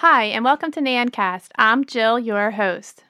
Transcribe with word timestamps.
Hi, 0.00 0.24
and 0.24 0.44
welcome 0.44 0.70
to 0.72 0.80
NANcast. 0.82 1.52
I'm 1.56 1.82
Jill, 1.82 2.18
your 2.18 2.50
host. 2.50 3.04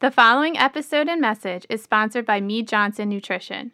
The 0.00 0.10
following 0.10 0.58
episode 0.58 1.08
and 1.08 1.18
message 1.18 1.64
is 1.70 1.82
sponsored 1.82 2.26
by 2.26 2.42
Mead 2.42 2.68
Johnson 2.68 3.08
Nutrition. 3.08 3.72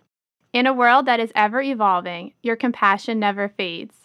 In 0.52 0.64
a 0.64 0.72
world 0.72 1.06
that 1.06 1.18
is 1.18 1.32
ever 1.34 1.60
evolving, 1.60 2.34
your 2.44 2.54
compassion 2.54 3.18
never 3.18 3.48
fades. 3.48 3.96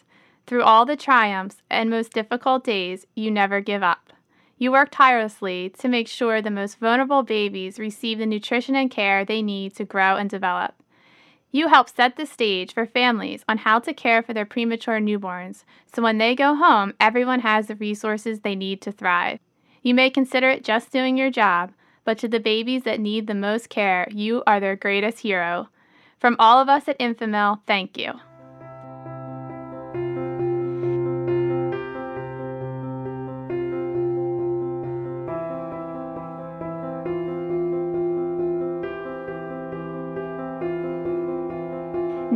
Through 0.47 0.63
all 0.63 0.85
the 0.85 0.95
triumphs 0.95 1.57
and 1.69 1.91
most 1.91 2.13
difficult 2.13 2.63
days, 2.63 3.05
you 3.13 3.29
never 3.29 3.61
give 3.61 3.83
up. 3.83 4.11
You 4.57 4.71
work 4.71 4.89
tirelessly 4.91 5.69
to 5.77 5.87
make 5.87 6.07
sure 6.07 6.41
the 6.41 6.49
most 6.49 6.79
vulnerable 6.79 7.21
babies 7.21 7.77
receive 7.77 8.17
the 8.17 8.25
nutrition 8.25 8.75
and 8.75 8.89
care 8.89 9.23
they 9.23 9.43
need 9.43 9.75
to 9.75 9.85
grow 9.85 10.15
and 10.15 10.31
develop. 10.31 10.80
You 11.51 11.67
help 11.67 11.89
set 11.89 12.15
the 12.15 12.25
stage 12.25 12.73
for 12.73 12.85
families 12.85 13.43
on 13.47 13.59
how 13.59 13.79
to 13.79 13.93
care 13.93 14.23
for 14.23 14.33
their 14.33 14.45
premature 14.45 14.99
newborns, 14.99 15.63
so 15.93 16.01
when 16.01 16.17
they 16.17 16.33
go 16.33 16.55
home, 16.55 16.93
everyone 16.99 17.41
has 17.41 17.67
the 17.67 17.75
resources 17.75 18.39
they 18.39 18.55
need 18.55 18.81
to 18.81 18.91
thrive. 18.91 19.39
You 19.81 19.93
may 19.93 20.09
consider 20.09 20.49
it 20.49 20.63
just 20.63 20.91
doing 20.91 21.17
your 21.17 21.29
job, 21.29 21.73
but 22.05 22.17
to 22.19 22.27
the 22.27 22.39
babies 22.39 22.83
that 22.83 22.99
need 22.99 23.27
the 23.27 23.35
most 23.35 23.69
care, 23.69 24.07
you 24.11 24.43
are 24.47 24.59
their 24.59 24.75
greatest 24.75 25.19
hero. 25.19 25.67
From 26.19 26.35
all 26.39 26.59
of 26.59 26.69
us 26.69 26.87
at 26.87 26.99
Enfamil, 26.99 27.61
thank 27.67 27.97
you. 27.97 28.13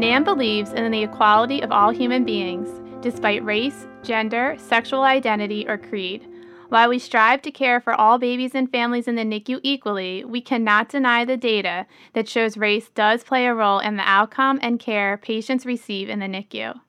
NAN 0.05 0.23
believes 0.23 0.71
in 0.71 0.91
the 0.91 1.01
equality 1.01 1.63
of 1.63 1.71
all 1.71 1.89
human 1.89 2.23
beings, 2.23 2.69
despite 3.01 3.43
race, 3.43 3.87
gender, 4.03 4.55
sexual 4.59 5.01
identity, 5.01 5.67
or 5.67 5.79
creed. 5.79 6.27
While 6.69 6.89
we 6.89 6.99
strive 6.99 7.41
to 7.41 7.49
care 7.49 7.81
for 7.81 7.91
all 7.91 8.19
babies 8.19 8.53
and 8.53 8.71
families 8.71 9.07
in 9.07 9.15
the 9.15 9.23
NICU 9.23 9.61
equally, 9.63 10.23
we 10.23 10.41
cannot 10.41 10.89
deny 10.89 11.25
the 11.25 11.37
data 11.37 11.87
that 12.13 12.29
shows 12.29 12.55
race 12.55 12.89
does 12.89 13.23
play 13.23 13.47
a 13.47 13.55
role 13.55 13.79
in 13.79 13.95
the 13.95 14.07
outcome 14.07 14.59
and 14.61 14.79
care 14.79 15.17
patients 15.17 15.65
receive 15.65 16.07
in 16.07 16.19
the 16.19 16.27
NICU. 16.27 16.79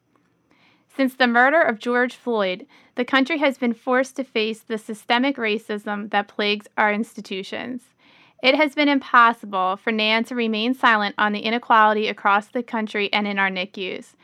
Since 0.95 1.15
the 1.15 1.27
murder 1.27 1.63
of 1.63 1.79
George 1.79 2.17
Floyd, 2.17 2.67
the 2.97 3.05
country 3.07 3.39
has 3.39 3.57
been 3.57 3.73
forced 3.73 4.17
to 4.17 4.25
face 4.25 4.61
the 4.61 4.77
systemic 4.77 5.39
racism 5.39 6.11
that 6.11 6.29
plagues 6.29 6.67
our 6.77 6.93
institutions. 6.93 7.95
It 8.43 8.55
has 8.55 8.75
been 8.75 8.89
impossible 8.89 9.77
for 9.77 9.91
NAN 9.91 10.25
to 10.25 10.35
remain 10.35 10.75
silent 10.75 11.15
on 11.19 11.33
the 11.33 11.41
inequality 11.41 12.09
across 12.09 12.49
the 12.49 12.63
country 12.63 13.13
and 13.13 13.27
in 13.27 13.39
our 13.39 13.51
NICUs. 13.51 14.15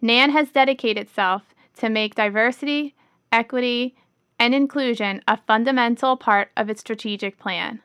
NAN 0.00 0.30
has 0.30 0.50
dedicated 0.50 1.06
itself 1.06 1.54
to 1.78 1.88
make 1.88 2.14
diversity, 2.14 2.94
equity, 3.32 3.96
and 4.38 4.54
inclusion 4.54 5.22
a 5.26 5.36
fundamental 5.36 6.16
part 6.16 6.50
of 6.56 6.70
its 6.70 6.80
strategic 6.80 7.38
plan. 7.38 7.80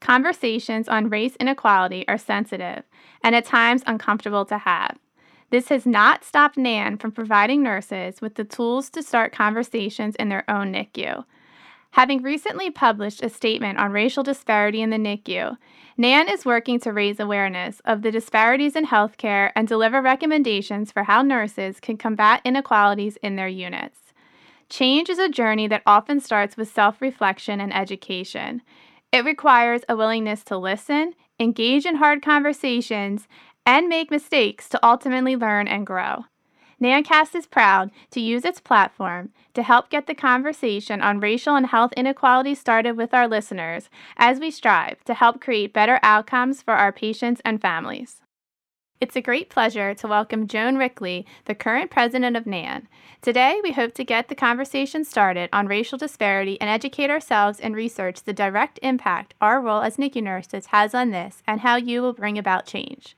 Conversations 0.00 0.88
on 0.88 1.08
race 1.08 1.36
inequality 1.36 2.06
are 2.08 2.18
sensitive 2.18 2.82
and 3.22 3.34
at 3.34 3.44
times 3.44 3.82
uncomfortable 3.86 4.44
to 4.44 4.58
have. 4.58 4.98
This 5.50 5.68
has 5.68 5.86
not 5.86 6.24
stopped 6.24 6.56
NAN 6.56 6.98
from 6.98 7.12
providing 7.12 7.62
nurses 7.62 8.20
with 8.20 8.34
the 8.34 8.44
tools 8.44 8.90
to 8.90 9.02
start 9.02 9.32
conversations 9.32 10.16
in 10.16 10.28
their 10.28 10.48
own 10.50 10.72
NICU. 10.72 11.24
Having 11.94 12.22
recently 12.22 12.72
published 12.72 13.22
a 13.22 13.28
statement 13.28 13.78
on 13.78 13.92
racial 13.92 14.24
disparity 14.24 14.82
in 14.82 14.90
the 14.90 14.96
NICU, 14.96 15.56
NAN 15.96 16.28
is 16.28 16.44
working 16.44 16.80
to 16.80 16.92
raise 16.92 17.20
awareness 17.20 17.80
of 17.84 18.02
the 18.02 18.10
disparities 18.10 18.74
in 18.74 18.86
healthcare 18.86 19.52
and 19.54 19.68
deliver 19.68 20.02
recommendations 20.02 20.90
for 20.90 21.04
how 21.04 21.22
nurses 21.22 21.78
can 21.78 21.96
combat 21.96 22.40
inequalities 22.44 23.16
in 23.18 23.36
their 23.36 23.46
units. 23.46 24.12
Change 24.68 25.08
is 25.08 25.20
a 25.20 25.28
journey 25.28 25.68
that 25.68 25.84
often 25.86 26.18
starts 26.18 26.56
with 26.56 26.68
self 26.68 27.00
reflection 27.00 27.60
and 27.60 27.72
education. 27.72 28.62
It 29.12 29.24
requires 29.24 29.82
a 29.88 29.94
willingness 29.94 30.42
to 30.46 30.58
listen, 30.58 31.12
engage 31.38 31.86
in 31.86 31.94
hard 31.94 32.22
conversations, 32.22 33.28
and 33.64 33.86
make 33.86 34.10
mistakes 34.10 34.68
to 34.70 34.84
ultimately 34.84 35.36
learn 35.36 35.68
and 35.68 35.86
grow. 35.86 36.24
NANcast 36.80 37.34
is 37.34 37.46
proud 37.46 37.90
to 38.10 38.20
use 38.20 38.44
its 38.44 38.60
platform 38.60 39.30
to 39.54 39.62
help 39.62 39.90
get 39.90 40.06
the 40.06 40.14
conversation 40.14 41.00
on 41.00 41.20
racial 41.20 41.54
and 41.54 41.66
health 41.66 41.92
inequality 41.96 42.54
started 42.54 42.96
with 42.96 43.14
our 43.14 43.28
listeners 43.28 43.88
as 44.16 44.40
we 44.40 44.50
strive 44.50 45.02
to 45.04 45.14
help 45.14 45.40
create 45.40 45.72
better 45.72 46.00
outcomes 46.02 46.62
for 46.62 46.74
our 46.74 46.92
patients 46.92 47.40
and 47.44 47.60
families. 47.60 48.20
It's 49.00 49.16
a 49.16 49.20
great 49.20 49.50
pleasure 49.50 49.92
to 49.94 50.06
welcome 50.06 50.46
Joan 50.46 50.76
Rikli, 50.76 51.24
the 51.44 51.54
current 51.54 51.90
president 51.90 52.36
of 52.36 52.46
NAN. 52.46 52.88
Today, 53.20 53.60
we 53.62 53.72
hope 53.72 53.92
to 53.94 54.04
get 54.04 54.28
the 54.28 54.34
conversation 54.34 55.04
started 55.04 55.50
on 55.52 55.66
racial 55.66 55.98
disparity 55.98 56.60
and 56.60 56.70
educate 56.70 57.10
ourselves 57.10 57.60
and 57.60 57.74
research 57.74 58.22
the 58.22 58.32
direct 58.32 58.78
impact 58.82 59.34
our 59.40 59.60
role 59.60 59.82
as 59.82 59.96
NICU 59.96 60.22
nurses 60.22 60.66
has 60.66 60.94
on 60.94 61.10
this 61.10 61.42
and 61.46 61.60
how 61.60 61.76
you 61.76 62.02
will 62.02 62.12
bring 62.12 62.38
about 62.38 62.66
change. 62.66 63.16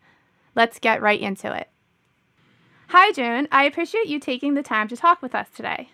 Let's 0.54 0.78
get 0.78 1.02
right 1.02 1.20
into 1.20 1.54
it. 1.54 1.68
Hi, 2.88 3.10
Joan. 3.12 3.48
I 3.50 3.64
appreciate 3.64 4.06
you 4.06 4.20
taking 4.20 4.54
the 4.54 4.62
time 4.62 4.86
to 4.88 4.96
talk 4.96 5.20
with 5.20 5.34
us 5.34 5.48
today. 5.54 5.90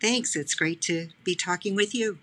Thanks. 0.00 0.34
It's 0.34 0.54
great 0.54 0.80
to 0.82 1.08
be 1.24 1.34
talking 1.34 1.74
with 1.74 1.94
you. 1.94 2.18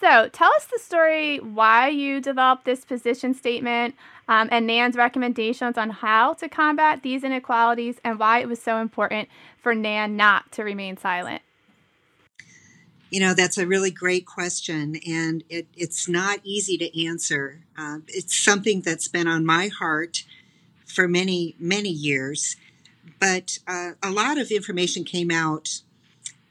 So, 0.00 0.28
tell 0.28 0.50
us 0.56 0.66
the 0.66 0.78
story 0.78 1.38
why 1.38 1.88
you 1.88 2.20
developed 2.20 2.64
this 2.64 2.84
position 2.84 3.34
statement 3.34 3.94
um, 4.28 4.48
and 4.50 4.66
NAN's 4.66 4.96
recommendations 4.96 5.78
on 5.78 5.90
how 5.90 6.34
to 6.34 6.48
combat 6.48 7.02
these 7.02 7.24
inequalities 7.24 7.96
and 8.04 8.18
why 8.18 8.40
it 8.40 8.48
was 8.48 8.60
so 8.60 8.78
important 8.78 9.28
for 9.56 9.74
NAN 9.74 10.16
not 10.16 10.52
to 10.52 10.62
remain 10.62 10.96
silent. 10.96 11.42
You 13.10 13.20
know, 13.20 13.34
that's 13.34 13.58
a 13.58 13.66
really 13.66 13.90
great 13.90 14.26
question, 14.26 14.96
and 15.06 15.44
it, 15.48 15.68
it's 15.76 16.08
not 16.08 16.40
easy 16.42 16.76
to 16.78 17.06
answer. 17.06 17.60
Uh, 17.78 17.98
it's 18.08 18.36
something 18.36 18.80
that's 18.80 19.08
been 19.08 19.28
on 19.28 19.46
my 19.46 19.68
heart 19.68 20.24
for 20.94 21.08
many, 21.08 21.54
many 21.58 21.90
years. 21.90 22.56
But 23.20 23.58
uh, 23.66 23.92
a 24.02 24.10
lot 24.10 24.38
of 24.38 24.50
information 24.50 25.04
came 25.04 25.30
out 25.30 25.80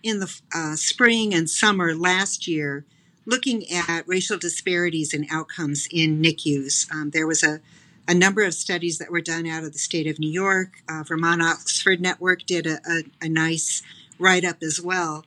in 0.01 0.19
the 0.19 0.39
uh, 0.53 0.75
spring 0.75 1.33
and 1.33 1.49
summer 1.49 1.95
last 1.95 2.47
year 2.47 2.85
looking 3.25 3.63
at 3.71 4.07
racial 4.07 4.37
disparities 4.37 5.13
and 5.13 5.25
outcomes 5.31 5.87
in 5.91 6.21
NICUs. 6.21 6.91
Um, 6.91 7.11
there 7.11 7.27
was 7.27 7.43
a, 7.43 7.61
a 8.07 8.13
number 8.13 8.43
of 8.43 8.53
studies 8.53 8.97
that 8.97 9.11
were 9.11 9.21
done 9.21 9.47
out 9.47 9.63
of 9.63 9.71
the 9.73 9.79
state 9.79 10.07
of 10.07 10.19
New 10.19 10.29
York. 10.29 10.83
Uh, 10.89 11.03
Vermont 11.03 11.41
Oxford 11.41 12.01
Network 12.01 12.45
did 12.45 12.67
a, 12.67 12.79
a, 12.85 13.03
a 13.21 13.29
nice 13.29 13.81
write 14.19 14.43
up 14.43 14.61
as 14.61 14.81
well. 14.81 15.25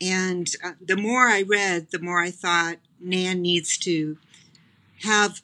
And 0.00 0.48
uh, 0.64 0.72
the 0.80 0.96
more 0.96 1.28
I 1.28 1.42
read, 1.42 1.88
the 1.90 1.98
more 1.98 2.20
I 2.20 2.30
thought 2.30 2.76
NAN 3.00 3.42
needs 3.42 3.76
to 3.78 4.18
have 5.02 5.42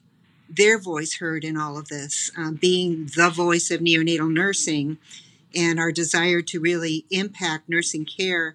their 0.49 0.79
voice 0.79 1.17
heard 1.17 1.45
in 1.45 1.57
all 1.57 1.79
of 1.79 1.89
this, 1.89 2.31
um, 2.37 2.55
being 2.55 3.11
the 3.17 3.31
voice 3.31 3.71
of 3.71 3.81
neonatal 3.81 4.33
nursing 4.33 4.99
and 5.55 5.79
our 5.79 5.93
desire 5.93 6.43
to 6.43 6.61
really 6.61 7.05
impact 7.11 7.69
nursing 7.69 8.05
care 8.05 8.55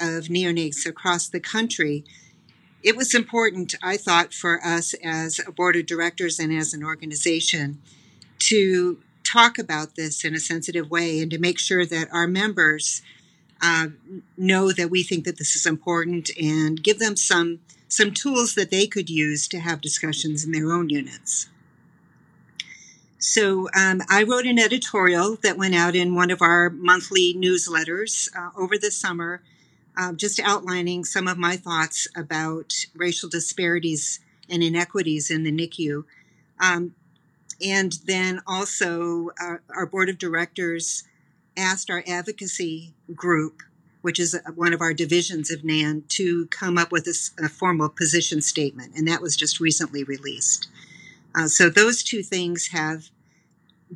of 0.00 0.24
neonates 0.24 0.86
across 0.86 1.28
the 1.28 1.40
country. 1.40 2.04
It 2.82 2.96
was 2.96 3.14
important, 3.14 3.74
I 3.82 3.96
thought, 3.96 4.32
for 4.32 4.64
us 4.64 4.94
as 5.02 5.40
a 5.46 5.50
board 5.50 5.76
of 5.76 5.86
directors 5.86 6.38
and 6.38 6.52
as 6.52 6.74
an 6.74 6.84
organization 6.84 7.80
to 8.40 8.98
talk 9.24 9.58
about 9.58 9.96
this 9.96 10.24
in 10.24 10.34
a 10.34 10.40
sensitive 10.40 10.90
way 10.90 11.20
and 11.20 11.30
to 11.30 11.38
make 11.38 11.58
sure 11.58 11.84
that 11.84 12.08
our 12.12 12.28
members 12.28 13.02
uh, 13.60 13.88
know 14.36 14.70
that 14.70 14.90
we 14.90 15.02
think 15.02 15.24
that 15.24 15.38
this 15.38 15.56
is 15.56 15.66
important 15.66 16.30
and 16.40 16.82
give 16.82 16.98
them 16.98 17.16
some 17.16 17.58
some 17.88 18.12
tools 18.12 18.54
that 18.54 18.70
they 18.70 18.86
could 18.86 19.08
use 19.08 19.46
to 19.48 19.58
have 19.58 19.80
discussions 19.80 20.44
in 20.44 20.52
their 20.52 20.72
own 20.72 20.88
units. 20.88 21.48
So 23.18 23.68
um, 23.74 24.02
I 24.08 24.22
wrote 24.22 24.46
an 24.46 24.58
editorial 24.58 25.36
that 25.42 25.56
went 25.56 25.74
out 25.74 25.96
in 25.96 26.14
one 26.14 26.30
of 26.30 26.42
our 26.42 26.70
monthly 26.70 27.34
newsletters 27.34 28.28
uh, 28.36 28.50
over 28.56 28.76
the 28.78 28.90
summer, 28.90 29.42
uh, 29.96 30.12
just 30.12 30.38
outlining 30.40 31.04
some 31.04 31.26
of 31.26 31.38
my 31.38 31.56
thoughts 31.56 32.06
about 32.16 32.74
racial 32.94 33.28
disparities 33.28 34.20
and 34.48 34.62
inequities 34.62 35.30
in 35.30 35.42
the 35.44 35.52
NICU. 35.52 36.04
Um, 36.60 36.94
and 37.64 37.98
then 38.04 38.42
also, 38.46 39.30
uh, 39.40 39.56
our 39.74 39.86
board 39.86 40.08
of 40.08 40.18
directors 40.18 41.04
asked 41.56 41.90
our 41.90 42.04
advocacy 42.06 42.92
group 43.14 43.62
which 44.06 44.20
is 44.20 44.38
one 44.54 44.72
of 44.72 44.80
our 44.80 44.94
divisions 44.94 45.50
of 45.50 45.64
NAN, 45.64 46.04
to 46.06 46.46
come 46.46 46.78
up 46.78 46.92
with 46.92 47.08
a, 47.08 47.44
a 47.44 47.48
formal 47.48 47.88
position 47.88 48.40
statement, 48.40 48.94
and 48.94 49.08
that 49.08 49.20
was 49.20 49.36
just 49.36 49.58
recently 49.58 50.04
released. 50.04 50.68
Uh, 51.34 51.48
so 51.48 51.68
those 51.68 52.04
two 52.04 52.22
things 52.22 52.68
have 52.68 53.10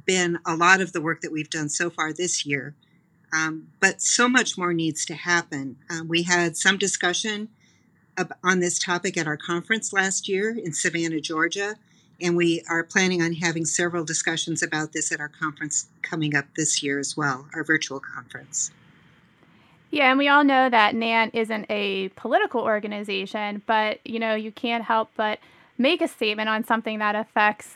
been 0.05 0.41
a 0.45 0.57
lot 0.57 0.81
of 0.81 0.93
the 0.93 1.01
work 1.01 1.21
that 1.21 1.31
we've 1.31 1.49
done 1.49 1.69
so 1.69 1.91
far 1.91 2.12
this 2.12 2.45
year. 2.45 2.75
Um, 3.33 3.69
but 3.79 4.03
so 4.03 4.29
much 4.29 4.59
more 4.59 4.73
needs 4.73 5.05
to 5.05 5.15
happen. 5.15 5.77
Um, 5.89 6.09
we 6.09 6.25
had 6.25 6.57
some 6.57 6.77
discussion 6.77 7.49
on 8.43 8.59
this 8.59 8.81
topic 8.81 9.17
at 9.17 9.29
our 9.29 9.37
conference 9.37 9.93
last 9.93 10.29
year 10.29 10.51
in 10.51 10.73
Savannah, 10.73 11.21
Georgia, 11.21 11.77
and 12.21 12.37
we 12.37 12.65
are 12.69 12.83
planning 12.83 13.23
on 13.23 13.35
having 13.35 13.65
several 13.65 14.05
discussions 14.05 14.61
about 14.61 14.93
this 14.93 15.12
at 15.12 15.21
our 15.21 15.29
conference 15.29 15.87
coming 16.03 16.35
up 16.35 16.47
this 16.57 16.83
year 16.83 16.99
as 16.99 17.17
well, 17.17 17.47
our 17.55 17.62
virtual 17.62 18.01
conference. 18.01 18.73
Yeah, 19.91 20.11
and 20.11 20.19
we 20.19 20.29
all 20.29 20.45
know 20.45 20.71
that 20.71 20.95
NAN 20.95 21.31
isn't 21.35 21.67
a 21.69 22.09
political 22.11 22.61
organization, 22.61 23.63
but 23.67 23.99
you 24.05 24.19
know, 24.21 24.35
you 24.35 24.53
can't 24.53 24.85
help 24.85 25.11
but 25.17 25.41
make 25.79 26.01
a 26.01 26.09
statement 26.09 26.49
on 26.49 26.65
something 26.65 26.99
that 27.01 27.17
affects 27.17 27.75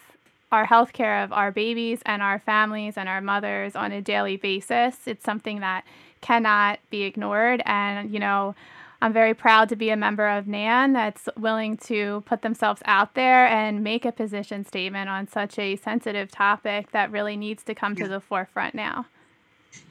our 0.52 0.64
health 0.64 0.92
care 0.92 1.24
of 1.24 1.32
our 1.32 1.50
babies 1.50 2.00
and 2.06 2.22
our 2.22 2.38
families 2.38 2.96
and 2.96 3.08
our 3.08 3.20
mothers 3.20 3.74
on 3.74 3.90
a 3.90 4.00
daily 4.00 4.36
basis. 4.36 4.98
It's 5.06 5.24
something 5.24 5.60
that 5.60 5.84
cannot 6.20 6.78
be 6.90 7.02
ignored. 7.02 7.60
And, 7.66 8.12
you 8.12 8.20
know, 8.20 8.54
I'm 9.02 9.12
very 9.12 9.34
proud 9.34 9.68
to 9.70 9.76
be 9.76 9.90
a 9.90 9.96
member 9.96 10.28
of 10.28 10.46
NAN 10.46 10.92
that's 10.92 11.28
willing 11.36 11.76
to 11.78 12.22
put 12.26 12.42
themselves 12.42 12.80
out 12.84 13.14
there 13.14 13.46
and 13.46 13.82
make 13.82 14.04
a 14.04 14.12
position 14.12 14.64
statement 14.64 15.08
on 15.10 15.26
such 15.26 15.58
a 15.58 15.76
sensitive 15.76 16.30
topic 16.30 16.92
that 16.92 17.10
really 17.10 17.36
needs 17.36 17.64
to 17.64 17.74
come 17.74 17.96
to 17.96 18.06
the 18.06 18.20
forefront 18.20 18.74
now. 18.74 19.06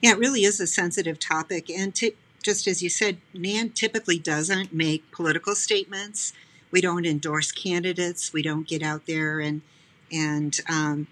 Yeah, 0.02 0.12
it 0.12 0.18
really 0.18 0.44
is 0.44 0.60
a 0.60 0.66
sensitive 0.66 1.18
topic. 1.18 1.70
And 1.70 1.94
t- 1.94 2.14
just 2.42 2.66
as 2.66 2.82
you 2.82 2.88
said, 2.88 3.18
NAN 3.32 3.70
typically 3.70 4.18
doesn't 4.18 4.72
make 4.72 5.10
political 5.10 5.54
statements. 5.54 6.32
We 6.70 6.80
don't 6.80 7.06
endorse 7.06 7.52
candidates. 7.52 8.32
We 8.32 8.42
don't 8.42 8.68
get 8.68 8.82
out 8.82 9.06
there 9.06 9.40
and 9.40 9.62
and 10.12 10.58
um, 10.68 11.06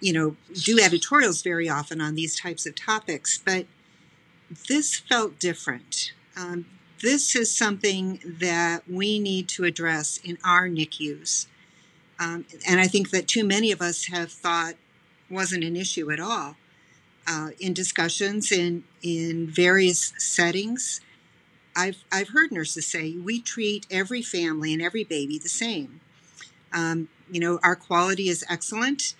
you 0.00 0.12
know 0.12 0.36
do 0.52 0.80
editorials 0.80 1.42
very 1.42 1.68
often 1.68 2.00
on 2.00 2.14
these 2.14 2.38
types 2.38 2.66
of 2.66 2.74
topics. 2.74 3.38
But 3.38 3.66
this 4.68 4.96
felt 4.96 5.38
different. 5.38 6.12
Um, 6.36 6.66
this 7.02 7.36
is 7.36 7.56
something 7.56 8.20
that 8.24 8.88
we 8.88 9.18
need 9.18 9.48
to 9.50 9.64
address 9.64 10.18
in 10.24 10.38
our 10.44 10.68
NICUs. 10.68 11.46
Um, 12.18 12.46
and 12.66 12.80
I 12.80 12.86
think 12.86 13.10
that 13.10 13.28
too 13.28 13.44
many 13.44 13.72
of 13.72 13.82
us 13.82 14.06
have 14.06 14.32
thought 14.32 14.74
wasn't 15.28 15.64
an 15.64 15.76
issue 15.76 16.10
at 16.10 16.20
all. 16.20 16.56
Uh, 17.26 17.50
in 17.58 17.72
discussions 17.72 18.52
in, 18.52 18.84
in 19.02 19.46
various 19.46 20.12
settings, 20.18 21.00
I've, 21.74 22.04
I've 22.12 22.28
heard 22.28 22.52
nurses 22.52 22.86
say 22.86 23.12
we 23.12 23.40
treat 23.40 23.86
every 23.90 24.20
family 24.20 24.72
and 24.72 24.82
every 24.82 25.04
baby 25.04 25.38
the 25.38 25.48
same. 25.48 26.00
Um, 26.72 27.08
you 27.30 27.40
know, 27.40 27.58
our 27.62 27.76
quality 27.76 28.28
is 28.28 28.44
excellent 28.48 29.14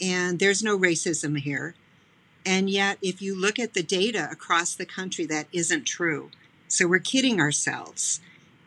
and 0.00 0.38
there's 0.38 0.62
no 0.62 0.78
racism 0.78 1.38
here. 1.38 1.74
And 2.46 2.70
yet, 2.70 2.98
if 3.02 3.20
you 3.20 3.38
look 3.38 3.58
at 3.58 3.74
the 3.74 3.82
data 3.82 4.28
across 4.30 4.74
the 4.74 4.86
country, 4.86 5.26
that 5.26 5.46
isn't 5.52 5.84
true. 5.84 6.30
So 6.68 6.86
we're 6.86 7.00
kidding 7.00 7.40
ourselves. 7.40 8.20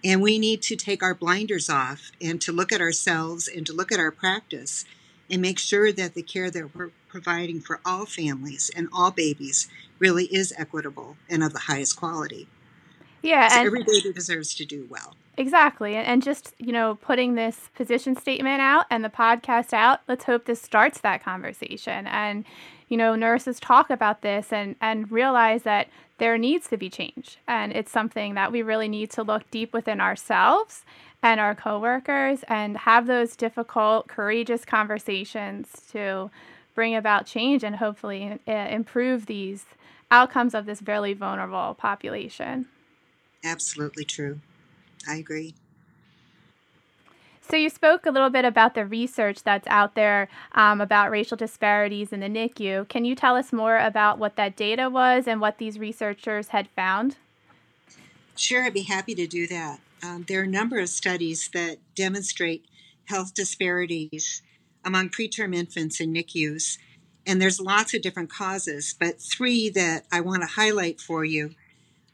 And 0.04 0.22
we 0.22 0.38
need 0.38 0.62
to 0.64 0.76
take 0.76 1.02
our 1.02 1.16
blinders 1.16 1.70
off 1.70 2.12
and 2.22 2.40
to 2.42 2.52
look 2.52 2.72
at 2.72 2.82
ourselves 2.82 3.48
and 3.48 3.66
to 3.66 3.74
look 3.74 3.92
at 3.92 4.00
our 4.00 4.12
practice 4.12 4.86
and 5.30 5.42
make 5.42 5.58
sure 5.58 5.92
that 5.92 6.14
the 6.14 6.22
care 6.22 6.52
that 6.52 6.76
we're 6.76 6.92
providing 7.14 7.62
for 7.62 7.80
all 7.86 8.08
families 8.08 8.72
and 8.76 8.90
all 8.92 9.12
babies 9.12 9.70
really 10.00 10.26
is 10.26 10.52
equitable 10.58 11.16
and 11.30 11.44
of 11.44 11.54
the 11.54 11.60
highest 11.60 11.96
quality. 11.96 12.48
Yeah, 13.22 13.48
so 13.50 13.58
and 13.60 13.68
every 13.68 13.84
baby 13.84 14.12
deserves 14.12 14.56
to 14.56 14.66
do 14.66 14.88
well. 14.90 15.16
Exactly. 15.38 15.96
And 15.96 16.24
just, 16.24 16.56
you 16.58 16.72
know, 16.74 16.96
putting 16.96 17.36
this 17.36 17.70
position 17.76 18.16
statement 18.16 18.62
out 18.62 18.88
and 18.90 19.04
the 19.04 19.10
podcast 19.10 19.74
out, 19.74 20.00
let's 20.08 20.24
hope 20.26 20.46
this 20.46 20.60
starts 20.60 21.02
that 21.02 21.24
conversation. 21.24 22.08
And, 22.08 22.46
you 22.90 22.98
know, 22.98 23.16
nurses 23.16 23.60
talk 23.60 23.92
about 23.92 24.24
this 24.24 24.52
and, 24.52 24.76
and 24.82 25.12
realize 25.12 25.62
that 25.64 25.90
there 26.18 26.38
needs 26.40 26.68
to 26.70 26.78
be 26.78 26.90
change. 26.90 27.38
And 27.48 27.72
it's 27.74 27.92
something 27.92 28.34
that 28.34 28.52
we 28.52 28.64
really 28.64 28.88
need 28.88 29.12
to 29.12 29.22
look 29.24 29.50
deep 29.52 29.72
within 29.72 30.02
ourselves 30.02 30.84
and 31.22 31.40
our 31.40 31.54
coworkers 31.54 32.44
and 32.48 32.76
have 32.78 33.06
those 33.06 33.36
difficult, 33.36 34.08
courageous 34.08 34.66
conversations 34.66 35.70
to 35.92 36.32
bring 36.76 36.96
about 36.96 37.26
change 37.26 37.64
and 37.64 37.78
hopefully 37.78 38.40
uh, 38.48 38.52
improve 38.52 39.26
these 39.26 39.66
outcomes 40.12 40.54
of 40.54 40.66
this 40.66 40.80
very 40.80 41.14
vulnerable 41.14 41.76
population. 41.76 42.68
Absolutely 43.44 44.06
true. 44.06 44.40
I 45.08 45.16
agree. 45.16 45.56
So, 47.50 47.58
you 47.58 47.70
spoke 47.70 48.06
a 48.06 48.12
little 48.12 48.30
bit 48.30 48.46
about 48.46 48.74
the 48.74 48.86
research 48.86 49.44
that's 49.44 49.68
out 49.68 49.96
there 49.96 50.30
um, 50.54 50.80
about 50.80 51.12
racial 51.12 51.36
disparities 51.36 52.14
in 52.14 52.22
the 52.22 52.28
NICU. 52.28 52.88
Can 52.88 53.04
you 53.04 53.16
tell 53.16 53.36
us 53.36 53.52
more 53.52 53.78
about 53.78 54.18
what 54.18 54.38
that 54.38 54.56
data 54.56 54.90
was 54.90 55.28
and 55.28 55.42
what 55.42 55.58
these 55.58 55.78
researchers 55.78 56.50
had 56.50 56.70
found? 56.70 57.18
Sure, 58.38 58.64
I'd 58.64 58.74
be 58.74 58.84
happy 58.84 59.14
to 59.16 59.28
do 59.28 59.46
that. 59.48 59.82
Um, 60.02 60.26
there 60.28 60.40
are 60.40 60.46
a 60.46 60.48
number 60.48 60.80
of 60.80 60.90
studies 60.90 61.50
that 61.54 61.78
demonstrate 61.96 62.66
health 63.06 63.34
disparities 63.34 64.42
among 64.86 65.10
preterm 65.10 65.56
infants 65.56 66.00
in 66.00 66.14
NICUs, 66.14 66.78
and 67.26 67.42
there's 67.42 67.60
lots 67.60 67.94
of 67.94 68.02
different 68.02 68.30
causes, 68.30 68.96
but 69.00 69.22
three 69.22 69.70
that 69.70 70.06
I 70.12 70.22
want 70.22 70.42
to 70.42 70.48
highlight 70.48 71.00
for 71.00 71.24
you. 71.24 71.52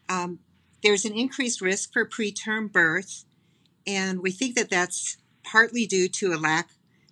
Um, 0.07 0.39
there's 0.83 1.05
an 1.05 1.13
increased 1.13 1.61
risk 1.61 1.91
for 1.91 2.05
preterm 2.05 2.71
birth, 2.71 3.25
and 3.87 4.21
we 4.21 4.31
think 4.31 4.55
that 4.55 4.69
that's 4.69 5.17
partly 5.43 5.85
due 5.85 6.07
to 6.07 6.33
a 6.33 6.37
lack 6.37 6.69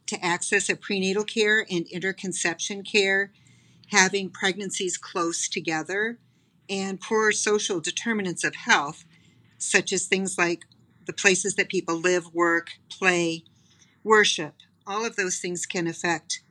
to 0.07 0.23
access 0.23 0.69
of 0.69 0.79
prenatal 0.79 1.23
care 1.23 1.65
and 1.69 1.87
interconception 1.87 2.83
care, 2.83 3.31
having 3.91 4.29
pregnancies 4.29 4.97
close 4.97 5.49
together, 5.49 6.17
and 6.69 7.01
poor 7.01 7.31
social 7.31 7.79
determinants 7.79 8.43
of 8.43 8.55
health, 8.55 9.05
such 9.57 9.91
as 9.91 10.05
things 10.05 10.37
like 10.37 10.65
the 11.05 11.13
places 11.13 11.55
that 11.55 11.69
people 11.69 11.95
live, 11.95 12.33
work, 12.33 12.71
play, 12.89 13.43
worship. 14.03 14.53
All 14.87 15.05
of 15.05 15.17
those 15.17 15.37
things 15.39 15.65
can 15.65 15.85
affect 15.85 16.41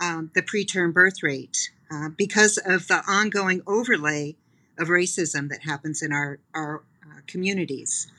um, 0.00 0.30
the 0.34 0.42
preterm 0.42 0.92
birth 0.92 1.22
rate 1.22 1.70
uh, 1.90 2.08
because 2.16 2.58
of 2.58 2.88
the 2.88 3.02
ongoing 3.06 3.60
overlay 3.66 4.36
of 4.78 4.88
racism 4.88 5.48
that 5.50 5.62
happens 5.62 6.02
in 6.02 6.12
our, 6.12 6.38
our 6.54 6.82
uh, 7.04 7.20
communities. 7.26 8.10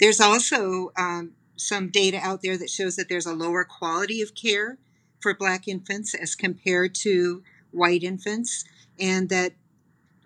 There's 0.00 0.20
also 0.20 0.92
um, 0.96 1.32
some 1.56 1.88
data 1.88 2.18
out 2.22 2.42
there 2.42 2.58
that 2.58 2.70
shows 2.70 2.96
that 2.96 3.08
there's 3.08 3.26
a 3.26 3.34
lower 3.34 3.64
quality 3.64 4.20
of 4.22 4.34
care 4.34 4.78
for 5.20 5.34
Black 5.34 5.68
infants 5.68 6.14
as 6.14 6.34
compared 6.34 6.94
to 6.94 7.42
white 7.70 8.02
infants, 8.02 8.64
and 8.98 9.28
that 9.28 9.52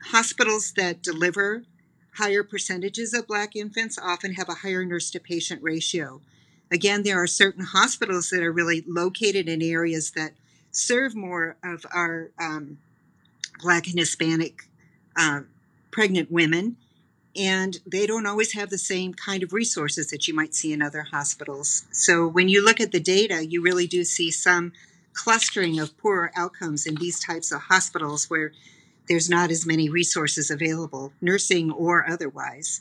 hospitals 0.07 0.73
that 0.77 1.03
deliver 1.03 1.65
higher 2.15 2.43
percentages 2.43 3.15
of 3.15 3.27
Black 3.27 3.55
infants 3.55 3.99
often 3.99 4.35
have 4.35 4.49
a 4.49 4.57
higher 4.57 4.85
nurse 4.85 5.11
to 5.11 5.21
patient 5.21 5.63
ratio. 5.63 6.21
Again, 6.71 7.03
there 7.03 7.21
are 7.21 7.27
certain 7.27 7.65
hospitals 7.65 8.31
that 8.31 8.43
are 8.43 8.53
really 8.53 8.85
located 8.87 9.49
in 9.49 9.61
areas 9.63 10.13
that 10.13 10.33
serve 10.71 11.17
more 11.17 11.57
of 11.65 11.85
our 11.93 12.31
um, 12.39 12.79
Black 13.61 13.89
and 13.89 13.99
Hispanic 13.99 14.69
uh, 15.17 15.41
pregnant 15.91 16.31
women, 16.31 16.77
and 17.37 17.79
they 17.87 18.07
don't 18.07 18.27
always 18.27 18.53
have 18.53 18.71
the 18.71 18.79
same 18.79 19.15
kind 19.15 19.43
of 19.43 19.53
resources 19.53 20.11
that 20.11 20.29
you 20.29 20.35
might 20.35 20.55
see 20.55 20.73
in 20.73 20.83
other 20.83 21.03
hospitals. 21.03 21.85
So 21.93 22.27
when 22.27 22.49
you 22.49 22.65
look 22.65 22.81
at 22.81 22.93
the 22.93 23.01
data, 23.01 23.45
you 23.45 23.63
really 23.63 23.87
do 23.87 24.05
see 24.05 24.31
some 24.31 24.73
clustering 25.13 25.79
of 25.81 25.97
poorer 25.99 26.31
outcomes 26.37 26.87
in 26.87 26.95
these 26.95 27.21
types 27.21 27.51
of 27.53 27.63
hospitals 27.63 28.31
where 28.31 28.53
there's 29.09 29.29
not 29.29 29.51
as 29.51 29.67
many 29.67 29.89
resources 29.89 30.51
available, 30.51 31.13
nursing 31.21 31.71
or 31.73 32.09
otherwise. 32.09 32.81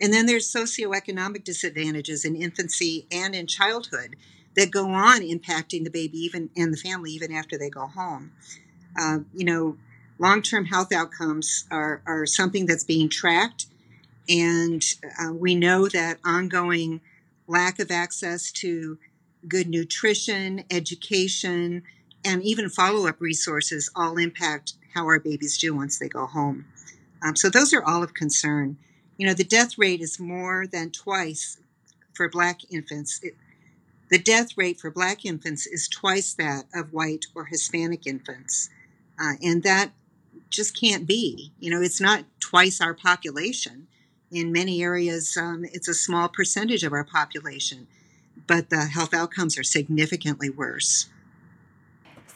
And 0.00 0.12
then 0.12 0.26
there's 0.26 0.52
socioeconomic 0.52 1.44
disadvantages 1.44 2.24
in 2.24 2.36
infancy 2.36 3.06
and 3.10 3.34
in 3.34 3.46
childhood 3.46 4.16
that 4.54 4.70
go 4.70 4.90
on 4.90 5.20
impacting 5.20 5.84
the 5.84 5.90
baby 5.90 6.18
even 6.18 6.50
and 6.56 6.72
the 6.72 6.78
family 6.78 7.10
even 7.12 7.32
after 7.32 7.56
they 7.58 7.70
go 7.70 7.86
home. 7.86 8.32
Uh, 8.98 9.18
you 9.34 9.44
know, 9.44 9.76
long-term 10.18 10.66
health 10.66 10.92
outcomes 10.92 11.64
are, 11.70 12.02
are 12.06 12.26
something 12.26 12.66
that's 12.66 12.84
being 12.84 13.08
tracked. 13.08 13.66
And 14.28 14.82
uh, 15.20 15.32
we 15.32 15.54
know 15.54 15.88
that 15.88 16.18
ongoing 16.24 17.00
lack 17.46 17.78
of 17.78 17.90
access 17.90 18.50
to 18.50 18.98
good 19.46 19.68
nutrition 19.68 20.64
education 20.70 21.82
and 22.24 22.42
even 22.42 22.68
follow-up 22.68 23.20
resources 23.20 23.90
all 23.94 24.16
impact 24.16 24.72
how 24.94 25.04
our 25.04 25.20
babies 25.20 25.58
do 25.58 25.74
once 25.74 25.98
they 25.98 26.08
go 26.08 26.26
home. 26.26 26.64
Um, 27.22 27.36
so 27.36 27.48
those 27.48 27.72
are 27.72 27.84
all 27.84 28.02
of 28.02 28.14
concern 28.14 28.78
you 29.16 29.26
know 29.26 29.34
the 29.34 29.44
death 29.44 29.78
rate 29.78 30.00
is 30.00 30.18
more 30.20 30.66
than 30.66 30.90
twice 30.90 31.58
for 32.12 32.28
black 32.28 32.60
infants 32.70 33.20
it, 33.22 33.34
the 34.10 34.18
death 34.18 34.56
rate 34.56 34.80
for 34.80 34.90
black 34.90 35.24
infants 35.24 35.66
is 35.66 35.88
twice 35.88 36.32
that 36.34 36.64
of 36.74 36.92
white 36.92 37.26
or 37.34 37.46
hispanic 37.46 38.06
infants 38.06 38.70
uh, 39.18 39.34
and 39.42 39.62
that 39.62 39.90
just 40.50 40.78
can't 40.78 41.06
be. 41.06 41.52
You 41.58 41.70
know, 41.70 41.82
it's 41.82 42.00
not 42.00 42.24
twice 42.40 42.80
our 42.80 42.94
population. 42.94 43.86
In 44.30 44.52
many 44.52 44.82
areas, 44.82 45.36
um, 45.36 45.64
it's 45.64 45.88
a 45.88 45.94
small 45.94 46.28
percentage 46.28 46.82
of 46.82 46.92
our 46.92 47.04
population, 47.04 47.86
but 48.46 48.70
the 48.70 48.86
health 48.86 49.14
outcomes 49.14 49.58
are 49.58 49.62
significantly 49.62 50.50
worse. 50.50 51.08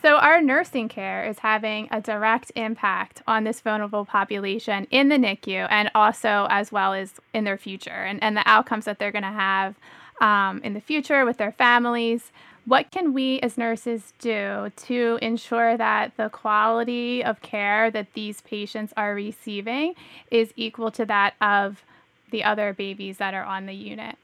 So, 0.02 0.16
our 0.16 0.40
nursing 0.40 0.88
care 0.88 1.26
is 1.26 1.40
having 1.40 1.86
a 1.90 2.00
direct 2.00 2.52
impact 2.56 3.22
on 3.26 3.44
this 3.44 3.60
vulnerable 3.60 4.06
population 4.06 4.86
in 4.90 5.10
the 5.10 5.16
NICU 5.16 5.66
and 5.68 5.90
also 5.94 6.46
as 6.48 6.72
well 6.72 6.94
as 6.94 7.14
in 7.34 7.44
their 7.44 7.58
future 7.58 7.90
and, 7.90 8.22
and 8.22 8.34
the 8.34 8.42
outcomes 8.46 8.86
that 8.86 8.98
they're 8.98 9.12
going 9.12 9.24
to 9.24 9.28
have 9.28 9.74
um, 10.22 10.62
in 10.64 10.72
the 10.72 10.80
future 10.80 11.26
with 11.26 11.36
their 11.36 11.52
families. 11.52 12.32
What 12.64 12.90
can 12.90 13.12
we 13.12 13.40
as 13.40 13.58
nurses 13.58 14.14
do 14.18 14.72
to 14.74 15.18
ensure 15.20 15.76
that 15.76 16.16
the 16.16 16.30
quality 16.30 17.22
of 17.22 17.42
care 17.42 17.90
that 17.90 18.14
these 18.14 18.40
patients 18.40 18.94
are 18.96 19.14
receiving 19.14 19.94
is 20.30 20.54
equal 20.56 20.90
to 20.92 21.04
that 21.06 21.34
of 21.42 21.82
the 22.30 22.42
other 22.42 22.72
babies 22.72 23.18
that 23.18 23.34
are 23.34 23.44
on 23.44 23.66
the 23.66 23.74
unit? 23.74 24.16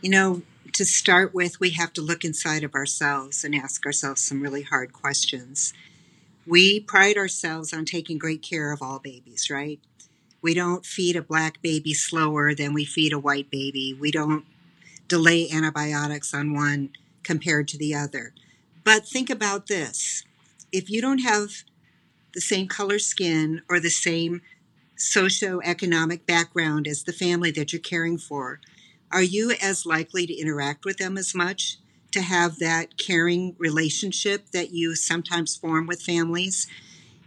You 0.00 0.10
know, 0.10 0.42
to 0.72 0.84
start 0.84 1.34
with, 1.34 1.60
we 1.60 1.70
have 1.70 1.92
to 1.94 2.02
look 2.02 2.24
inside 2.24 2.64
of 2.64 2.74
ourselves 2.74 3.44
and 3.44 3.54
ask 3.54 3.84
ourselves 3.86 4.22
some 4.22 4.42
really 4.42 4.62
hard 4.62 4.92
questions. 4.92 5.72
We 6.46 6.80
pride 6.80 7.16
ourselves 7.16 7.72
on 7.72 7.84
taking 7.84 8.18
great 8.18 8.42
care 8.42 8.72
of 8.72 8.82
all 8.82 8.98
babies, 8.98 9.48
right? 9.50 9.80
We 10.42 10.54
don't 10.54 10.84
feed 10.84 11.16
a 11.16 11.22
black 11.22 11.62
baby 11.62 11.94
slower 11.94 12.54
than 12.54 12.74
we 12.74 12.84
feed 12.84 13.12
a 13.12 13.18
white 13.18 13.50
baby. 13.50 13.96
We 13.98 14.10
don't 14.10 14.44
delay 15.08 15.48
antibiotics 15.50 16.34
on 16.34 16.52
one 16.52 16.90
compared 17.22 17.68
to 17.68 17.78
the 17.78 17.94
other. 17.94 18.34
But 18.84 19.06
think 19.06 19.30
about 19.30 19.66
this 19.66 20.24
if 20.72 20.90
you 20.90 21.00
don't 21.00 21.20
have 21.20 21.62
the 22.34 22.40
same 22.40 22.66
color 22.66 22.98
skin 22.98 23.62
or 23.68 23.78
the 23.78 23.90
same 23.90 24.42
socioeconomic 24.98 26.26
background 26.26 26.86
as 26.86 27.04
the 27.04 27.12
family 27.12 27.50
that 27.52 27.72
you're 27.72 27.80
caring 27.80 28.18
for, 28.18 28.60
are 29.14 29.22
you 29.22 29.52
as 29.62 29.86
likely 29.86 30.26
to 30.26 30.34
interact 30.34 30.84
with 30.84 30.96
them 30.98 31.16
as 31.16 31.36
much? 31.36 31.78
To 32.10 32.20
have 32.20 32.58
that 32.58 32.98
caring 32.98 33.54
relationship 33.58 34.50
that 34.50 34.72
you 34.72 34.96
sometimes 34.96 35.56
form 35.56 35.86
with 35.86 36.02
families? 36.02 36.66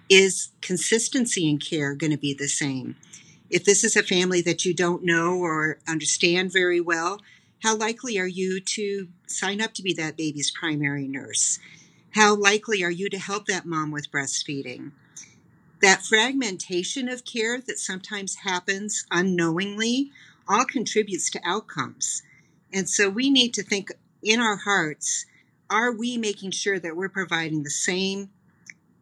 Is 0.09 0.49
consistency 0.59 1.49
in 1.49 1.59
care 1.59 1.95
going 1.95 2.11
to 2.11 2.17
be 2.17 2.33
the 2.33 2.49
same? 2.49 2.97
If 3.49 3.63
this 3.63 3.85
is 3.85 3.95
a 3.95 4.03
family 4.03 4.41
that 4.41 4.65
you 4.65 4.73
don't 4.73 5.05
know 5.05 5.37
or 5.37 5.79
understand 5.87 6.51
very 6.51 6.81
well, 6.81 7.21
how 7.63 7.77
likely 7.77 8.19
are 8.19 8.27
you 8.27 8.59
to 8.59 9.07
sign 9.25 9.61
up 9.61 9.73
to 9.75 9.81
be 9.81 9.93
that 9.93 10.17
baby's 10.17 10.51
primary 10.51 11.07
nurse? 11.07 11.57
How 12.11 12.35
likely 12.35 12.83
are 12.83 12.91
you 12.91 13.09
to 13.09 13.17
help 13.17 13.45
that 13.45 13.65
mom 13.65 13.91
with 13.91 14.11
breastfeeding? 14.11 14.91
That 15.81 16.01
fragmentation 16.01 17.07
of 17.07 17.23
care 17.23 17.61
that 17.61 17.79
sometimes 17.79 18.35
happens 18.43 19.05
unknowingly 19.09 20.11
all 20.47 20.65
contributes 20.65 21.29
to 21.31 21.41
outcomes. 21.45 22.21
And 22.73 22.89
so 22.89 23.09
we 23.09 23.29
need 23.29 23.53
to 23.55 23.63
think 23.63 23.91
in 24.21 24.39
our 24.39 24.57
hearts 24.57 25.25
are 25.69 25.91
we 25.91 26.17
making 26.17 26.51
sure 26.51 26.79
that 26.79 26.95
we're 26.95 27.09
providing 27.09 27.63
the 27.63 27.69
same 27.69 28.29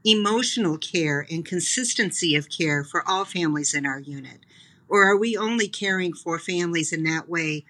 emotional 0.03 0.77
care 0.77 1.25
and 1.29 1.45
consistency 1.45 2.35
of 2.35 2.49
care 2.49 2.83
for 2.83 3.07
all 3.07 3.25
families 3.25 3.73
in 3.73 3.85
our 3.85 3.99
unit? 3.99 4.39
Or 4.87 5.03
are 5.03 5.17
we 5.17 5.35
only 5.35 5.67
caring 5.67 6.13
for 6.13 6.39
families 6.39 6.93
in 6.93 7.03
that 7.03 7.27
way 7.27 7.65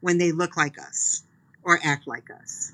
when 0.00 0.18
they 0.18 0.32
look 0.32 0.56
like 0.56 0.78
us 0.78 1.22
or 1.62 1.80
act 1.84 2.06
like 2.06 2.30
us? 2.30 2.72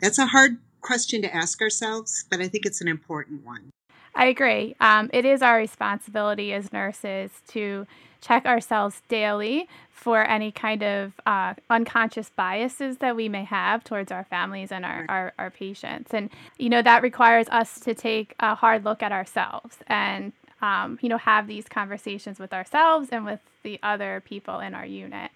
That's 0.00 0.18
a 0.18 0.26
hard 0.26 0.58
question 0.80 1.22
to 1.22 1.34
ask 1.34 1.60
ourselves, 1.60 2.24
but 2.30 2.40
I 2.40 2.48
think 2.48 2.66
it's 2.66 2.80
an 2.80 2.88
important 2.88 3.44
one. 3.44 3.70
I 4.14 4.26
agree. 4.26 4.76
Um, 4.78 5.08
it 5.12 5.24
is 5.24 5.40
our 5.40 5.56
responsibility 5.56 6.52
as 6.52 6.72
nurses 6.72 7.30
to 7.48 7.86
check 8.22 8.46
ourselves 8.46 9.02
daily 9.08 9.68
for 9.90 10.24
any 10.24 10.50
kind 10.50 10.82
of 10.82 11.12
uh, 11.26 11.54
unconscious 11.68 12.30
biases 12.34 12.96
that 12.98 13.14
we 13.14 13.28
may 13.28 13.44
have 13.44 13.84
towards 13.84 14.10
our 14.10 14.24
families 14.24 14.72
and 14.72 14.84
our, 14.84 15.04
our, 15.08 15.32
our, 15.38 15.50
patients. 15.50 16.14
And, 16.14 16.30
you 16.56 16.70
know, 16.70 16.80
that 16.82 17.02
requires 17.02 17.48
us 17.50 17.78
to 17.80 17.94
take 17.94 18.34
a 18.40 18.54
hard 18.54 18.84
look 18.84 19.02
at 19.02 19.12
ourselves 19.12 19.76
and, 19.88 20.32
um, 20.62 20.98
you 21.02 21.08
know, 21.08 21.18
have 21.18 21.46
these 21.46 21.68
conversations 21.68 22.38
with 22.38 22.52
ourselves 22.52 23.10
and 23.12 23.24
with 23.26 23.40
the 23.62 23.78
other 23.82 24.22
people 24.24 24.60
in 24.60 24.74
our 24.74 24.86
unit 24.86 25.30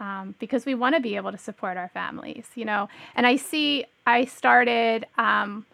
um, 0.00 0.34
because 0.38 0.66
we 0.66 0.74
want 0.74 0.94
to 0.94 1.00
be 1.00 1.16
able 1.16 1.32
to 1.32 1.38
support 1.38 1.76
our 1.76 1.88
families, 1.88 2.46
you 2.54 2.64
know. 2.64 2.88
And 3.14 3.26
I 3.26 3.36
see, 3.36 3.86
I 4.06 4.24
started 4.24 5.06
um, 5.16 5.66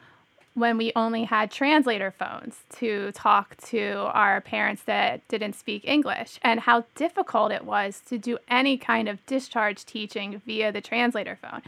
when 0.55 0.77
we 0.77 0.93
only 0.97 1.25
had 1.25 1.51
translator 1.51 2.11
phones 2.11 2.57
to 2.77 3.13
talk 3.13 3.57
to 3.59 4.11
our 4.13 4.41
parents 4.41 4.83
that 4.83 5.27
didn't 5.29 5.55
speak 5.55 5.85
English, 5.85 6.39
and 6.43 6.61
how 6.61 6.85
difficult 6.95 7.53
it 7.53 7.65
was 7.65 8.01
to 8.09 8.19
do 8.19 8.39
any 8.49 8.77
kind 8.77 9.09
of 9.09 9.25
discharge 9.27 9.85
teaching 9.85 10.43
via 10.45 10.73
the 10.73 10.81
translator 10.81 11.39
phone. 11.41 11.63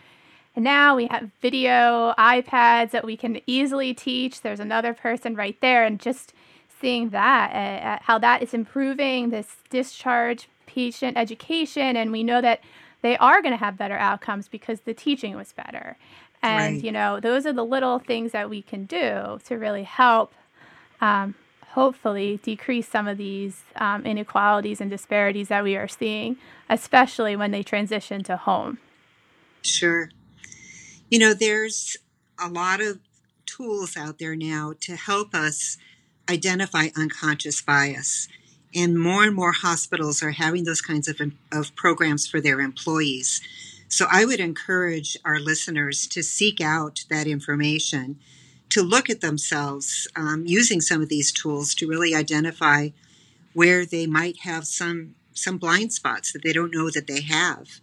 And 0.54 0.64
now 0.64 0.96
we 0.96 1.06
have 1.06 1.30
video 1.40 2.12
iPads 2.18 2.90
that 2.90 3.04
we 3.04 3.16
can 3.16 3.40
easily 3.46 3.94
teach. 3.94 4.42
There's 4.42 4.60
another 4.60 4.92
person 4.92 5.34
right 5.34 5.58
there, 5.60 5.84
and 5.84 5.98
just 5.98 6.34
seeing 6.80 7.10
that, 7.10 7.52
uh, 7.54 8.02
how 8.02 8.18
that 8.18 8.42
is 8.42 8.52
improving 8.52 9.30
this 9.30 9.56
discharge 9.70 10.48
patient 10.66 11.16
education 11.16 11.96
and 11.96 12.10
we 12.10 12.22
know 12.22 12.40
that 12.40 12.60
they 13.02 13.16
are 13.18 13.42
going 13.42 13.52
to 13.52 13.58
have 13.58 13.76
better 13.76 13.96
outcomes 13.96 14.48
because 14.48 14.80
the 14.80 14.94
teaching 14.94 15.36
was 15.36 15.52
better 15.52 15.96
and 16.42 16.76
right. 16.76 16.84
you 16.84 16.92
know 16.92 17.20
those 17.20 17.46
are 17.46 17.52
the 17.52 17.64
little 17.64 17.98
things 17.98 18.32
that 18.32 18.50
we 18.50 18.62
can 18.62 18.84
do 18.84 19.38
to 19.44 19.54
really 19.56 19.84
help 19.84 20.32
um, 21.00 21.34
hopefully 21.70 22.38
decrease 22.42 22.88
some 22.88 23.08
of 23.08 23.18
these 23.18 23.62
um, 23.76 24.04
inequalities 24.04 24.80
and 24.80 24.90
disparities 24.90 25.48
that 25.48 25.64
we 25.64 25.76
are 25.76 25.88
seeing 25.88 26.36
especially 26.68 27.36
when 27.36 27.50
they 27.50 27.62
transition 27.62 28.22
to 28.22 28.36
home 28.36 28.78
sure 29.62 30.10
you 31.10 31.18
know 31.18 31.34
there's 31.34 31.96
a 32.38 32.48
lot 32.48 32.80
of 32.80 32.98
tools 33.46 33.96
out 33.96 34.18
there 34.18 34.36
now 34.36 34.72
to 34.80 34.96
help 34.96 35.34
us 35.34 35.76
identify 36.28 36.88
unconscious 36.96 37.60
bias 37.60 38.28
and 38.74 38.98
more 38.98 39.24
and 39.24 39.34
more 39.34 39.52
hospitals 39.52 40.22
are 40.22 40.30
having 40.30 40.64
those 40.64 40.80
kinds 40.80 41.08
of, 41.08 41.20
of 41.52 41.74
programs 41.76 42.26
for 42.26 42.40
their 42.40 42.60
employees. 42.60 43.40
So 43.92 44.06
I 44.10 44.24
would 44.24 44.40
encourage 44.40 45.18
our 45.22 45.38
listeners 45.38 46.06
to 46.06 46.22
seek 46.22 46.62
out 46.62 47.04
that 47.10 47.26
information, 47.26 48.18
to 48.70 48.82
look 48.82 49.10
at 49.10 49.20
themselves 49.20 50.08
um, 50.16 50.44
using 50.46 50.80
some 50.80 51.02
of 51.02 51.10
these 51.10 51.30
tools 51.30 51.74
to 51.74 51.86
really 51.86 52.14
identify 52.14 52.88
where 53.52 53.84
they 53.84 54.06
might 54.06 54.38
have 54.40 54.66
some 54.66 55.14
some 55.34 55.58
blind 55.58 55.92
spots 55.92 56.32
that 56.32 56.42
they 56.42 56.54
don't 56.54 56.74
know 56.74 56.88
that 56.88 57.06
they 57.06 57.20
have, 57.20 57.80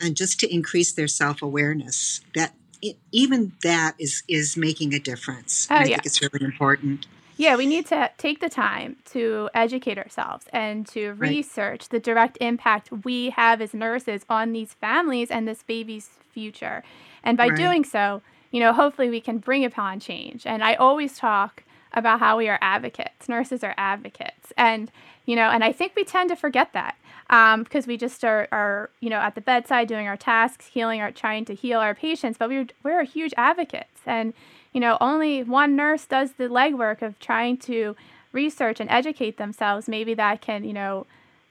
and 0.00 0.16
just 0.16 0.40
to 0.40 0.52
increase 0.52 0.94
their 0.94 1.06
self 1.06 1.42
awareness. 1.42 2.22
That 2.34 2.54
it, 2.80 2.96
even 3.12 3.52
that 3.62 3.96
is 3.98 4.22
is 4.26 4.56
making 4.56 4.94
a 4.94 4.98
difference. 4.98 5.68
Oh, 5.70 5.74
I 5.74 5.80
yeah. 5.80 5.96
think 5.96 6.06
it's 6.06 6.22
really 6.22 6.42
important. 6.42 7.04
Yeah, 7.40 7.56
we 7.56 7.64
need 7.64 7.86
to 7.86 8.10
take 8.18 8.40
the 8.40 8.50
time 8.50 8.96
to 9.12 9.48
educate 9.54 9.96
ourselves 9.96 10.44
and 10.52 10.86
to 10.88 11.14
right. 11.14 11.30
research 11.30 11.88
the 11.88 11.98
direct 11.98 12.36
impact 12.38 12.90
we 13.04 13.30
have 13.30 13.62
as 13.62 13.72
nurses 13.72 14.26
on 14.28 14.52
these 14.52 14.74
families 14.74 15.30
and 15.30 15.48
this 15.48 15.62
baby's 15.62 16.10
future. 16.30 16.82
And 17.24 17.38
by 17.38 17.48
right. 17.48 17.56
doing 17.56 17.82
so, 17.82 18.20
you 18.50 18.60
know, 18.60 18.74
hopefully 18.74 19.08
we 19.08 19.22
can 19.22 19.38
bring 19.38 19.64
upon 19.64 20.00
change. 20.00 20.44
And 20.44 20.62
I 20.62 20.74
always 20.74 21.16
talk 21.16 21.64
about 21.94 22.20
how 22.20 22.36
we 22.36 22.46
are 22.50 22.58
advocates. 22.60 23.26
Nurses 23.26 23.64
are 23.64 23.74
advocates. 23.78 24.52
And, 24.58 24.92
you 25.24 25.34
know, 25.34 25.48
and 25.48 25.64
I 25.64 25.72
think 25.72 25.96
we 25.96 26.04
tend 26.04 26.28
to 26.28 26.36
forget 26.36 26.74
that 26.74 26.96
um, 27.30 27.62
because 27.62 27.86
we 27.86 27.96
just 27.96 28.22
are, 28.22 28.48
are, 28.52 28.90
you 29.00 29.08
know, 29.08 29.16
at 29.18 29.34
the 29.34 29.40
bedside 29.40 29.88
doing 29.88 30.06
our 30.06 30.16
tasks, 30.18 30.66
healing 30.66 31.00
our, 31.00 31.10
trying 31.10 31.46
to 31.46 31.54
heal 31.54 31.80
our 31.80 31.94
patients, 31.94 32.36
but 32.36 32.50
we're, 32.50 32.66
we're 32.82 33.02
huge 33.04 33.32
advocates. 33.38 34.02
And, 34.04 34.34
you 34.72 34.80
know, 34.80 34.96
only 35.00 35.42
one 35.42 35.76
nurse 35.76 36.06
does 36.06 36.32
the 36.32 36.44
legwork 36.44 37.02
of 37.02 37.18
trying 37.18 37.56
to 37.58 37.96
research 38.32 38.80
and 38.80 38.88
educate 38.90 39.36
themselves, 39.36 39.88
maybe 39.88 40.14
that 40.14 40.40
can, 40.40 40.64
you 40.64 40.72
know, 40.72 41.06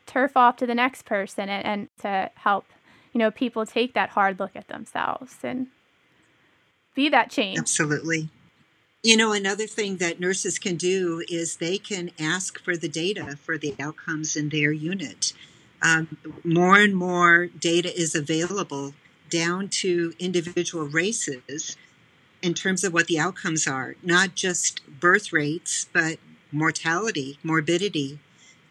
turf 0.06 0.36
off 0.36 0.56
to 0.58 0.66
the 0.66 0.76
next 0.76 1.06
person 1.06 1.50
and, 1.50 1.66
and 1.66 1.90
to 2.02 2.32
help, 2.36 2.66
you 3.14 3.20
know, 3.20 3.30
people 3.30 3.66
take 3.66 3.94
that 3.94 4.10
hard 4.10 4.40
look 4.40 4.56
at 4.56 4.68
themselves 4.68 5.36
and 5.44 5.68
be 6.96 7.10
that 7.10 7.30
change. 7.30 7.60
Absolutely. 7.60 8.30
You 9.04 9.16
know, 9.16 9.32
another 9.32 9.68
thing 9.68 9.98
that 9.98 10.20
nurses 10.20 10.60
can 10.60 10.76
do 10.76 11.24
is 11.30 11.58
they 11.58 11.78
can 11.78 12.12
ask 12.20 12.62
for 12.62 12.76
the 12.76 12.90
data 12.90 13.38
for 13.38 13.58
the 13.58 13.76
outcomes 13.80 14.36
in 14.36 14.50
their 14.50 14.72
unit. 14.72 15.34
Um, 15.82 16.18
more 16.44 16.76
and 16.76 16.94
more 16.94 17.48
data 17.48 17.98
is 17.98 18.14
available 18.14 18.94
down 19.30 19.70
to 19.70 20.14
individual 20.20 20.86
races 20.86 21.78
in 22.42 22.54
terms 22.54 22.84
of 22.84 22.94
what 22.94 23.08
the 23.08 23.20
outcomes 23.20 23.68
are, 23.68 23.96
not 24.02 24.36
just 24.36 24.82
birth 25.00 25.34
rates, 25.34 25.88
but 25.92 26.18
mortality, 26.52 27.38
morbidity. 27.44 28.20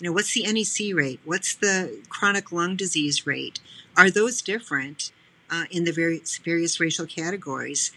You 0.00 0.08
know, 0.08 0.12
what's 0.12 0.34
the 0.34 0.44
NEC 0.44 0.94
rate? 0.96 1.20
What's 1.24 1.54
the 1.54 2.00
chronic 2.08 2.52
lung 2.52 2.76
disease 2.76 3.26
rate? 3.26 3.60
Are 3.96 4.10
those 4.10 4.42
different 4.42 5.12
uh, 5.50 5.64
in 5.70 5.84
the 5.84 5.92
various, 5.92 6.38
various 6.38 6.80
racial 6.80 7.06
categories? 7.06 7.92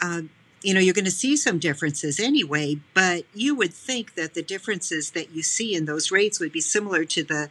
Uh, 0.00 0.22
you 0.62 0.74
know, 0.74 0.80
you're 0.80 0.94
going 0.94 1.04
to 1.04 1.10
see 1.10 1.36
some 1.36 1.58
differences 1.58 2.18
anyway, 2.18 2.76
but 2.92 3.24
you 3.32 3.54
would 3.54 3.72
think 3.72 4.14
that 4.14 4.34
the 4.34 4.42
differences 4.42 5.12
that 5.12 5.30
you 5.30 5.42
see 5.42 5.74
in 5.74 5.84
those 5.84 6.10
rates 6.10 6.40
would 6.40 6.52
be 6.52 6.60
similar 6.60 7.04
to 7.04 7.22
the 7.22 7.50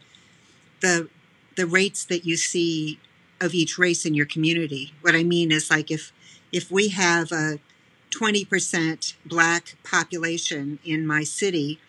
the 0.81 1.09
the 1.55 1.65
rates 1.65 2.05
that 2.05 2.25
you 2.25 2.37
see 2.37 2.99
of 3.39 3.53
each 3.53 3.77
race 3.77 4.05
in 4.05 4.13
your 4.13 4.25
community. 4.25 4.93
What 5.01 5.15
I 5.15 5.23
mean 5.23 5.51
is 5.51 5.69
like 5.69 5.89
if 5.89 6.11
if 6.51 6.71
we 6.71 6.89
have 6.89 7.31
a 7.31 7.59
20% 8.11 9.15
black 9.25 9.75
population 9.83 10.79
in 10.83 11.05
my 11.05 11.23
city, 11.23 11.79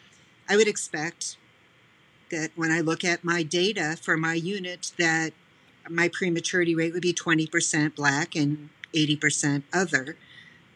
I 0.48 0.56
would 0.56 0.68
expect 0.68 1.36
that 2.30 2.50
when 2.56 2.70
I 2.70 2.80
look 2.80 3.04
at 3.04 3.24
my 3.24 3.42
data 3.42 3.96
for 4.00 4.16
my 4.16 4.34
unit 4.34 4.92
that 4.98 5.32
my 5.88 6.08
prematurity 6.08 6.74
rate 6.74 6.92
would 6.92 7.02
be 7.02 7.14
20% 7.14 7.94
black 7.94 8.34
and 8.34 8.68
80% 8.94 9.62
other. 9.72 10.16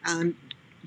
Um, 0.05 0.37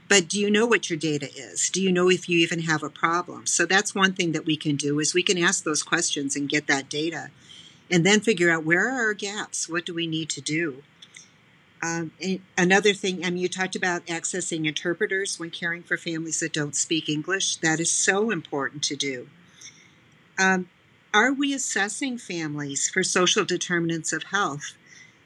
but 0.08 0.28
do 0.28 0.38
you 0.38 0.50
know 0.50 0.66
what 0.66 0.88
your 0.88 0.98
data 0.98 1.28
is? 1.34 1.70
Do 1.70 1.82
you 1.82 1.90
know 1.92 2.10
if 2.10 2.28
you 2.28 2.38
even 2.38 2.60
have 2.60 2.82
a 2.82 2.90
problem? 2.90 3.46
So 3.46 3.66
that's 3.66 3.94
one 3.94 4.12
thing 4.12 4.32
that 4.32 4.46
we 4.46 4.56
can 4.56 4.76
do 4.76 4.98
is 5.00 5.14
we 5.14 5.22
can 5.22 5.38
ask 5.38 5.64
those 5.64 5.82
questions 5.82 6.36
and 6.36 6.48
get 6.48 6.66
that 6.66 6.88
data 6.88 7.30
and 7.90 8.04
then 8.04 8.20
figure 8.20 8.50
out 8.50 8.64
where 8.64 8.88
are 8.88 9.06
our 9.06 9.14
gaps? 9.14 9.68
What 9.68 9.86
do 9.86 9.94
we 9.94 10.06
need 10.06 10.28
to 10.30 10.40
do? 10.40 10.82
Um, 11.82 12.10
another 12.56 12.92
thing, 12.94 13.24
I 13.24 13.30
mean, 13.30 13.42
you 13.42 13.48
talked 13.48 13.76
about 13.76 14.06
accessing 14.06 14.66
interpreters 14.66 15.38
when 15.38 15.50
caring 15.50 15.82
for 15.82 15.96
families 15.96 16.40
that 16.40 16.52
don't 16.52 16.74
speak 16.74 17.08
English. 17.08 17.56
That 17.56 17.80
is 17.80 17.90
so 17.90 18.30
important 18.30 18.82
to 18.84 18.96
do. 18.96 19.28
Um, 20.38 20.68
are 21.12 21.32
we 21.32 21.54
assessing 21.54 22.18
families 22.18 22.88
for 22.88 23.02
social 23.02 23.44
determinants 23.44 24.12
of 24.12 24.24
health? 24.24 24.74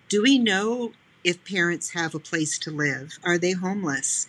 Do 0.08 0.22
we 0.22 0.38
know 0.38 0.92
if 1.24 1.44
parents 1.44 1.90
have 1.90 2.14
a 2.14 2.20
place 2.20 2.58
to 2.60 2.70
live? 2.70 3.18
Are 3.24 3.38
they 3.38 3.52
homeless? 3.52 4.26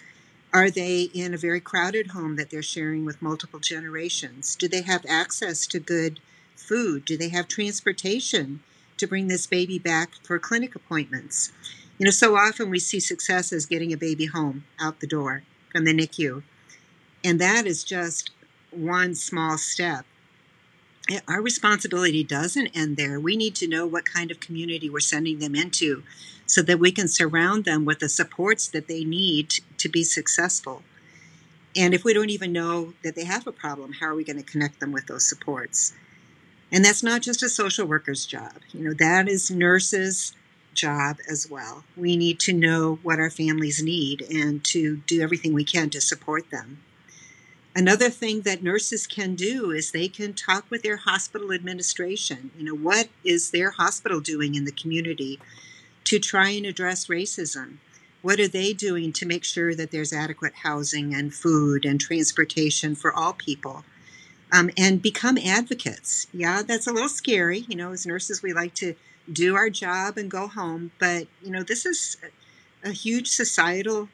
Are 0.53 0.69
they 0.69 1.03
in 1.13 1.33
a 1.33 1.37
very 1.37 1.61
crowded 1.61 2.07
home 2.07 2.35
that 2.35 2.49
they're 2.49 2.61
sharing 2.61 3.05
with 3.05 3.21
multiple 3.21 3.59
generations? 3.59 4.55
Do 4.55 4.67
they 4.67 4.81
have 4.81 5.05
access 5.07 5.65
to 5.67 5.79
good 5.79 6.19
food? 6.55 7.05
Do 7.05 7.15
they 7.15 7.29
have 7.29 7.47
transportation 7.47 8.61
to 8.97 9.07
bring 9.07 9.27
this 9.27 9.47
baby 9.47 9.79
back 9.79 10.11
for 10.23 10.37
clinic 10.39 10.75
appointments? 10.75 11.51
You 12.01 12.05
know, 12.05 12.11
so 12.11 12.35
often 12.35 12.71
we 12.71 12.79
see 12.79 12.99
success 12.99 13.53
as 13.53 13.67
getting 13.67 13.93
a 13.93 13.95
baby 13.95 14.25
home 14.25 14.63
out 14.79 15.01
the 15.01 15.07
door 15.07 15.43
from 15.71 15.85
the 15.85 15.93
NICU. 15.93 16.41
And 17.23 17.39
that 17.39 17.67
is 17.67 17.83
just 17.83 18.31
one 18.71 19.13
small 19.13 19.55
step. 19.59 20.03
Eh, 21.11 21.19
our 21.27 21.43
responsibility 21.43 22.23
doesn't 22.23 22.75
end 22.75 22.97
there. 22.97 23.19
We 23.19 23.37
need 23.37 23.53
to 23.57 23.67
know 23.67 23.85
what 23.85 24.11
kind 24.11 24.31
of 24.31 24.39
community 24.39 24.89
we're 24.89 24.99
sending 24.99 25.37
them 25.37 25.53
into 25.53 26.01
so 26.47 26.63
that 26.63 26.79
we 26.79 26.91
can 26.91 27.07
surround 27.07 27.65
them 27.65 27.85
with 27.85 27.99
the 27.99 28.09
supports 28.09 28.67
that 28.69 28.87
they 28.87 29.03
need 29.03 29.53
to 29.77 29.87
be 29.87 30.03
successful. 30.03 30.81
And 31.75 31.93
if 31.93 32.03
we 32.03 32.15
don't 32.15 32.31
even 32.31 32.51
know 32.51 32.95
that 33.03 33.13
they 33.13 33.25
have 33.25 33.45
a 33.45 33.51
problem, 33.51 33.93
how 33.93 34.07
are 34.07 34.15
we 34.15 34.23
going 34.23 34.43
to 34.43 34.51
connect 34.51 34.79
them 34.79 34.91
with 34.91 35.05
those 35.05 35.29
supports? 35.29 35.93
And 36.71 36.83
that's 36.83 37.03
not 37.03 37.21
just 37.21 37.43
a 37.43 37.49
social 37.49 37.85
worker's 37.85 38.25
job. 38.25 38.53
You 38.73 38.85
know, 38.85 38.93
that 38.95 39.29
is 39.29 39.51
nurses' 39.51 40.33
job 40.73 41.17
as 41.29 41.49
well. 41.49 41.83
We 41.95 42.15
need 42.15 42.39
to 42.41 42.53
know 42.53 42.99
what 43.03 43.19
our 43.19 43.29
families 43.29 43.81
need 43.81 44.21
and 44.21 44.63
to 44.65 44.97
do 45.07 45.21
everything 45.21 45.53
we 45.53 45.63
can 45.63 45.89
to 45.91 46.01
support 46.01 46.49
them. 46.49 46.83
Another 47.75 48.09
thing 48.09 48.41
that 48.41 48.63
nurses 48.63 49.07
can 49.07 49.35
do 49.35 49.71
is 49.71 49.91
they 49.91 50.09
can 50.09 50.33
talk 50.33 50.65
with 50.69 50.83
their 50.83 50.97
hospital 50.97 51.53
administration. 51.53 52.51
You 52.57 52.65
know, 52.65 52.75
what 52.75 53.07
is 53.23 53.51
their 53.51 53.71
hospital 53.71 54.19
doing 54.19 54.55
in 54.55 54.65
the 54.65 54.71
community 54.73 55.39
to 56.05 56.19
try 56.19 56.49
and 56.49 56.65
address 56.65 57.07
racism? 57.07 57.77
What 58.21 58.39
are 58.39 58.47
they 58.47 58.73
doing 58.73 59.13
to 59.13 59.25
make 59.25 59.45
sure 59.45 59.73
that 59.73 59.91
there's 59.91 60.13
adequate 60.13 60.53
housing 60.63 61.13
and 61.13 61.33
food 61.33 61.85
and 61.85 61.99
transportation 61.99 62.93
for 62.93 63.13
all 63.13 63.33
people? 63.33 63.83
um, 64.51 64.69
and 64.77 65.01
become 65.01 65.37
advocates. 65.37 66.27
Yeah, 66.33 66.61
that's 66.61 66.87
a 66.87 66.91
little 66.91 67.09
scary. 67.09 67.59
You 67.67 67.75
know, 67.75 67.91
as 67.91 68.05
nurses, 68.05 68.43
we 68.43 68.53
like 68.53 68.73
to 68.75 68.95
do 69.31 69.55
our 69.55 69.69
job 69.69 70.17
and 70.17 70.29
go 70.29 70.47
home, 70.47 70.91
but 70.99 71.27
you 71.41 71.51
know, 71.51 71.63
this 71.63 71.85
is 71.85 72.17
a 72.83 72.91
huge 72.91 73.27
societal, 73.27 74.09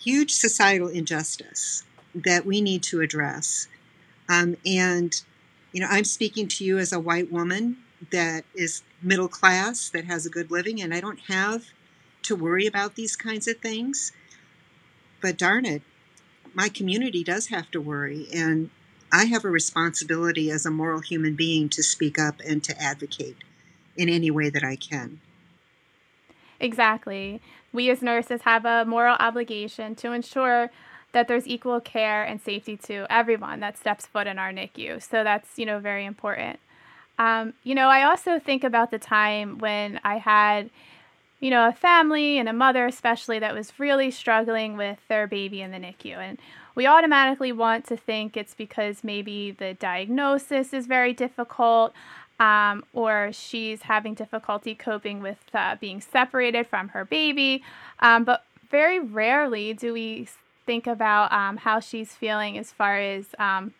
huge 0.00 0.32
societal 0.32 0.88
injustice 0.88 1.84
that 2.14 2.46
we 2.46 2.60
need 2.60 2.82
to 2.84 3.00
address. 3.00 3.68
Um, 4.28 4.56
and 4.64 5.20
you 5.72 5.80
know, 5.80 5.88
I'm 5.90 6.04
speaking 6.04 6.48
to 6.48 6.64
you 6.64 6.78
as 6.78 6.92
a 6.92 7.00
white 7.00 7.30
woman 7.30 7.78
that 8.10 8.44
is 8.54 8.82
middle 9.02 9.28
class, 9.28 9.88
that 9.90 10.04
has 10.04 10.26
a 10.26 10.30
good 10.30 10.50
living, 10.50 10.80
and 10.80 10.94
I 10.94 11.00
don't 11.00 11.20
have 11.28 11.64
to 12.22 12.36
worry 12.36 12.66
about 12.66 12.94
these 12.94 13.16
kinds 13.16 13.46
of 13.46 13.58
things. 13.58 14.12
But 15.20 15.38
darn 15.38 15.64
it, 15.64 15.82
my 16.54 16.68
community 16.68 17.22
does 17.22 17.48
have 17.48 17.70
to 17.72 17.80
worry. 17.80 18.26
And 18.34 18.70
I 19.12 19.24
have 19.26 19.44
a 19.44 19.50
responsibility 19.50 20.50
as 20.50 20.66
a 20.66 20.70
moral 20.70 21.00
human 21.00 21.34
being 21.34 21.68
to 21.70 21.82
speak 21.82 22.18
up 22.18 22.40
and 22.44 22.62
to 22.64 22.80
advocate 22.80 23.36
in 23.96 24.08
any 24.08 24.30
way 24.30 24.50
that 24.50 24.64
I 24.64 24.76
can. 24.76 25.20
Exactly. 26.60 27.40
We 27.72 27.90
as 27.90 28.02
nurses 28.02 28.42
have 28.42 28.64
a 28.64 28.84
moral 28.84 29.16
obligation 29.18 29.94
to 29.96 30.12
ensure 30.12 30.70
that 31.12 31.28
there's 31.28 31.46
equal 31.46 31.80
care 31.80 32.24
and 32.24 32.40
safety 32.40 32.76
to 32.76 33.06
everyone 33.10 33.60
that 33.60 33.78
steps 33.78 34.06
foot 34.06 34.26
in 34.26 34.38
our 34.38 34.52
NICU. 34.52 35.02
So 35.02 35.24
that's, 35.24 35.58
you 35.58 35.66
know, 35.66 35.78
very 35.78 36.04
important. 36.04 36.58
Um, 37.18 37.54
you 37.62 37.74
know, 37.74 37.88
I 37.88 38.02
also 38.02 38.38
think 38.38 38.64
about 38.64 38.90
the 38.90 38.98
time 38.98 39.58
when 39.58 40.00
I 40.04 40.18
had, 40.18 40.68
you 41.40 41.50
know, 41.50 41.68
a 41.68 41.72
family 41.72 42.38
and 42.38 42.48
a 42.48 42.52
mother, 42.52 42.86
especially, 42.86 43.38
that 43.38 43.54
was 43.54 43.78
really 43.78 44.10
struggling 44.10 44.76
with 44.76 44.98
their 45.08 45.26
baby 45.26 45.62
in 45.62 45.70
the 45.70 45.78
NICU. 45.78 46.16
And 46.16 46.38
we 46.74 46.86
automatically 46.86 47.52
want 47.52 47.86
to 47.86 47.96
think 47.96 48.36
it's 48.36 48.54
because 48.54 49.02
maybe 49.02 49.50
the 49.50 49.74
diagnosis 49.74 50.74
is 50.74 50.86
very 50.86 51.14
difficult 51.14 51.94
um, 52.38 52.84
or 52.92 53.30
she's 53.32 53.82
having 53.82 54.14
difficulty 54.14 54.74
coping 54.74 55.20
with 55.22 55.38
uh, 55.54 55.76
being 55.80 56.00
separated 56.00 56.66
from 56.66 56.88
her 56.88 57.04
baby. 57.04 57.62
Um, 58.00 58.24
but 58.24 58.44
very 58.70 58.98
rarely 58.98 59.72
do 59.72 59.92
we 59.92 60.28
think 60.66 60.86
about 60.86 61.32
um, 61.32 61.56
how 61.58 61.80
she's 61.80 62.12
feeling 62.12 62.58
as 62.58 62.72
far 62.72 62.98
as 62.98 63.26
um, 63.38 63.72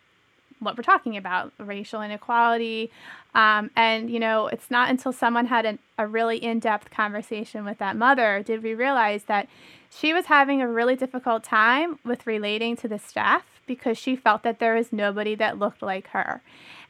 what 0.59 0.77
we're 0.77 0.83
talking 0.83 1.17
about 1.17 1.53
racial 1.59 2.01
inequality. 2.01 2.89
Um, 3.35 3.69
and, 3.75 4.09
you 4.09 4.19
know, 4.19 4.47
it's 4.47 4.71
not 4.71 4.89
until 4.89 5.11
someone 5.11 5.45
had 5.45 5.65
an, 5.65 5.79
a 5.97 6.07
really 6.07 6.37
in 6.37 6.59
depth 6.59 6.89
conversation 6.89 7.65
with 7.65 7.77
that 7.77 7.95
mother 7.95 8.41
did 8.43 8.63
we 8.63 8.73
realize 8.73 9.25
that 9.25 9.47
she 9.89 10.13
was 10.13 10.25
having 10.25 10.61
a 10.61 10.67
really 10.67 10.95
difficult 10.95 11.43
time 11.43 11.99
with 12.03 12.25
relating 12.25 12.75
to 12.77 12.87
the 12.87 12.99
staff 12.99 13.43
because 13.67 13.97
she 13.97 14.15
felt 14.15 14.43
that 14.43 14.59
there 14.59 14.75
was 14.75 14.91
nobody 14.91 15.35
that 15.35 15.59
looked 15.59 15.81
like 15.81 16.07
her. 16.07 16.41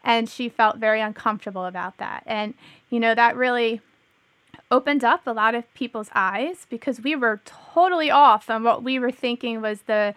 And 0.03 0.29
she 0.29 0.49
felt 0.49 0.77
very 0.77 1.01
uncomfortable 1.01 1.65
about 1.65 1.97
that. 1.97 2.23
And, 2.25 2.53
you 2.89 2.99
know, 2.99 3.13
that 3.15 3.35
really 3.35 3.81
opened 4.69 5.03
up 5.03 5.25
a 5.25 5.31
lot 5.31 5.55
of 5.55 5.71
people's 5.73 6.09
eyes 6.13 6.65
because 6.69 7.01
we 7.01 7.15
were 7.15 7.41
totally 7.45 8.09
off 8.09 8.49
on 8.49 8.63
what 8.63 8.83
we 8.83 8.99
were 8.99 9.11
thinking 9.11 9.61
was 9.61 9.81
the, 9.83 10.13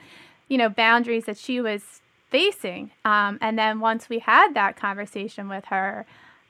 you 0.49 0.59
know, 0.59 0.69
boundaries 0.69 1.25
that 1.25 1.39
she 1.39 1.61
was 1.61 2.01
facing. 2.31 2.91
Um, 3.05 3.39
and 3.41 3.59
then 3.59 3.81
once 3.81 4.09
we 4.09 4.21
had 4.21 4.55
that 4.55 4.77
conversation 4.77 5.49
with 5.49 5.67
her, 5.67 6.07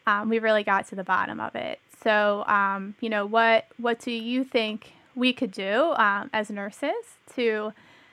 um, 0.07 0.29
we 0.29 0.39
really 0.39 0.65
got 0.65 0.87
to 0.89 0.95
the 0.95 1.05
bottom 1.05 1.41
of 1.41 1.55
it. 1.55 1.81
So, 2.03 2.45
um, 2.47 2.95
you 3.01 3.09
know, 3.11 3.27
what 3.27 3.67
what 3.77 3.99
do 3.99 4.11
you 4.11 4.45
think 4.45 4.93
we 5.15 5.33
could 5.33 5.53
do 5.53 5.93
um, 5.97 6.31
as 6.33 6.51
nurses 6.51 7.19
to 7.35 7.73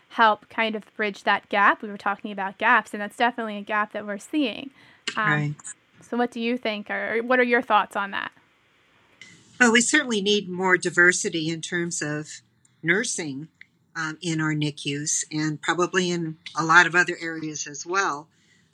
help 0.09 0.49
kind 0.49 0.75
of 0.75 0.83
bridge 0.95 1.23
that 1.23 1.49
gap. 1.49 1.81
We 1.81 1.89
were 1.89 1.97
talking 1.97 2.31
about 2.31 2.57
gaps, 2.57 2.93
and 2.93 3.01
that's 3.01 3.17
definitely 3.17 3.57
a 3.57 3.61
gap 3.61 3.93
that 3.93 4.05
we're 4.05 4.17
seeing. 4.17 4.71
Um, 5.15 5.31
right. 5.31 5.55
So, 6.01 6.17
what 6.17 6.31
do 6.31 6.39
you 6.39 6.57
think, 6.57 6.89
or 6.89 7.21
what 7.23 7.39
are 7.39 7.43
your 7.43 7.61
thoughts 7.61 7.95
on 7.95 8.11
that? 8.11 8.31
Well, 9.59 9.71
we 9.71 9.81
certainly 9.81 10.21
need 10.21 10.49
more 10.49 10.77
diversity 10.77 11.49
in 11.49 11.61
terms 11.61 12.01
of 12.01 12.41
nursing 12.83 13.47
um, 13.95 14.17
in 14.21 14.39
our 14.39 14.53
NICUs 14.53 15.25
and 15.31 15.61
probably 15.61 16.11
in 16.11 16.37
a 16.55 16.63
lot 16.63 16.85
of 16.85 16.93
other 16.93 17.17
areas 17.19 17.65
as 17.65 17.85
well. 17.85 18.27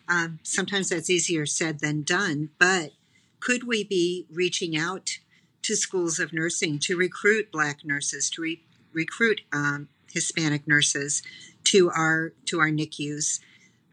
Um, 0.09 0.39
sometimes 0.43 0.89
that's 0.89 1.09
easier 1.09 1.45
said 1.45 1.79
than 1.79 2.03
done, 2.03 2.49
but 2.59 2.91
could 3.39 3.65
we 3.65 3.85
be 3.85 4.25
reaching 4.29 4.75
out 4.75 5.19
to 5.61 5.75
schools 5.75 6.19
of 6.19 6.33
nursing 6.33 6.77
to 6.79 6.97
recruit 6.97 7.51
black 7.51 7.85
nurses, 7.85 8.29
to 8.31 8.41
re- 8.41 8.61
recruit 8.91 9.41
um, 9.53 9.87
Hispanic 10.13 10.67
nurses 10.67 11.23
to 11.65 11.89
our 11.89 12.33
to 12.45 12.59
our 12.59 12.69
NICUs. 12.69 13.39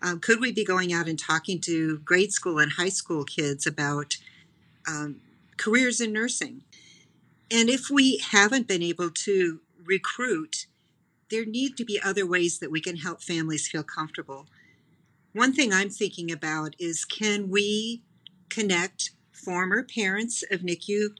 Um, 0.02 0.20
could 0.20 0.40
we 0.40 0.52
be 0.52 0.64
going 0.64 0.92
out 0.92 1.08
and 1.08 1.18
talking 1.18 1.60
to 1.62 1.98
grade 1.98 2.32
school 2.32 2.58
and 2.58 2.72
high 2.72 2.88
school 2.88 3.24
kids 3.24 3.66
about 3.66 4.16
um, 4.88 5.20
careers 5.56 6.00
in 6.00 6.12
nursing? 6.12 6.62
And 7.50 7.68
if 7.68 7.90
we 7.90 8.18
haven't 8.18 8.68
been 8.68 8.82
able 8.82 9.10
to 9.10 9.60
recruit, 9.84 10.66
there 11.30 11.44
need 11.44 11.76
to 11.76 11.84
be 11.84 12.00
other 12.02 12.26
ways 12.26 12.58
that 12.58 12.70
we 12.70 12.80
can 12.80 12.96
help 12.96 13.22
families 13.22 13.68
feel 13.68 13.82
comfortable. 13.82 14.46
One 15.32 15.52
thing 15.52 15.72
I'm 15.72 15.90
thinking 15.90 16.30
about 16.30 16.74
is 16.78 17.04
can 17.04 17.50
we 17.50 18.02
connect 18.48 19.10
former 19.32 19.82
parents 19.82 20.44
of 20.50 20.60
NICU 20.60 21.16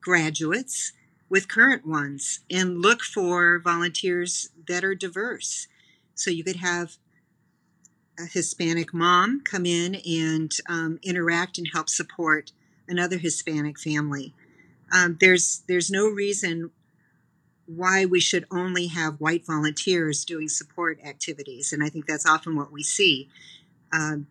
graduates 0.00 0.92
with 1.28 1.48
current 1.48 1.86
ones 1.86 2.40
and 2.50 2.80
look 2.80 3.02
for 3.02 3.58
volunteers 3.58 4.50
that 4.68 4.84
are 4.84 4.94
diverse. 4.94 5.66
So 6.14 6.30
you 6.30 6.44
could 6.44 6.56
have 6.56 6.98
a 8.18 8.26
Hispanic 8.26 8.94
mom 8.94 9.42
come 9.42 9.66
in 9.66 9.96
and 9.96 10.52
um, 10.68 10.98
interact 11.02 11.58
and 11.58 11.68
help 11.72 11.88
support 11.88 12.52
another 12.88 13.18
Hispanic 13.18 13.78
family. 13.78 14.34
Um, 14.92 15.18
there's 15.20 15.62
there's 15.66 15.90
no 15.90 16.06
reason 16.06 16.70
why 17.66 18.04
we 18.04 18.20
should 18.20 18.44
only 18.50 18.86
have 18.86 19.20
white 19.20 19.44
volunteers 19.44 20.24
doing 20.24 20.48
support 20.48 21.00
activities, 21.04 21.72
and 21.72 21.82
I 21.82 21.88
think 21.88 22.06
that's 22.06 22.26
often 22.26 22.54
what 22.56 22.72
we 22.72 22.82
see. 22.82 23.28
Um, 23.92 24.28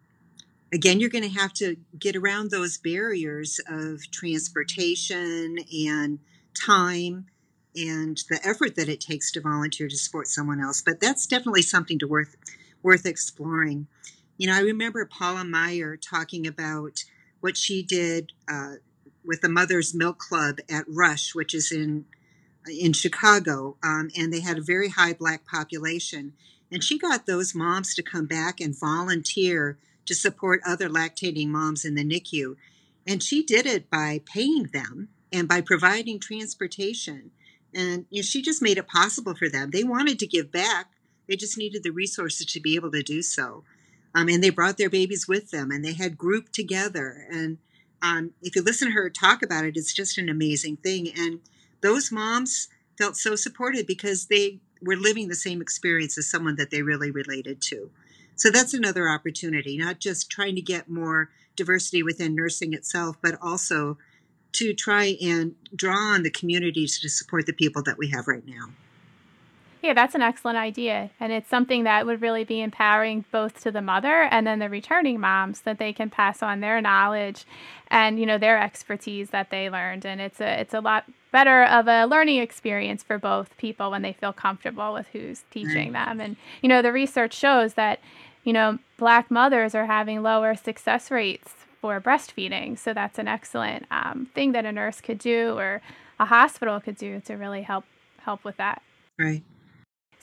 again, 0.74 1.00
you're 1.00 1.10
going 1.10 1.30
to 1.30 1.39
have 1.39 1.54
to 1.54 1.76
get 1.98 2.15
around 2.15 2.52
those 2.52 2.78
barriers 2.78 3.60
of 3.67 4.10
transportation 4.12 5.58
and 5.74 6.19
time 6.54 7.26
and 7.76 8.24
the 8.30 8.39
effort 8.43 8.76
that 8.76 8.88
it 8.88 9.02
takes 9.02 9.32
to 9.34 9.41
volunteer 9.41 9.89
to 9.89 9.98
support 9.98 10.28
someone 10.28 10.62
else. 10.62 10.82
But 10.82 11.02
that's 11.02 11.28
definitely 11.28 11.62
something 11.62 12.00
to 12.00 12.08
worth 12.08 12.38
worth 12.86 13.08
exploring. 13.08 13.88
You 14.38 14.45
know, 14.45 14.56
I 14.56 14.60
remember 14.60 15.04
Paula 15.08 15.43
Meier 15.43 15.98
talking 15.98 16.45
about 16.45 17.04
what 17.39 17.58
she 17.58 17.82
did 17.82 18.32
uh, 18.48 18.76
with 19.26 19.41
the 19.41 19.50
Mother's 19.50 19.95
Milk 19.95 20.19
Club 20.19 20.60
at 20.69 20.86
Rush, 20.88 21.34
which 21.34 21.56
is 21.56 21.71
in 21.71 22.06
in 22.67 22.93
Chicago, 22.93 23.78
um, 23.84 24.10
and 24.17 24.32
they 24.32 24.39
had 24.39 24.58
a 24.58 24.62
very 24.62 24.89
high 24.89 25.13
black 25.13 25.45
population. 25.45 26.34
And 26.71 26.84
she 26.84 26.98
got 26.98 27.26
those 27.26 27.54
moms 27.54 27.93
to 27.95 28.04
come 28.04 28.26
back 28.26 28.60
and 28.60 28.78
volunteer 28.78 29.78
to 30.06 30.15
support 30.15 30.62
other 30.65 30.89
lactating 30.89 31.48
moms 31.50 31.86
in 31.86 31.93
the 31.95 32.04
NICU. 32.04 32.56
And 33.06 33.21
she 33.21 33.43
did 33.43 33.65
it 33.67 33.89
by 33.89 34.21
paying 34.26 34.69
them 34.74 35.10
and 35.32 35.48
by 35.48 35.62
providing 35.62 36.19
transportation. 36.19 37.32
And 37.74 38.06
you 38.10 38.21
know, 38.21 38.26
she 38.26 38.41
just 38.41 38.63
made 38.63 38.80
it 38.80 38.88
possible 38.88 39.36
for 39.36 39.48
them. 39.48 39.69
They 39.71 39.84
wanted 39.84 40.17
to 40.19 40.28
give 40.28 40.52
back, 40.52 40.88
they 41.27 41.35
just 41.35 41.57
needed 41.57 41.83
the 41.83 41.91
resources 41.91 42.45
to 42.45 42.59
be 42.59 42.75
able 42.75 42.91
to 42.91 43.03
do 43.03 43.21
so. 43.21 43.63
Um, 44.13 44.29
and 44.29 44.43
they 44.43 44.49
brought 44.49 44.77
their 44.77 44.89
babies 44.89 45.27
with 45.27 45.51
them 45.51 45.71
and 45.71 45.83
they 45.83 45.93
had 45.93 46.17
grouped 46.17 46.53
together. 46.53 47.27
And 47.29 47.57
um, 48.01 48.31
if 48.41 48.55
you 48.55 48.63
listen 48.63 48.88
to 48.88 48.93
her 48.93 49.09
talk 49.09 49.43
about 49.43 49.65
it, 49.65 49.75
it's 49.75 49.93
just 49.93 50.17
an 50.17 50.29
amazing 50.29 50.77
thing. 50.77 51.11
And 51.17 51.41
those 51.81 52.11
moms 52.11 52.69
felt 52.97 53.17
so 53.17 53.35
supported 53.35 53.85
because 53.85 54.27
they 54.27 54.59
were 54.81 54.95
living 54.95 55.27
the 55.27 55.35
same 55.35 55.61
experience 55.61 56.17
as 56.17 56.29
someone 56.29 56.55
that 56.55 56.71
they 56.71 56.81
really 56.81 57.11
related 57.11 57.61
to. 57.61 57.89
So 58.35 58.49
that's 58.49 58.73
another 58.73 59.09
opportunity, 59.09 59.77
not 59.77 59.99
just 59.99 60.29
trying 60.29 60.55
to 60.55 60.61
get 60.61 60.89
more 60.89 61.29
diversity 61.55 62.03
within 62.03 62.35
nursing 62.35 62.73
itself, 62.73 63.17
but 63.21 63.38
also 63.41 63.97
to 64.53 64.73
try 64.73 65.17
and 65.21 65.55
draw 65.75 65.97
on 65.97 66.23
the 66.23 66.29
communities 66.29 66.99
to 66.99 67.09
support 67.09 67.45
the 67.45 67.53
people 67.53 67.81
that 67.83 67.97
we 67.97 68.09
have 68.09 68.27
right 68.27 68.45
now. 68.45 68.69
Yeah, 69.86 69.93
that's 69.93 70.15
an 70.15 70.24
excellent 70.24 70.58
idea. 70.58 71.12
And 71.19 71.32
it's 71.32 71.48
something 71.48 71.84
that 71.84 72.08
would 72.08 72.19
really 72.19 72.43
be 72.43 72.60
empowering 72.60 73.24
both 73.32 73.62
to 73.62 73.71
the 73.71 73.84
mother 73.84 74.24
and 74.24 74.48
then 74.48 74.58
the 74.58 74.67
returning 74.67 75.19
moms 75.19 75.62
that 75.62 75.78
they 75.78 75.93
can 75.93 76.10
pass 76.10 76.41
on 76.41 76.60
their 76.60 76.82
knowledge 76.82 77.45
and, 77.89 78.19
you 78.19 78.26
know, 78.26 78.39
their 78.39 78.60
expertise 78.60 79.30
that 79.30 79.52
they 79.52 79.69
learned. 79.69 80.04
And 80.04 80.19
it's 80.19 80.41
a 80.41 80.60
it's 80.60 80.74
a 80.74 80.80
lot 80.80 81.06
better 81.32 81.65
of 81.65 81.88
a 81.88 82.06
learning 82.06 82.39
experience 82.39 83.04
for 83.04 83.19
both 83.19 83.56
people 83.58 83.91
when 83.91 84.02
they 84.02 84.12
feel 84.12 84.34
comfortable 84.34 84.91
with 84.91 85.06
who's 85.13 85.43
teaching 85.52 85.93
right. 85.93 86.08
them. 86.08 86.19
And, 86.19 86.36
you 86.63 86.69
know, 86.69 86.82
the 86.82 86.91
research 86.91 87.36
shows 87.36 87.76
that, 87.76 88.00
you 88.43 88.54
know, 88.54 88.80
black 88.98 89.30
mothers 89.30 89.76
are 89.76 89.86
having 89.86 90.24
lower 90.24 90.56
success 90.56 91.12
rates 91.12 91.54
for 91.80 92.02
breastfeeding. 92.02 92.80
So 92.80 92.91
that's 92.91 93.19
an 93.19 93.28
excellent 93.28 93.86
um, 93.91 94.32
thing 94.34 94.54
that 94.54 94.65
a 94.65 94.71
nurse 94.71 95.00
could 95.00 95.19
do 95.19 95.56
or 95.60 95.84
a 96.19 96.26
hospital 96.26 96.80
could 96.80 96.98
do 96.98 97.19
to 97.26 97.36
really 97.36 97.62
help 97.62 97.86
help 98.17 98.43
with 98.43 98.58
that. 98.58 98.82
Right. 99.19 99.43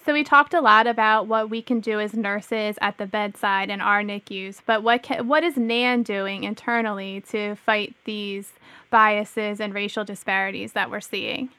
So 0.04 0.12
we 0.12 0.24
talked 0.24 0.52
a 0.52 0.60
lot 0.60 0.88
about 0.88 1.28
what 1.28 1.48
we 1.48 1.62
can 1.62 1.78
do 1.78 2.00
as 2.00 2.12
nurses 2.12 2.76
at 2.80 2.98
the 2.98 3.06
bedside 3.06 3.70
in 3.70 3.80
our 3.80 4.02
NICUs, 4.02 4.60
but 4.66 4.82
what 4.82 5.04
can, 5.04 5.28
what 5.28 5.44
is 5.44 5.56
NAN 5.56 6.02
doing 6.02 6.42
internally 6.42 7.20
to 7.28 7.54
fight 7.54 7.94
these 8.04 8.52
biases 8.90 9.60
and 9.60 9.72
racial 9.72 10.02
disparities 10.02 10.72
that 10.72 10.90
we're 10.90 11.00
seeing? 11.00 11.50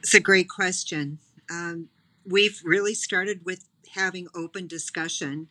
It's 0.00 0.12
a 0.12 0.20
great 0.20 0.48
question. 0.48 1.20
Um, 1.48 1.88
we've 2.26 2.60
really 2.64 2.94
started 2.94 3.44
with 3.44 3.68
having 3.94 4.26
open 4.34 4.66
discussion, 4.66 5.46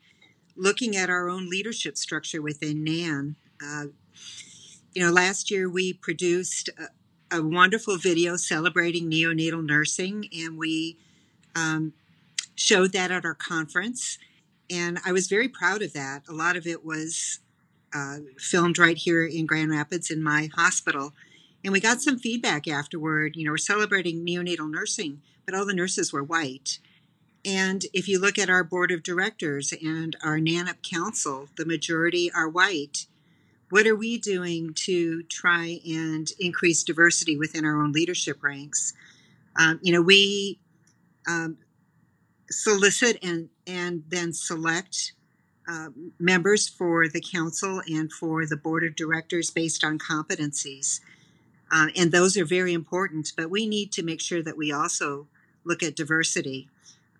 looking 0.58 0.98
at 0.98 1.10
our 1.10 1.30
own 1.30 1.50
leadership 1.50 1.96
structure 1.96 2.42
within 2.42 2.84
NAN. 2.84 3.38
Uh, 3.66 3.86
you 4.94 5.02
know, 5.02 5.12
last 5.12 5.50
year 5.50 5.70
we 5.70 5.94
produced 5.94 6.70
wonderful 7.42 7.98
video 7.98 8.36
celebrating 8.36 9.10
neonatal 9.10 9.66
nursing, 9.66 10.28
and 10.38 10.58
we 10.58 10.98
um, 11.56 11.94
showed 12.56 12.94
that 12.94 13.12
at 13.12 13.26
our 13.26 13.34
conference. 13.34 14.18
And 14.70 15.00
I 15.06 15.12
was 15.12 15.28
very 15.28 15.48
proud 15.48 15.82
of 15.82 15.94
that. 15.94 16.24
A 16.28 16.34
lot 16.34 16.56
of 16.56 16.66
it 16.68 16.86
was 16.86 17.40
uh, 17.94 18.18
filmed 18.38 18.78
right 18.78 18.98
here 18.98 19.26
in 19.26 19.46
Grand 19.46 19.72
Rapids 19.72 20.10
in 20.10 20.24
my 20.24 20.50
hospital. 20.56 21.14
And 21.64 21.72
we 21.72 21.80
got 21.80 22.02
some 22.02 22.18
feedback 22.18 22.68
afterward. 22.68 23.36
You 23.36 23.46
know, 23.46 23.52
we're 23.52 23.58
celebrating 23.58 24.26
neonatal 24.26 24.70
nursing, 24.70 25.22
but 25.46 25.56
all 25.56 25.66
the 25.66 25.74
nurses 25.74 26.12
were 26.12 26.24
white. 26.24 26.80
And 27.46 27.86
if 27.94 28.08
you 28.08 28.20
look 28.20 28.38
at 28.40 28.50
our 28.50 28.64
board 28.64 28.92
of 28.92 29.04
directors 29.04 29.74
and 29.84 30.16
our 30.24 30.38
NANNP 30.38 30.82
council, 30.82 31.50
the 31.58 31.66
majority 31.66 32.32
are 32.32 32.48
white 32.48 33.06
what 33.74 33.88
are 33.88 33.96
we 33.96 34.20
doing 34.20 34.72
to 34.76 35.24
try 35.24 35.80
and 35.84 36.32
increase 36.40 36.84
diversity 36.84 37.36
within 37.36 37.66
our 37.66 37.82
own 37.82 37.92
leadership 37.92 38.44
ranks? 38.44 38.94
Um, 39.56 39.80
you 39.82 39.92
know, 39.92 40.02
we 40.04 40.60
um, 41.28 41.58
solicit 42.52 43.18
and 43.24 43.50
and 43.66 44.04
then 44.10 44.32
select 44.32 45.14
uh, 45.68 45.88
members 46.20 46.70
for 46.70 47.08
the 47.08 47.20
council 47.20 47.82
and 47.88 48.14
for 48.14 48.46
the 48.46 48.56
board 48.56 48.84
of 48.84 48.96
directors 48.96 49.50
based 49.50 49.84
on 49.84 49.98
competencies, 49.98 51.00
uh, 51.72 51.88
and 51.96 52.12
those 52.12 52.38
are 52.38 52.46
very 52.46 52.74
important. 52.74 53.32
But 53.36 53.50
we 53.50 53.66
need 53.66 53.92
to 53.94 54.04
make 54.04 54.22
sure 54.22 54.44
that 54.44 54.56
we 54.56 54.72
also 54.72 55.26
look 55.64 55.82
at 55.82 55.96
diversity 55.96 56.70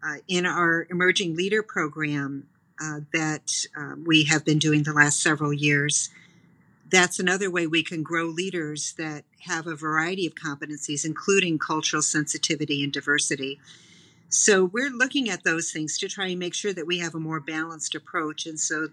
uh, 0.08 0.18
in 0.28 0.46
our 0.46 0.86
emerging 0.92 1.36
leader 1.36 1.64
program 1.64 2.46
uh, 2.80 3.00
that 3.12 3.66
uh, 3.76 3.96
we 4.06 4.26
have 4.26 4.46
been 4.46 4.60
doing 4.60 4.84
the 4.84 4.94
last 4.94 5.20
several 5.20 5.52
years 5.52 6.12
that's 6.94 7.20
another 7.20 7.50
way 7.50 7.66
we 7.66 7.84
can 7.84 8.04
grow 8.04 8.26
leaders 8.26 8.94
that 9.00 9.24
have 9.40 9.66
a 9.66 9.76
variety 9.76 10.28
of 10.28 10.36
competencies, 10.36 11.04
including 11.04 11.58
cultural 11.58 12.04
sensitivity 12.04 12.84
and 12.84 12.94
diversity. 12.94 13.60
So 14.30 14.66
we're 14.66 14.92
looking 14.92 15.28
at 15.28 15.44
those 15.44 15.72
things 15.72 15.98
to 15.98 16.08
try 16.08 16.28
and 16.28 16.40
make 16.40 16.54
sure 16.54 16.72
that 16.72 16.86
we 16.86 17.00
have 17.00 17.16
a 17.16 17.20
more 17.20 17.40
balanced 17.40 17.96
approach. 17.96 18.46
And 18.46 18.60
so 18.60 18.90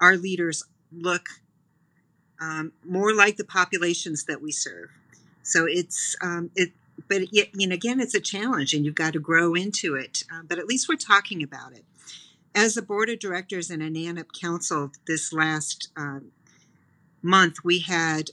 our 0.00 0.16
leaders 0.16 0.64
look 0.92 1.28
um, 2.40 2.72
more 2.84 3.14
like 3.14 3.36
the 3.36 3.44
populations 3.44 4.24
that 4.24 4.42
we 4.42 4.50
serve. 4.50 4.90
So 5.44 5.64
it's, 5.64 6.16
um, 6.20 6.50
it, 6.56 6.72
but 7.08 7.32
yet, 7.32 7.48
you 7.54 7.68
know, 7.68 7.74
again, 7.74 8.00
it's 8.00 8.14
a 8.14 8.20
challenge 8.20 8.74
and 8.74 8.84
you've 8.84 8.94
got 8.96 9.12
to 9.12 9.20
grow 9.20 9.54
into 9.54 9.94
it. 9.94 10.24
Uh, 10.32 10.42
but 10.46 10.58
at 10.58 10.66
least 10.66 10.88
we're 10.88 10.96
talking 10.96 11.42
about 11.42 11.72
it. 11.72 11.84
As 12.54 12.76
a 12.76 12.82
board 12.82 13.08
of 13.08 13.20
directors 13.20 13.70
and 13.70 13.82
a 13.82 13.90
NANNP 13.90 14.32
council 14.40 14.90
this 15.06 15.32
last 15.32 15.90
um, 15.96 16.32
month, 17.22 17.64
we 17.64 17.80
had 17.80 18.30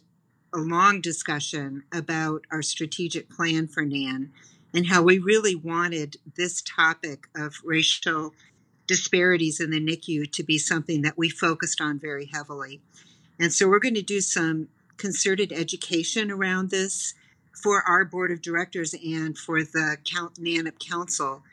a 0.53 0.57
long 0.57 1.01
discussion 1.01 1.83
about 1.93 2.45
our 2.51 2.61
strategic 2.61 3.29
plan 3.29 3.67
for 3.67 3.83
NAN 3.83 4.31
and 4.73 4.87
how 4.87 5.03
we 5.03 5.19
really 5.19 5.55
wanted 5.55 6.17
this 6.35 6.61
topic 6.61 7.27
of 7.35 7.55
racial 7.63 8.33
disparities 8.87 9.59
in 9.59 9.71
the 9.71 9.79
NICU 9.79 10.31
to 10.31 10.43
be 10.43 10.57
something 10.57 11.01
that 11.01 11.17
we 11.17 11.29
focused 11.29 11.81
on 11.81 11.99
very 11.99 12.29
heavily. 12.31 12.81
And 13.39 13.51
so 13.51 13.67
we're 13.67 13.79
going 13.79 13.95
to 13.95 14.01
do 14.01 14.21
some 14.21 14.67
concerted 14.97 15.51
education 15.51 16.31
around 16.31 16.69
this 16.69 17.13
for 17.53 17.81
our 17.83 18.05
board 18.05 18.31
of 18.31 18.41
directors 18.41 18.93
and 18.93 19.37
for 19.37 19.63
the 19.63 19.97
NANNP 20.05 20.79
Council, 20.79 21.43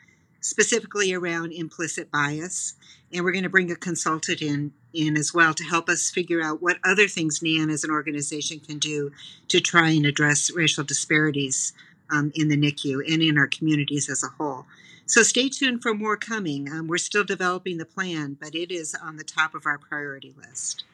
specifically 0.41 1.13
around 1.13 1.51
implicit 1.53 2.11
bias. 2.11 2.75
And 3.11 3.23
we're 3.23 3.31
going 3.31 3.43
to 3.43 3.49
bring 3.49 3.71
a 3.71 3.75
consultant 3.75 4.41
in 4.41 4.73
in 4.93 5.17
as 5.17 5.33
well 5.33 5.53
to 5.53 5.63
help 5.63 5.89
us 5.89 6.09
figure 6.09 6.41
out 6.41 6.61
what 6.61 6.77
other 6.83 7.07
things 7.07 7.41
NAN 7.41 7.69
as 7.69 7.83
an 7.83 7.91
organization 7.91 8.59
can 8.59 8.79
do 8.79 9.11
to 9.47 9.59
try 9.59 9.89
and 9.89 10.05
address 10.05 10.51
racial 10.51 10.83
disparities 10.83 11.73
um, 12.11 12.31
in 12.35 12.47
the 12.47 12.57
NICU 12.57 13.01
and 13.11 13.21
in 13.21 13.37
our 13.37 13.47
communities 13.47 14.09
as 14.09 14.23
a 14.23 14.27
whole. 14.27 14.65
So 15.05 15.21
stay 15.21 15.49
tuned 15.49 15.81
for 15.81 15.93
more 15.93 16.17
coming. 16.17 16.71
Um, 16.71 16.87
we're 16.87 16.97
still 16.97 17.23
developing 17.23 17.77
the 17.77 17.85
plan, 17.85 18.37
but 18.39 18.55
it 18.55 18.71
is 18.71 18.95
on 18.95 19.17
the 19.17 19.23
top 19.23 19.53
of 19.53 19.65
our 19.65 19.77
priority 19.77 20.33
list. 20.37 20.85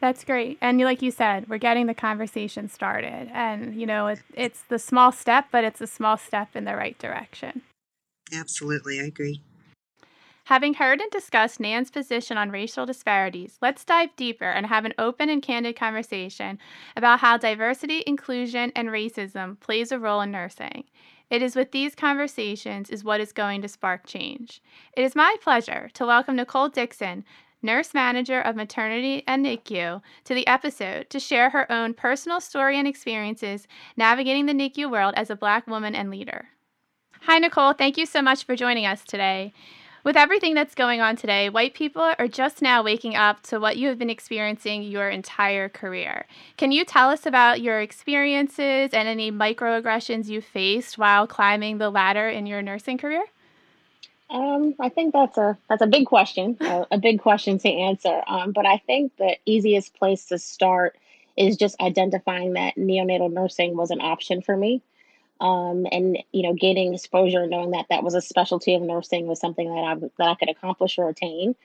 That's 0.00 0.24
great. 0.24 0.58
And 0.60 0.80
like 0.80 1.00
you 1.00 1.12
said, 1.12 1.48
we're 1.48 1.58
getting 1.58 1.86
the 1.86 1.94
conversation 1.94 2.68
started. 2.68 3.30
And, 3.32 3.80
you 3.80 3.86
know, 3.86 4.08
it, 4.08 4.20
it's 4.34 4.62
the 4.62 4.78
small 4.78 5.12
step, 5.12 5.46
but 5.52 5.64
it's 5.64 5.80
a 5.80 5.86
small 5.86 6.16
step 6.16 6.56
in 6.56 6.64
the 6.64 6.74
right 6.74 6.98
direction. 6.98 7.62
Absolutely. 8.34 9.00
I 9.00 9.04
agree. 9.04 9.42
Having 10.46 10.74
heard 10.74 11.00
and 11.00 11.10
discussed 11.10 11.60
Nan's 11.60 11.90
position 11.90 12.36
on 12.36 12.50
racial 12.50 12.84
disparities, 12.84 13.58
let's 13.62 13.84
dive 13.84 14.14
deeper 14.16 14.50
and 14.50 14.66
have 14.66 14.84
an 14.84 14.92
open 14.98 15.28
and 15.28 15.40
candid 15.40 15.76
conversation 15.76 16.58
about 16.96 17.20
how 17.20 17.36
diversity, 17.36 18.02
inclusion, 18.08 18.72
and 18.74 18.88
racism 18.88 19.58
plays 19.60 19.92
a 19.92 20.00
role 20.00 20.20
in 20.20 20.32
nursing. 20.32 20.84
It 21.30 21.42
is 21.42 21.54
with 21.54 21.70
these 21.70 21.94
conversations 21.94 22.90
is 22.90 23.04
what 23.04 23.20
is 23.20 23.32
going 23.32 23.62
to 23.62 23.68
spark 23.68 24.04
change. 24.04 24.60
It 24.96 25.04
is 25.04 25.14
my 25.14 25.36
pleasure 25.40 25.88
to 25.94 26.06
welcome 26.06 26.34
Nicole 26.34 26.68
Dixon, 26.68 27.24
nurse 27.62 27.94
manager 27.94 28.40
of 28.40 28.56
maternity 28.56 29.22
and 29.28 29.46
NICU, 29.46 30.02
to 30.24 30.34
the 30.34 30.46
episode 30.48 31.08
to 31.10 31.20
share 31.20 31.50
her 31.50 31.70
own 31.70 31.94
personal 31.94 32.40
story 32.40 32.76
and 32.76 32.88
experiences 32.88 33.68
navigating 33.96 34.46
the 34.46 34.52
NICU 34.52 34.90
world 34.90 35.14
as 35.16 35.30
a 35.30 35.36
black 35.36 35.68
woman 35.68 35.94
and 35.94 36.10
leader. 36.10 36.48
Hi, 37.22 37.38
Nicole. 37.38 37.72
Thank 37.72 37.96
you 37.96 38.04
so 38.04 38.20
much 38.20 38.42
for 38.44 38.56
joining 38.56 38.84
us 38.84 39.04
today. 39.04 39.52
With 40.04 40.16
everything 40.16 40.54
that's 40.54 40.74
going 40.74 41.00
on 41.00 41.14
today, 41.14 41.48
white 41.48 41.74
people 41.74 42.02
are 42.18 42.26
just 42.26 42.60
now 42.60 42.82
waking 42.82 43.14
up 43.14 43.40
to 43.44 43.60
what 43.60 43.76
you 43.76 43.86
have 43.86 43.98
been 43.98 44.10
experiencing 44.10 44.82
your 44.82 45.08
entire 45.08 45.68
career. 45.68 46.26
Can 46.56 46.72
you 46.72 46.84
tell 46.84 47.08
us 47.08 47.24
about 47.24 47.60
your 47.60 47.80
experiences 47.80 48.90
and 48.92 49.06
any 49.06 49.30
microaggressions 49.30 50.26
you 50.26 50.40
faced 50.40 50.98
while 50.98 51.28
climbing 51.28 51.78
the 51.78 51.88
ladder 51.88 52.28
in 52.28 52.46
your 52.46 52.62
nursing 52.62 52.98
career? 52.98 53.22
Um, 54.28 54.74
I 54.80 54.88
think 54.88 55.12
that's 55.12 55.38
a 55.38 55.56
that's 55.68 55.82
a 55.82 55.86
big 55.86 56.06
question, 56.06 56.56
a, 56.60 56.86
a 56.92 56.98
big 56.98 57.20
question 57.20 57.58
to 57.58 57.68
answer. 57.68 58.22
Um, 58.26 58.50
but 58.50 58.66
I 58.66 58.78
think 58.78 59.16
the 59.18 59.36
easiest 59.44 59.94
place 59.94 60.24
to 60.26 60.38
start 60.38 60.98
is 61.36 61.56
just 61.56 61.80
identifying 61.80 62.54
that 62.54 62.74
neonatal 62.74 63.32
nursing 63.32 63.76
was 63.76 63.92
an 63.92 64.00
option 64.00 64.42
for 64.42 64.56
me 64.56 64.82
um, 65.42 65.86
and 65.90 66.18
you 66.30 66.42
know 66.42 66.54
gaining 66.54 66.94
exposure 66.94 67.46
knowing 67.46 67.72
that 67.72 67.86
that 67.90 68.04
was 68.04 68.14
a 68.14 68.22
specialty 68.22 68.74
of 68.74 68.82
nursing 68.82 69.26
was 69.26 69.40
something 69.40 69.68
that 69.68 69.82
I 69.82 69.94
that 69.96 70.28
I 70.28 70.34
could 70.36 70.48
accomplish 70.48 70.98
or 70.98 71.08
attain 71.08 71.56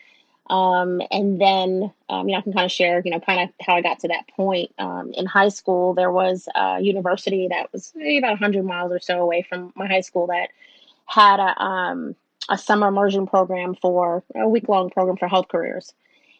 um, 0.50 1.02
and 1.12 1.40
then 1.40 1.94
um, 2.10 2.28
you 2.28 2.34
know 2.34 2.40
I 2.40 2.42
can 2.42 2.54
kind 2.54 2.66
of 2.66 2.72
share 2.72 3.02
you 3.06 3.12
know 3.12 3.20
kind 3.20 3.42
of 3.42 3.66
how 3.66 3.76
I 3.76 3.82
got 3.82 4.00
to 4.00 4.08
that 4.08 4.28
point 4.30 4.72
um, 4.80 5.14
in 5.14 5.28
high 5.28 5.50
school 5.50 5.94
there 5.94 6.12
was 6.12 6.50
a 6.56 6.80
university 6.82 7.48
that 7.50 7.72
was 7.72 7.94
maybe 7.96 8.18
about 8.18 8.32
100 8.32 8.66
miles 8.66 8.92
or 8.92 9.00
so 9.00 9.22
away 9.22 9.46
from 9.48 9.72
my 9.76 9.88
high 9.88 10.02
school 10.02 10.28
that 10.28 10.50
had 11.06 11.40
a 11.40 11.64
um, 11.64 12.16
a 12.50 12.58
summer 12.58 12.88
immersion 12.88 13.28
program 13.28 13.76
for 13.76 14.24
a 14.34 14.50
week 14.50 14.68
long 14.68 14.90
program 14.90 15.18
for 15.18 15.28
health 15.28 15.50
careers 15.50 15.94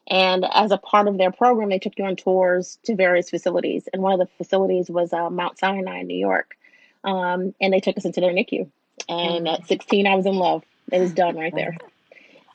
and 0.10 0.46
as 0.54 0.72
a 0.72 0.78
part 0.78 1.10
of 1.10 1.18
their 1.18 1.32
program, 1.34 1.68
they 1.68 1.80
took 1.80 1.98
you 1.98 2.06
on 2.06 2.16
tours 2.16 2.80
to 2.86 2.96
various 2.96 3.30
facilities. 3.30 3.90
And 3.92 4.02
one 4.02 4.14
of 4.14 4.20
the 4.20 4.34
facilities 4.38 4.90
was 4.90 5.12
uh, 5.12 5.30
Mount 5.30 5.60
Sinai 5.60 6.00
in 6.00 6.08
New 6.08 6.16
York. 6.16 6.56
Um, 7.04 7.54
and 7.62 7.74
they 7.74 7.80
took 7.80 7.98
us 7.98 8.06
into 8.06 8.22
their 8.22 8.34
NICU. 8.34 8.70
And 9.08 9.48
at 9.48 9.68
16, 9.68 10.08
I 10.08 10.16
was 10.16 10.26
in 10.26 10.36
love. 10.36 10.64
It 10.92 11.00
was 11.00 11.14
done 11.14 11.36
right 11.36 11.54
there. 11.54 11.78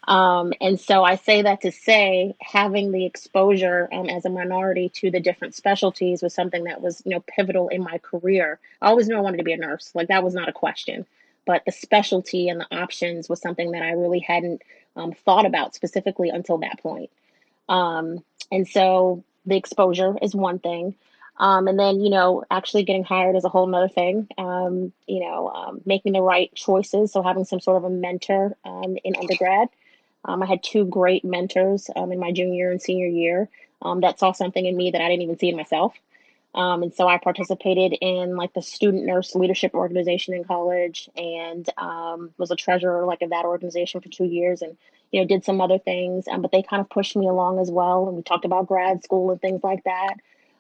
Um, 0.09 0.53
and 0.61 0.81
so 0.81 1.05
I 1.05 1.17
say 1.17 1.43
that 1.43 1.61
to 1.61 1.71
say 1.71 2.35
having 2.41 2.91
the 2.91 3.07
exposure 3.07 3.89
um, 3.93 4.09
as 4.09 4.25
a 4.25 4.31
minority 4.31 4.89
to 4.97 5.11
the 5.11 5.21
different 5.21 5.55
specialties 5.55 6.23
was 6.23 6.35
something 6.35 6.65
that 6.65 6.81
was, 6.81 7.03
you 7.05 7.13
know, 7.13 7.23
pivotal 7.27 7.69
in 7.69 7.85
my 7.85 7.99
career. 7.99 8.59
I 8.81 8.89
always 8.89 9.07
knew 9.07 9.17
I 9.17 9.21
wanted 9.21 9.39
to 9.39 9.45
be 9.45 9.53
a 9.53 9.57
nurse. 9.57 9.93
Like 9.95 10.09
that 10.09 10.25
was 10.25 10.35
not 10.35 10.49
a 10.49 10.53
question. 10.53 11.07
But 11.47 11.65
the 11.65 11.73
specialty 11.73 12.49
and 12.49 12.61
the 12.61 12.77
options 12.77 13.29
was 13.29 13.41
something 13.41 13.73
that 13.73 13.83
I 13.83 13.93
really 13.93 14.21
hadn't 14.21 14.63
um, 14.97 15.13
thought 15.13 15.47
about 15.47 15.75
specifically 15.75 16.31
until 16.31 16.59
that 16.59 16.81
point. 16.81 17.11
Um, 17.69 18.25
and 18.51 18.67
so 18.67 19.25
the 19.47 19.57
exposure 19.57 20.17
is 20.21 20.35
one 20.35 20.59
thing. 20.59 20.95
Um, 21.43 21.67
and 21.67 21.77
then, 21.77 21.99
you 21.99 22.09
know, 22.09 22.45
actually 22.53 22.85
getting 22.85 23.03
hired 23.03 23.35
is 23.35 23.45
a 23.45 23.49
whole 23.49 23.67
nother 23.67 23.89
thing. 23.89 24.29
Um, 24.39 24.93
you 25.09 25.19
know, 25.19 25.49
um, 25.49 25.81
making 25.85 26.13
the 26.13 26.23
right 26.23 26.55
choices. 26.55 27.11
So 27.11 27.21
having 27.21 27.45
some 27.45 27.59
sort 27.59 27.79
of 27.79 27.85
a 27.85 27.91
mentor 27.91 28.57
um, 28.65 28.97
in 29.03 29.17
undergrad. 29.17 29.69
Um, 30.25 30.41
I 30.41 30.47
had 30.47 30.63
two 30.63 30.85
great 30.85 31.25
mentors 31.25 31.91
um, 31.97 32.13
in 32.13 32.21
my 32.21 32.31
junior 32.31 32.71
and 32.71 32.81
senior 32.81 33.09
year 33.09 33.49
that 34.03 34.21
saw 34.21 34.31
something 34.31 34.65
in 34.65 34.77
me 34.77 34.93
that 34.93 35.01
I 35.01 35.09
didn't 35.09 35.23
even 35.23 35.37
see 35.37 35.49
in 35.49 35.57
myself. 35.57 35.97
and 36.55 36.95
so 36.95 37.09
I 37.09 37.19
participated 37.19 37.99
in 38.01 38.37
like 38.37 38.53
the 38.55 38.63
student 38.63 39.05
nurse 39.05 39.35
leadership 39.35 39.75
organization 39.75 40.35
in 40.35 40.45
college 40.45 41.11
and 41.17 41.69
was 42.39 42.53
a 42.53 42.57
treasurer 42.57 43.05
like 43.05 43.21
of 43.23 43.31
that 43.31 43.47
organization 43.47 44.01
for 44.01 44.09
two 44.09 44.27
years 44.27 44.63
and 44.63 44.77
you 45.11 45.21
know 45.21 45.27
did 45.27 45.45
some 45.45 45.61
other 45.61 45.79
things 45.79 46.27
but 46.39 46.53
they 46.53 46.63
kind 46.63 46.81
of 46.81 46.89
pushed 46.89 47.17
me 47.17 47.27
along 47.27 47.59
as 47.59 47.73
well 47.73 48.07
and 48.07 48.17
we 48.17 48.23
talked 48.23 48.45
about 48.45 48.69
grad 48.69 49.03
school 49.03 49.33
and 49.33 49.41
things 49.41 49.65
like 49.65 49.83
that 49.83 50.15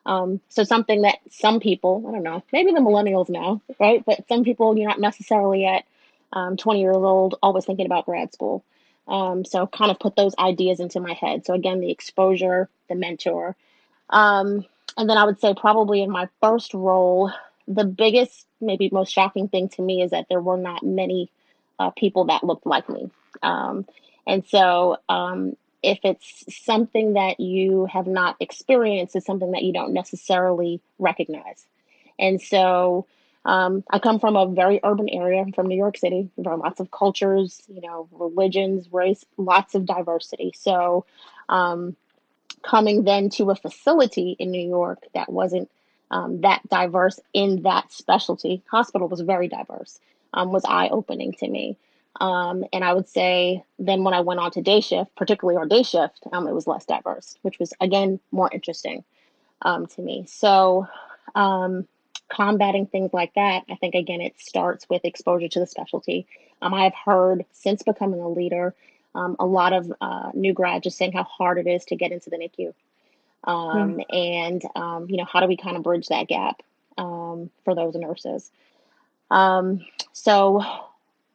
um, 0.05 0.41
so 0.49 0.65
something 0.65 1.03
that 1.03 1.19
some 1.31 1.61
people, 1.61 2.05
I 2.09 2.12
don't 2.12 2.23
know, 2.23 2.43
maybe 2.53 2.73
the 2.73 2.81
millennials 2.81 3.29
now, 3.29 3.61
right? 3.79 4.03
But 4.05 4.27
some 4.29 4.45
people, 4.45 4.77
you're 4.77 4.88
not 4.88 5.01
necessarily 5.01 5.65
at 5.67 5.85
um, 6.33 6.57
20 6.57 6.81
years 6.81 6.97
old 6.97 7.37
always 7.43 7.65
thinking 7.65 7.87
about 7.87 8.07
grad 8.07 8.33
school. 8.33 8.65
Um, 9.07 9.45
so 9.45 9.67
kind 9.67 9.91
of 9.91 9.99
put 9.99 10.17
those 10.17 10.35
ideas 10.38 10.81
into 10.81 11.01
my 11.01 11.12
head. 11.12 11.45
So 11.45 11.55
again, 11.55 11.81
the 11.81 11.91
exposure, 11.91 12.69
the 12.88 12.95
mentor. 12.95 13.57
Um, 14.11 14.65
and 14.97 15.09
then 15.09 15.19
I 15.19 15.25
would 15.25 15.41
say 15.41 15.55
probably 15.55 16.03
in 16.03 16.11
my 16.11 16.29
first 16.41 16.75
role, 16.75 17.33
the 17.69 17.85
biggest, 17.85 18.47
maybe 18.61 18.88
most 18.93 19.12
shocking 19.12 19.49
thing 19.49 19.69
to 19.71 19.83
me 19.83 20.03
is 20.03 20.11
that 20.11 20.27
there 20.29 20.41
were 20.41 20.57
not 20.57 20.83
many 20.83 21.31
uh, 21.79 21.91
people 21.91 22.27
that 22.27 22.45
looked 22.45 22.67
like 22.67 22.88
me. 22.88 23.11
Um, 23.43 23.87
and 24.27 24.47
so 24.47 24.99
um, 25.09 25.57
if 25.83 25.99
it's 26.05 26.45
something 26.64 27.14
that 27.14 27.40
you 27.40 27.87
have 27.87 28.07
not 28.07 28.37
experienced, 28.40 29.16
it's 29.16 29.27
something 29.27 29.53
that 29.53 29.62
you 29.62 29.73
don't 29.73 29.92
necessarily 29.92 30.81
recognize. 30.99 31.66
And 32.18 32.40
so 32.40 33.07
um, 33.45 33.83
I 33.90 33.99
come 33.99 34.21
from 34.21 34.37
a 34.37 34.47
very 34.47 34.81
urban 34.85 35.09
area 35.09 35.45
from 35.55 35.66
New 35.66 35.77
York 35.77 35.97
City. 35.97 36.31
Are 36.47 36.57
lots 36.57 36.81
of 36.81 36.90
cultures, 36.90 37.62
you 37.68 37.81
know, 37.81 38.09
religions, 38.12 38.92
race, 38.92 39.25
lots 39.37 39.75
of 39.75 39.85
diversity. 39.85 40.53
So 40.57 41.05
um, 41.49 41.97
coming 42.62 43.05
then 43.05 43.29
to 43.31 43.51
a 43.51 43.57
facility 43.57 44.37
in 44.38 44.51
New 44.51 44.66
York 44.66 45.01
that 45.14 45.31
wasn't 45.31 45.71
um, 46.11 46.42
that 46.42 46.61
diverse 46.68 47.18
in 47.33 47.62
that 47.62 47.90
specialty, 47.90 48.62
hospital 48.71 49.09
was 49.09 49.21
very 49.23 49.49
diverse, 49.49 49.99
um, 50.35 50.53
was 50.53 50.64
eye 50.64 50.88
opening 50.88 51.33
to 51.33 51.49
me. 51.49 51.77
Um, 52.20 52.64
and 52.72 52.85
I 52.85 52.92
would 52.92 53.09
say 53.09 53.64
then 53.79 54.05
when 54.05 54.14
I 54.14 54.20
went 54.20 54.40
on 54.40 54.51
to 54.53 54.62
day 54.62 54.81
shift, 54.81 55.14
particularly 55.16 55.57
our 55.57 55.66
day 55.66 55.83
shift, 55.83 56.20
um, 56.33 56.46
it 56.46 56.53
was 56.53 56.66
less 56.66 56.85
diverse, 56.85 57.37
which 57.42 57.59
was 57.59 57.72
again 57.81 58.20
more 58.31 58.51
interesting 58.53 59.05
um, 59.62 59.87
to 59.88 60.03
me. 60.03 60.27
So, 60.29 60.87
um, 61.35 61.87
combating 62.29 62.87
things 62.87 63.12
like 63.12 63.35
that, 63.35 63.64
I 63.70 63.77
think 63.77 63.94
again 63.94 64.20
it 64.20 64.38
starts 64.38 64.88
with 64.88 65.05
exposure 65.05 65.48
to 65.48 65.61
the 65.61 65.66
specialty. 65.66 66.27
Um, 66.61 66.75
I 66.75 66.85
have 66.85 66.94
heard 66.94 67.44
since 67.53 67.83
becoming 67.83 68.20
a 68.20 68.29
leader, 68.29 68.75
um, 69.14 69.37
a 69.40 69.46
lot 69.46 69.72
of 69.72 69.92
uh, 70.01 70.31
new 70.35 70.53
grads 70.53 70.85
just 70.85 70.98
saying 70.98 71.12
how 71.12 71.25
hard 71.25 71.59
it 71.59 71.66
is 71.66 71.85
to 71.87 71.96
get 71.96 72.12
into 72.12 72.31
the 72.31 72.37
NICU. 72.37 72.72
Mm. 73.44 74.05
And, 74.11 74.62
you 75.11 75.16
know, 75.16 75.25
how 75.25 75.40
do 75.40 75.46
we 75.46 75.57
kind 75.57 75.77
of 75.77 75.83
bridge 75.83 76.07
that 76.09 76.29
gap 76.29 76.62
for 76.96 77.75
those 77.75 77.94
nurses? 77.96 78.51
so, 80.12 80.62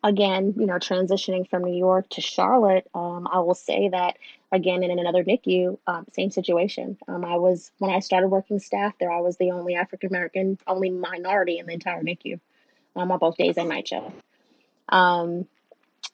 again, 0.04 0.54
you 0.58 0.66
know, 0.66 0.76
transitioning 0.76 1.50
from 1.50 1.64
New 1.64 1.78
York 1.78 2.10
to 2.10 2.22
Charlotte, 2.22 2.88
um, 2.94 3.28
I 3.32 3.40
will 3.40 3.56
say 3.56 3.90
that 3.90 4.18
again 4.52 4.84
in 4.84 4.98
another 4.98 5.24
NICU, 5.24 5.78
um, 5.88 6.06
same 6.14 6.32
situation. 6.32 6.98
Um, 7.08 7.26
I 7.26 7.38
was 7.38 7.72
when 7.80 7.92
I 7.92 8.00
started 8.00 8.30
working 8.30 8.60
staff 8.60 8.94
there, 9.00 9.12
I 9.12 9.22
was 9.22 9.38
the 9.38 9.52
only 9.52 9.76
African 9.76 10.10
American, 10.10 10.58
only 10.68 10.90
minority 10.90 11.60
in 11.60 11.66
the 11.66 11.74
entire 11.74 12.02
NICU 12.02 12.40
um, 12.96 13.12
on 13.12 13.20
both 13.20 13.38
days 13.38 13.58
and 13.58 13.70
night 13.70 13.88
shift. 13.88 14.06
Um, 14.90 15.48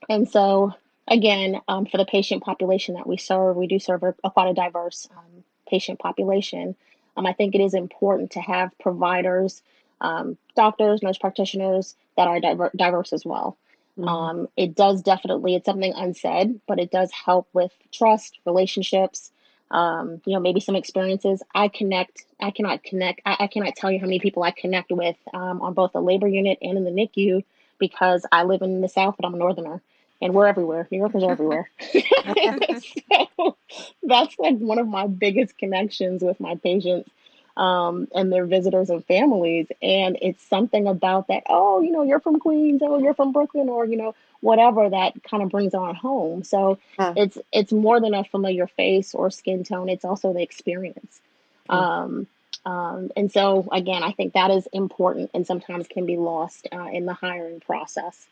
and 0.09 0.29
so, 0.29 0.73
again, 1.07 1.61
um, 1.67 1.85
for 1.85 1.97
the 1.97 2.05
patient 2.05 2.43
population 2.43 2.95
that 2.95 3.07
we 3.07 3.17
serve, 3.17 3.55
we 3.55 3.67
do 3.67 3.79
serve 3.79 4.03
a, 4.03 4.15
a 4.23 4.31
quite 4.31 4.49
a 4.49 4.53
diverse 4.53 5.07
um, 5.15 5.43
patient 5.67 5.99
population. 5.99 6.75
Um, 7.15 7.25
I 7.25 7.33
think 7.33 7.53
it 7.53 7.61
is 7.61 7.73
important 7.73 8.31
to 8.31 8.41
have 8.41 8.77
providers, 8.79 9.61
um, 10.01 10.37
doctors, 10.55 11.03
nurse 11.03 11.17
practitioners 11.17 11.95
that 12.17 12.27
are 12.27 12.39
diver- 12.39 12.71
diverse 12.75 13.13
as 13.13 13.25
well. 13.25 13.57
Mm-hmm. 13.97 14.07
Um, 14.07 14.47
it 14.57 14.75
does 14.75 15.01
definitely, 15.01 15.55
it's 15.55 15.65
something 15.65 15.93
unsaid, 15.95 16.59
but 16.67 16.79
it 16.79 16.91
does 16.91 17.11
help 17.11 17.47
with 17.53 17.71
trust, 17.91 18.39
relationships, 18.45 19.31
um, 19.71 20.21
you 20.25 20.33
know, 20.33 20.39
maybe 20.39 20.59
some 20.59 20.75
experiences. 20.75 21.43
I 21.53 21.67
connect, 21.67 22.25
I 22.39 22.51
cannot 22.51 22.83
connect, 22.83 23.21
I, 23.25 23.37
I 23.41 23.47
cannot 23.47 23.75
tell 23.75 23.91
you 23.91 23.99
how 23.99 24.05
many 24.05 24.19
people 24.19 24.43
I 24.43 24.51
connect 24.51 24.91
with 24.91 25.17
um, 25.33 25.61
on 25.61 25.73
both 25.73 25.93
the 25.93 26.01
labor 26.01 26.27
unit 26.27 26.57
and 26.61 26.77
in 26.77 26.83
the 26.83 26.91
NICU 26.91 27.43
because 27.79 28.25
I 28.31 28.43
live 28.43 28.61
in 28.61 28.81
the 28.81 28.89
South, 28.89 29.15
but 29.17 29.25
I'm 29.25 29.33
a 29.33 29.37
Northerner 29.37 29.81
and 30.21 30.33
we're 30.33 30.47
everywhere. 30.47 30.87
New 30.89 30.99
Yorkers 30.99 31.23
are 31.23 31.31
everywhere. 31.31 31.69
so 31.93 33.57
that's 34.03 34.39
like 34.39 34.57
one 34.57 34.79
of 34.79 34.87
my 34.87 35.05
biggest 35.05 35.57
connections 35.57 36.23
with 36.23 36.39
my 36.39 36.55
patients 36.55 37.09
um, 37.55 38.07
and 38.13 38.31
their 38.31 38.45
visitors 38.45 38.89
and 38.89 39.05
families. 39.05 39.67
And 39.81 40.17
it's 40.21 40.43
something 40.43 40.87
about 40.87 41.27
that, 41.27 41.43
oh, 41.47 41.81
you 41.81 41.91
know, 41.91 42.03
you're 42.03 42.19
from 42.19 42.39
Queens, 42.39 42.81
oh, 42.83 42.99
you're 42.99 43.13
from 43.13 43.31
Brooklyn, 43.31 43.69
or, 43.69 43.85
you 43.85 43.97
know, 43.97 44.15
whatever 44.41 44.89
that 44.89 45.23
kind 45.23 45.43
of 45.43 45.49
brings 45.49 45.73
on 45.73 45.95
home. 45.95 46.43
So 46.43 46.79
huh. 46.97 47.13
it's 47.15 47.37
it's 47.51 47.71
more 47.71 47.99
than 48.01 48.13
a 48.13 48.23
familiar 48.23 48.67
face 48.67 49.13
or 49.13 49.29
skin 49.29 49.63
tone, 49.63 49.89
it's 49.89 50.05
also 50.05 50.33
the 50.33 50.41
experience. 50.41 51.21
Hmm. 51.69 51.75
Um, 51.75 52.27
um, 52.65 53.11
and 53.17 53.31
so, 53.31 53.67
again, 53.71 54.03
I 54.03 54.11
think 54.11 54.33
that 54.33 54.51
is 54.51 54.67
important 54.71 55.31
and 55.33 55.45
sometimes 55.45 55.87
can 55.87 56.05
be 56.05 56.17
lost 56.17 56.67
uh, 56.71 56.87
in 56.91 57.05
the 57.05 57.13
hiring 57.13 57.59
process. 57.59 58.25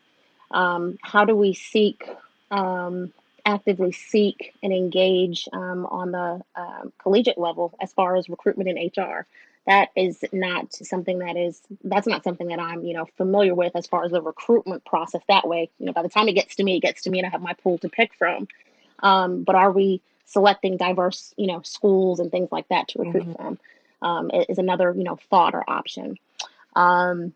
Um, 0.50 0.98
how 1.02 1.24
do 1.24 1.34
we 1.34 1.54
seek 1.54 2.08
um, 2.50 3.12
actively 3.44 3.92
seek 3.92 4.54
and 4.62 4.72
engage 4.72 5.48
um, 5.52 5.86
on 5.86 6.12
the 6.12 6.42
um, 6.56 6.92
collegiate 6.98 7.38
level 7.38 7.74
as 7.80 7.92
far 7.92 8.16
as 8.16 8.28
recruitment 8.28 8.68
in 8.68 8.90
HR. 8.96 9.26
That 9.66 9.90
is 9.94 10.24
not 10.32 10.72
something 10.72 11.20
that 11.20 11.36
is 11.36 11.60
that's 11.84 12.08
not 12.08 12.24
something 12.24 12.48
that 12.48 12.58
I'm 12.58 12.84
you 12.84 12.94
know 12.94 13.06
familiar 13.16 13.54
with 13.54 13.76
as 13.76 13.86
far 13.86 14.04
as 14.04 14.10
the 14.10 14.20
recruitment 14.20 14.84
process. 14.84 15.22
That 15.28 15.46
way, 15.46 15.70
you 15.78 15.86
know, 15.86 15.92
by 15.92 16.02
the 16.02 16.08
time 16.08 16.28
it 16.28 16.32
gets 16.32 16.56
to 16.56 16.64
me, 16.64 16.76
it 16.76 16.80
gets 16.80 17.02
to 17.02 17.10
me, 17.10 17.18
and 17.20 17.26
I 17.26 17.30
have 17.30 17.42
my 17.42 17.52
pool 17.54 17.78
to 17.78 17.88
pick 17.88 18.12
from. 18.14 18.48
Um, 19.00 19.44
but 19.44 19.54
are 19.54 19.70
we 19.70 20.02
selecting 20.24 20.76
diverse 20.76 21.32
you 21.36 21.46
know 21.46 21.62
schools 21.62 22.18
and 22.18 22.30
things 22.30 22.50
like 22.50 22.68
that 22.68 22.88
to 22.88 22.98
recruit 22.98 23.24
mm-hmm. 23.24 23.32
from? 23.34 23.58
Um, 24.02 24.30
is 24.48 24.58
another 24.58 24.92
you 24.96 25.04
know 25.04 25.16
thought 25.30 25.54
or 25.54 25.68
option. 25.68 26.18
Um, 26.74 27.32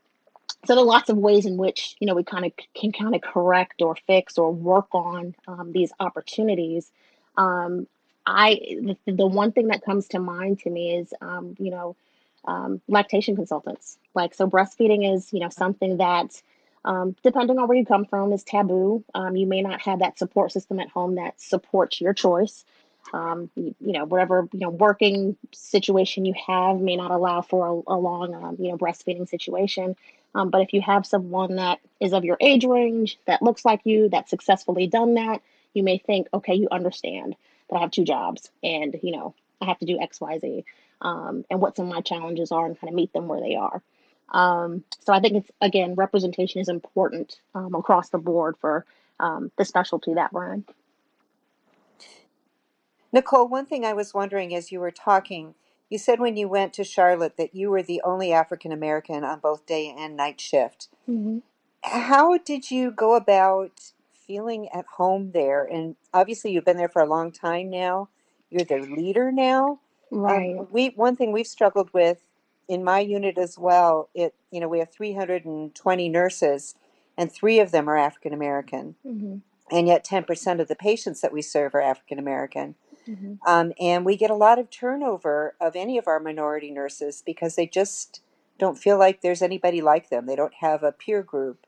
so 0.66 0.74
there 0.74 0.82
are 0.82 0.87
lots 0.87 1.11
of 1.11 1.16
ways 1.16 1.46
in 1.46 1.56
which 1.56 1.96
you 2.00 2.06
know 2.06 2.14
we 2.14 2.24
kind 2.24 2.44
of 2.44 2.52
can 2.74 2.92
kind 2.92 3.14
of 3.14 3.20
correct 3.20 3.82
or 3.82 3.96
fix 4.06 4.38
or 4.38 4.52
work 4.52 4.88
on 4.92 5.35
um, 5.46 5.72
these 5.72 5.92
opportunities. 6.00 6.90
Um, 7.37 7.87
I 8.26 8.59
the, 9.06 9.12
the, 9.12 9.26
one 9.26 9.52
thing 9.52 9.68
that 9.68 9.85
comes 9.85 10.09
to 10.09 10.18
mind 10.18 10.61
to 10.61 10.70
me 10.70 10.96
is 10.96 11.14
um, 11.20 11.54
you 11.59 11.70
know 11.70 11.96
um, 12.44 12.80
lactation 12.88 13.37
consultants. 13.37 13.98
Like 14.14 14.35
so, 14.35 14.48
breastfeeding 14.48 15.14
is 15.14 15.32
you 15.32 15.40
know 15.40 15.50
something 15.50 15.98
that 15.98 16.42
um, 16.85 17.16
depending 17.22 17.59
on 17.59 17.68
where 17.68 17.76
you 17.76 17.87
come 17.87 18.04
from 18.04 18.32
is 18.32 18.42
taboo. 18.42 19.04
Um, 19.14 19.37
you 19.37 19.46
may 19.46 19.62
not 19.62 19.80
have 19.82 20.00
that 20.00 20.18
support 20.18 20.52
system 20.52 20.80
at 20.80 20.88
home 20.88 21.16
that 21.16 21.40
supports 21.40 22.00
your 22.00 22.14
choice. 22.14 22.64
Um, 23.12 23.51
you, 23.55 23.75
you, 23.81 23.92
know, 23.92 24.05
whatever 24.05 24.49
you 24.53 24.61
know, 24.61 24.71
working 24.71 25.37
situation 25.53 26.25
you 26.25 26.35
have 26.47 26.81
may 26.81 26.97
not 26.97 27.11
allow 27.11 27.40
for 27.42 27.66
a, 27.66 27.95
a 27.95 27.97
long, 27.97 28.35
um, 28.35 28.57
you 28.59 28.71
know, 28.71 28.77
breastfeeding 28.77 29.29
situation. 29.29 29.97
Um, 30.35 30.51
but 30.51 30.61
if 30.61 30.73
you 30.73 30.83
have 30.83 31.07
someone 31.07 31.57
that 31.57 31.81
is 32.01 32.12
of 32.12 32.25
your 32.25 32.37
age 32.40 32.64
range, 32.64 33.19
that 33.27 33.42
looks 33.42 33.64
like 33.64 33.81
you, 33.85 34.09
that 34.11 34.29
successfully 34.29 34.87
done 34.87 35.14
that, 35.14 35.40
you 35.73 35.83
may 35.83 35.99
think, 35.99 36.29
okay, 36.35 36.55
you 36.55 36.69
understand 36.71 37.37
that 37.71 37.77
I 37.77 37.81
have 37.81 37.90
two 37.90 38.05
jobs 38.05 38.51
and, 38.62 38.99
you 39.03 39.12
know, 39.12 39.35
I 39.61 39.66
have 39.66 39.79
to 39.79 39.87
do 39.87 39.99
X, 40.01 40.21
Y, 40.21 40.38
Z, 40.38 40.64
um, 41.01 41.45
and 41.51 41.61
what 41.61 41.77
some 41.77 41.87
of 41.87 41.95
my 41.95 42.01
challenges 42.01 42.53
are 42.53 42.66
and 42.66 42.79
kind 42.79 42.88
of 42.88 42.95
meet 42.95 43.12
them 43.12 43.29
where 43.29 43.40
they 43.40 43.57
are. 43.57 43.83
Um, 44.31 44.85
so 45.01 45.12
I 45.12 45.21
think 45.21 45.37
it's, 45.37 45.51
again, 45.61 45.95
representation 45.95 46.61
is 46.61 46.69
important 46.69 47.38
um, 47.55 47.75
across 47.75 48.11
the 48.11 48.19
board 48.19 48.57
for 48.61 48.85
um, 49.21 49.51
the 49.57 49.64
specialty 49.64 50.14
that 50.14 50.33
we're 50.33 50.53
in. 50.53 50.64
Nicole, 53.16 53.48
one 53.48 53.64
thing 53.64 53.83
I 53.83 53.94
was 53.94 54.12
wondering 54.12 54.55
as 54.55 54.70
you 54.70 54.79
were 54.79 54.90
talking, 54.90 55.55
you 55.88 55.96
said 55.96 56.20
when 56.20 56.37
you 56.37 56.48
went 56.48 56.74
to 56.74 56.85
Charlotte 56.85 57.38
that 57.38 57.55
you 57.55 57.70
were 57.70 57.83
the 57.83 58.02
only 58.05 58.31
African 58.31 58.72
American 58.72 59.24
on 59.24 59.40
both 59.40 59.64
day 59.64 59.94
and 59.96 60.18
night 60.18 60.38
shift. 60.38 60.88
Mm-hmm. 61.09 61.38
How 61.83 62.37
did 62.37 62.70
you 62.70 62.90
go 62.90 63.14
about 63.14 63.92
feeling 64.12 64.68
at 64.68 64.85
home 64.98 65.31
there? 65.33 65.64
And 65.64 65.96
obviously, 66.12 66.52
you've 66.52 66.66
been 66.66 66.76
there 66.76 66.90
for 66.90 67.00
a 67.00 67.09
long 67.09 67.33
time 67.33 67.70
now. 67.70 68.11
You're 68.50 68.64
the 68.64 68.81
leader 68.81 69.33
now. 69.33 69.81
Um, 70.12 70.18
right. 70.18 70.59
Um, 70.59 70.68
we 70.70 70.88
one 70.88 71.16
thing 71.16 71.33
we've 71.33 71.46
struggled 71.46 71.88
with 71.94 72.26
in 72.68 72.85
my 72.85 73.00
unit 73.00 73.38
as 73.38 73.59
well. 73.59 74.11
It 74.14 74.35
you 74.50 74.61
know 74.61 74.68
we 74.68 74.81
have 74.81 74.92
320 74.92 76.09
nurses, 76.11 76.74
and 77.16 77.33
three 77.33 77.61
of 77.61 77.70
them 77.70 77.88
are 77.88 77.96
African 77.96 78.35
American, 78.35 78.96
mm-hmm. 79.07 79.37
and 79.74 79.88
yet 79.88 80.05
10% 80.05 80.61
of 80.61 80.68
the 80.68 80.76
patients 80.76 81.22
that 81.22 81.33
we 81.33 81.40
serve 81.40 81.74
are 81.74 81.81
African 81.81 82.18
American. 82.18 82.74
Mm-hmm. 83.09 83.35
Um, 83.47 83.73
and 83.81 84.05
we 84.05 84.16
get 84.16 84.31
a 84.31 84.35
lot 84.35 84.59
of 84.59 84.71
turnover 84.71 85.55
of 85.61 85.77
any 85.77 85.99
of 85.99 86.07
our 86.07 86.21
minority 86.21 86.71
nurses 86.71 87.23
because 87.25 87.55
they 87.55 87.66
just 87.66 88.21
don't 88.59 88.79
feel 88.79 88.99
like 88.99 89.21
there's 89.21 89.42
anybody 89.42 89.81
like 89.81 90.11
them. 90.11 90.27
They 90.27 90.37
don't 90.37 90.55
have 90.61 90.83
a 90.83 90.92
peer 90.92 91.23
group. 91.23 91.66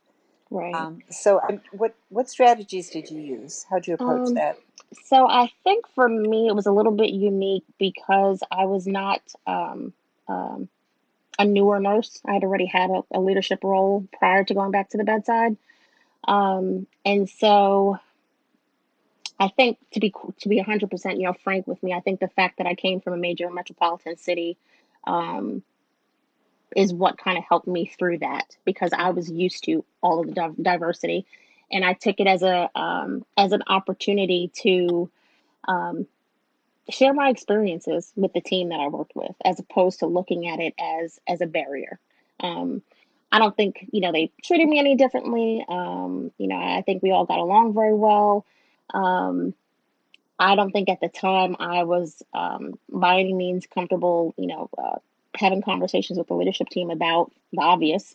Right. 0.50 0.74
Um, 0.74 1.02
so, 1.10 1.40
um, 1.42 1.60
what 1.72 1.94
what 2.08 2.30
strategies 2.30 2.88
did 2.88 3.10
you 3.10 3.20
use? 3.20 3.66
How 3.68 3.76
did 3.76 3.88
you 3.88 3.94
approach 3.94 4.28
Um, 4.28 4.34
that? 4.34 4.58
so 5.04 5.28
I 5.28 5.50
think 5.64 5.86
for 5.94 6.08
me 6.08 6.48
it 6.48 6.54
was 6.54 6.66
a 6.66 6.72
little 6.72 6.92
bit 6.92 7.10
unique 7.10 7.64
because 7.78 8.42
I 8.50 8.64
was 8.64 8.86
not 8.86 9.20
um, 9.46 9.92
um, 10.26 10.68
a 11.38 11.44
newer 11.44 11.78
nurse. 11.80 12.20
I 12.26 12.32
had 12.32 12.44
already 12.44 12.66
had 12.66 12.90
a, 12.90 13.02
a 13.12 13.20
leadership 13.20 13.62
role 13.62 14.06
prior 14.18 14.44
to 14.44 14.54
going 14.54 14.70
back 14.70 14.90
to 14.90 14.96
the 14.96 15.04
bedside, 15.04 15.56
um, 16.26 16.86
and 17.04 17.28
so 17.28 17.98
I 19.40 19.48
think 19.48 19.78
to 19.92 20.00
be 20.00 20.12
to 20.40 20.48
be 20.48 20.58
hundred 20.58 20.90
percent, 20.90 21.18
you 21.18 21.24
know, 21.26 21.32
frank 21.32 21.66
with 21.66 21.82
me, 21.82 21.92
I 21.92 22.00
think 22.00 22.20
the 22.20 22.28
fact 22.28 22.58
that 22.58 22.66
I 22.66 22.74
came 22.74 23.00
from 23.00 23.14
a 23.14 23.18
major 23.18 23.50
metropolitan 23.50 24.16
city 24.16 24.56
um, 25.06 25.62
is 26.76 26.92
what 26.92 27.18
kind 27.18 27.38
of 27.38 27.44
helped 27.48 27.68
me 27.68 27.86
through 27.86 28.18
that 28.18 28.56
because 28.64 28.90
I 28.96 29.10
was 29.10 29.30
used 29.30 29.64
to 29.64 29.84
all 30.02 30.20
of 30.20 30.26
the 30.26 30.32
div- 30.32 30.62
diversity, 30.62 31.24
and 31.70 31.84
I 31.84 31.92
took 31.92 32.20
it 32.20 32.26
as 32.26 32.42
a 32.42 32.68
um, 32.74 33.24
as 33.36 33.52
an 33.52 33.62
opportunity 33.68 34.50
to 34.62 35.10
um, 35.68 36.06
share 36.90 37.14
my 37.14 37.28
experiences 37.28 38.12
with 38.16 38.32
the 38.32 38.40
team 38.40 38.70
that 38.70 38.80
I 38.80 38.88
worked 38.88 39.14
with, 39.14 39.34
as 39.44 39.58
opposed 39.60 40.00
to 40.00 40.06
looking 40.06 40.48
at 40.48 40.58
it 40.58 40.74
as 40.78 41.20
as 41.28 41.40
a 41.40 41.46
barrier. 41.46 41.98
Um, 42.40 42.82
I 43.30 43.38
don't 43.38 43.56
think 43.56 43.86
you 43.92 44.00
know 44.00 44.10
they 44.12 44.32
treated 44.42 44.68
me 44.68 44.78
any 44.78 44.96
differently. 44.96 45.64
Um, 45.68 46.32
you 46.38 46.48
know, 46.48 46.56
I 46.56 46.82
think 46.84 47.02
we 47.02 47.12
all 47.12 47.24
got 47.24 47.38
along 47.38 47.74
very 47.74 47.94
well. 47.94 48.44
Um, 48.92 49.54
I 50.38 50.54
don't 50.54 50.70
think 50.70 50.88
at 50.88 51.00
the 51.00 51.08
time 51.08 51.56
I 51.58 51.82
was 51.82 52.22
um, 52.32 52.78
by 52.88 53.18
any 53.18 53.32
means 53.32 53.66
comfortable, 53.66 54.34
you 54.36 54.46
know, 54.46 54.70
uh, 54.78 54.98
having 55.34 55.62
conversations 55.62 56.18
with 56.18 56.28
the 56.28 56.34
leadership 56.34 56.68
team 56.68 56.90
about 56.90 57.32
the 57.52 57.60
obvious. 57.60 58.14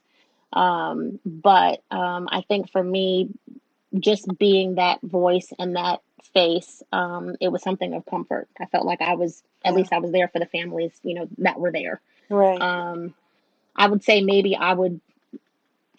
Um, 0.54 1.20
but 1.26 1.82
um, 1.92 2.30
I 2.32 2.42
think 2.48 2.72
for 2.72 2.84
me, 2.84 3.30
just 4.00 4.28
being 4.38 4.76
that 4.76 5.02
voice 5.02 5.52
and 5.60 5.76
that 5.76 6.02
face, 6.34 6.82
um, 6.92 7.36
it 7.42 7.50
was 7.50 7.62
something 7.62 7.94
of 7.94 8.06
comfort. 8.06 8.48
I 8.60 8.66
felt 8.66 8.86
like 8.86 9.02
I 9.02 9.16
was, 9.16 9.44
at 9.66 9.74
least 9.74 9.94
I 9.94 10.00
was 10.00 10.12
there 10.12 10.28
for 10.28 10.40
the 10.40 10.46
families, 10.46 10.92
you 11.04 11.16
know, 11.16 11.28
that 11.40 11.60
were 11.60 11.72
there. 11.72 12.02
Right. 12.30 12.62
Um, 12.62 13.14
I 13.76 13.88
would 13.88 14.04
say 14.04 14.22
maybe 14.22 14.56
I 14.56 14.74
would 14.74 15.02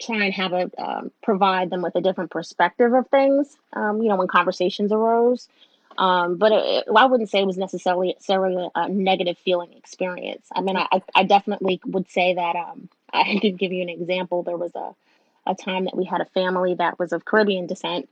try 0.01 0.25
and 0.25 0.33
have 0.33 0.53
a 0.53 0.69
um, 0.77 1.11
provide 1.23 1.69
them 1.69 1.81
with 1.81 1.95
a 1.95 2.01
different 2.01 2.31
perspective 2.31 2.93
of 2.93 3.07
things. 3.09 3.57
Um, 3.73 4.01
you 4.01 4.09
know, 4.09 4.15
when 4.15 4.27
conversations 4.27 4.91
arose. 4.91 5.47
Um, 5.97 6.35
but 6.37 6.51
it, 6.51 6.65
it- 6.87 6.95
I 6.95 7.05
wouldn't 7.05 7.29
say 7.29 7.39
it 7.39 7.47
was 7.47 7.57
necessarily 7.57 8.09
necessarily 8.09 8.69
a 8.75 8.89
negative 8.89 9.37
feeling 9.37 9.73
experience. 9.73 10.45
I 10.53 10.61
mean, 10.61 10.77
I, 10.77 10.87
I 10.91 11.01
I 11.15 11.23
definitely 11.23 11.79
would 11.85 12.09
say 12.09 12.33
that. 12.35 12.55
Um, 12.55 12.89
I 13.13 13.39
could 13.41 13.57
give 13.57 13.71
you 13.71 13.81
an 13.81 13.89
example. 13.89 14.43
There 14.43 14.57
was 14.57 14.75
a 14.75 14.93
a 15.47 15.55
time 15.55 15.85
that 15.85 15.95
we 15.95 16.05
had 16.05 16.21
a 16.21 16.25
family 16.25 16.73
that 16.75 16.97
was 16.99 17.13
of 17.13 17.23
Caribbean 17.25 17.67
descent, 17.67 18.09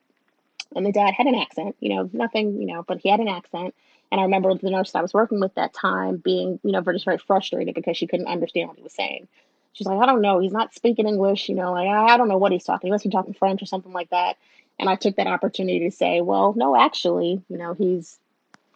and 0.75 0.85
the 0.85 0.91
dad 0.91 1.13
had 1.15 1.27
an 1.27 1.35
accent. 1.35 1.75
You 1.79 1.89
know, 1.95 2.09
nothing. 2.13 2.61
You 2.61 2.67
know, 2.67 2.83
but 2.87 2.99
he 2.99 3.09
had 3.09 3.19
an 3.19 3.27
accent. 3.27 3.75
And 4.11 4.21
I 4.21 4.25
remember 4.25 4.53
the 4.53 4.69
nurse 4.69 4.91
that 4.91 4.99
I 4.99 5.01
was 5.01 5.13
working 5.13 5.39
with 5.39 5.55
that 5.55 5.73
time 5.73 6.17
being, 6.17 6.59
you 6.63 6.71
know, 6.71 6.81
just 6.83 7.03
very 7.05 7.17
frustrated 7.17 7.73
because 7.73 7.97
she 7.97 8.05
couldn't 8.05 8.27
understand 8.27 8.67
what 8.67 8.77
he 8.77 8.83
was 8.83 8.93
saying. 8.93 9.27
She's 9.73 9.87
like, 9.87 9.99
I 9.99 10.05
don't 10.05 10.21
know. 10.21 10.39
He's 10.39 10.51
not 10.51 10.73
speaking 10.73 11.07
English. 11.07 11.49
You 11.49 11.55
know, 11.55 11.71
like, 11.71 11.87
I 11.87 12.17
don't 12.17 12.29
know 12.29 12.37
what 12.37 12.51
he's 12.51 12.63
talking. 12.63 12.87
He 12.87 12.91
must 12.91 13.03
be 13.03 13.09
talking 13.09 13.33
French 13.33 13.61
or 13.61 13.65
something 13.65 13.91
like 13.91 14.09
that. 14.11 14.37
And 14.79 14.89
I 14.89 14.95
took 14.95 15.15
that 15.17 15.27
opportunity 15.27 15.79
to 15.89 15.91
say, 15.95 16.21
well, 16.21 16.53
no, 16.55 16.75
actually, 16.75 17.41
you 17.49 17.57
know, 17.57 17.73
he's 17.73 18.17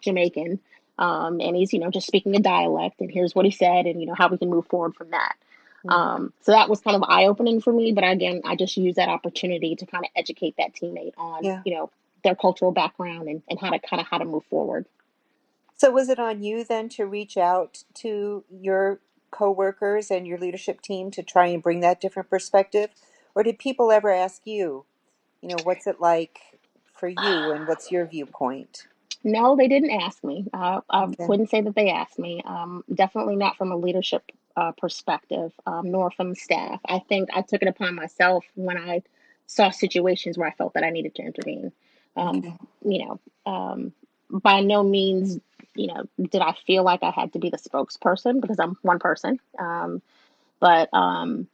Jamaican. 0.02 0.60
Um, 0.98 1.40
and 1.40 1.54
he's, 1.54 1.72
you 1.72 1.78
know, 1.78 1.90
just 1.90 2.06
speaking 2.08 2.34
a 2.34 2.40
dialect. 2.40 3.00
And 3.00 3.10
here's 3.10 3.34
what 3.34 3.44
he 3.44 3.50
said 3.52 3.86
and, 3.86 4.00
you 4.00 4.06
know, 4.06 4.14
how 4.14 4.28
we 4.28 4.38
can 4.38 4.50
move 4.50 4.66
forward 4.66 4.96
from 4.96 5.10
that. 5.10 5.36
Mhm. 5.84 5.92
Um, 5.92 6.32
so 6.40 6.50
that 6.52 6.68
was 6.68 6.80
kind 6.80 6.96
of 6.96 7.04
eye 7.06 7.26
opening 7.26 7.60
for 7.60 7.72
me. 7.72 7.92
But 7.92 8.02
again, 8.02 8.40
I 8.44 8.56
just 8.56 8.76
used 8.76 8.96
that 8.96 9.08
opportunity 9.08 9.76
to 9.76 9.86
kind 9.86 10.04
of 10.04 10.10
educate 10.16 10.56
that 10.58 10.74
teammate 10.74 11.14
on, 11.16 11.44
Yeah. 11.44 11.62
you 11.64 11.74
know, 11.76 11.90
their 12.24 12.34
cultural 12.34 12.72
background 12.72 13.28
and, 13.28 13.42
and 13.48 13.60
how 13.60 13.70
to 13.70 13.78
kind 13.78 14.00
of 14.00 14.08
how 14.08 14.18
to 14.18 14.24
move 14.24 14.44
forward. 14.46 14.86
So 15.76 15.92
was 15.92 16.08
it 16.08 16.18
on 16.18 16.42
you 16.42 16.64
then 16.64 16.88
to 16.90 17.06
reach 17.06 17.36
out 17.36 17.84
to 17.94 18.42
your 18.50 18.98
coworkers 19.30 20.10
and 20.10 20.26
your 20.26 20.38
leadership 20.38 20.80
team 20.82 21.10
to 21.12 21.22
try 21.22 21.46
and 21.48 21.62
bring 21.62 21.80
that 21.80 22.00
different 22.00 22.30
perspective? 22.30 22.90
Or 23.34 23.42
did 23.42 23.58
people 23.58 23.92
ever 23.92 24.10
ask 24.12 24.42
you, 24.46 24.86
you 25.42 25.50
know, 25.50 25.60
what's 25.62 25.86
it 25.86 26.00
like 26.00 26.38
for 26.94 27.08
you 27.08 27.50
and 27.52 27.66
what's 27.66 27.90
your 27.90 28.06
viewpoint? 28.06 28.88
No, 29.22 29.56
they 29.56 29.68
didn't 29.68 29.90
ask 29.90 30.24
me. 30.24 30.46
Uh, 30.52 30.80
I 30.88 31.08
Okay. 31.14 31.24
wouldn't 31.26 31.50
say 31.50 31.60
that 31.60 31.74
they 31.74 31.90
asked 31.90 32.18
me. 32.18 32.42
Um, 32.44 32.84
definitely 32.92 33.36
not 33.36 33.56
from 33.56 33.70
a 33.72 33.76
leadership 33.76 34.22
uh, 34.56 34.72
perspective, 34.72 35.52
um, 35.66 35.90
nor 35.90 36.10
from 36.10 36.34
staff. 36.34 36.80
I 36.88 37.00
think 37.00 37.28
I 37.34 37.42
took 37.42 37.62
it 37.62 37.68
upon 37.68 37.94
myself 37.94 38.44
when 38.54 38.78
I 38.78 39.02
saw 39.46 39.70
situations 39.70 40.38
where 40.38 40.48
I 40.48 40.52
felt 40.52 40.74
that 40.74 40.84
I 40.84 40.90
needed 40.90 41.14
to 41.16 41.22
intervene. 41.22 41.72
Um, 42.16 42.46
Okay. 42.46 42.56
you 42.84 43.04
know, 43.06 43.20
um, 43.46 43.92
by 44.30 44.60
no 44.60 44.82
means, 44.82 45.38
you 45.78 45.86
know, 45.86 46.04
did 46.20 46.42
I 46.42 46.54
feel 46.66 46.82
like 46.82 47.02
I 47.02 47.10
had 47.10 47.32
to 47.34 47.38
be 47.38 47.50
the 47.50 47.56
spokesperson 47.56 48.40
because 48.40 48.58
I'm 48.58 48.76
one 48.82 48.98
person. 48.98 49.38
Um, 49.58 50.02
but 50.60 50.92
um, 50.92 51.46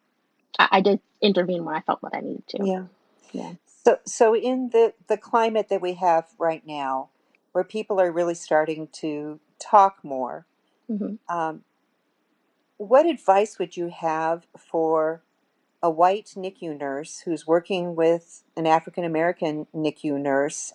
I, 0.59 0.69
I 0.73 0.81
did 0.81 1.01
intervene 1.21 1.65
when 1.65 1.75
I 1.75 1.81
felt 1.81 2.01
that 2.01 2.15
I 2.15 2.21
needed 2.21 2.49
to. 2.49 2.65
Yeah. 2.65 2.85
Yeah. 3.33 3.53
So 3.85 3.99
so 4.07 4.35
in 4.35 4.71
the 4.71 4.95
the 5.09 5.19
climate 5.19 5.69
that 5.69 5.83
we 5.83 5.95
have 5.95 6.29
right 6.39 6.67
now, 6.67 7.11
where 7.53 7.65
people 7.65 8.01
are 8.01 8.11
really 8.11 8.35
starting 8.35 8.89
to 9.01 9.41
talk 9.59 9.99
more, 10.03 10.47
hmm 10.89 11.17
um, 11.29 11.65
what 12.77 13.07
advice 13.07 13.59
would 13.59 13.77
you 13.77 13.89
have 13.89 14.47
for 14.59 15.23
a 15.83 15.91
white 15.91 16.33
NICU 16.37 16.79
nurse 16.79 17.21
who's 17.21 17.47
working 17.47 17.95
with 17.95 18.43
an 18.57 18.67
African 18.67 19.05
American 19.05 19.67
NICU 19.75 20.19
nurse? 20.19 20.73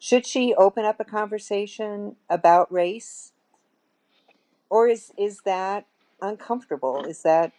Should 0.00 0.26
she 0.26 0.54
open 0.54 0.86
up 0.86 1.00
a 1.00 1.04
conversation 1.06 2.16
about 2.30 2.72
race, 2.72 3.32
or 4.70 4.88
is 4.88 5.12
is 5.18 5.42
that 5.42 5.86
uncomfortable? 6.22 7.04
Is 7.04 7.22
that 7.22 7.52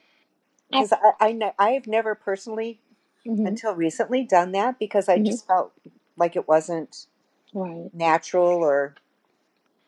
because 0.70 0.94
I 0.94 1.14
I, 1.20 1.32
ne- 1.34 1.54
I 1.60 1.72
have 1.72 1.88
never 1.88 2.16
personally 2.16 2.82
hmm 3.26 3.46
until 3.46 3.76
recently 3.76 4.24
done 4.24 4.52
that 4.54 4.80
because 4.80 5.10
I 5.10 5.20
hmm 5.20 5.24
just 5.26 5.48
felt 5.48 5.74
like 6.18 6.36
it 6.36 6.48
wasn't 6.48 7.08
Right. 7.54 7.92
natural 7.94 8.64
or 8.64 8.96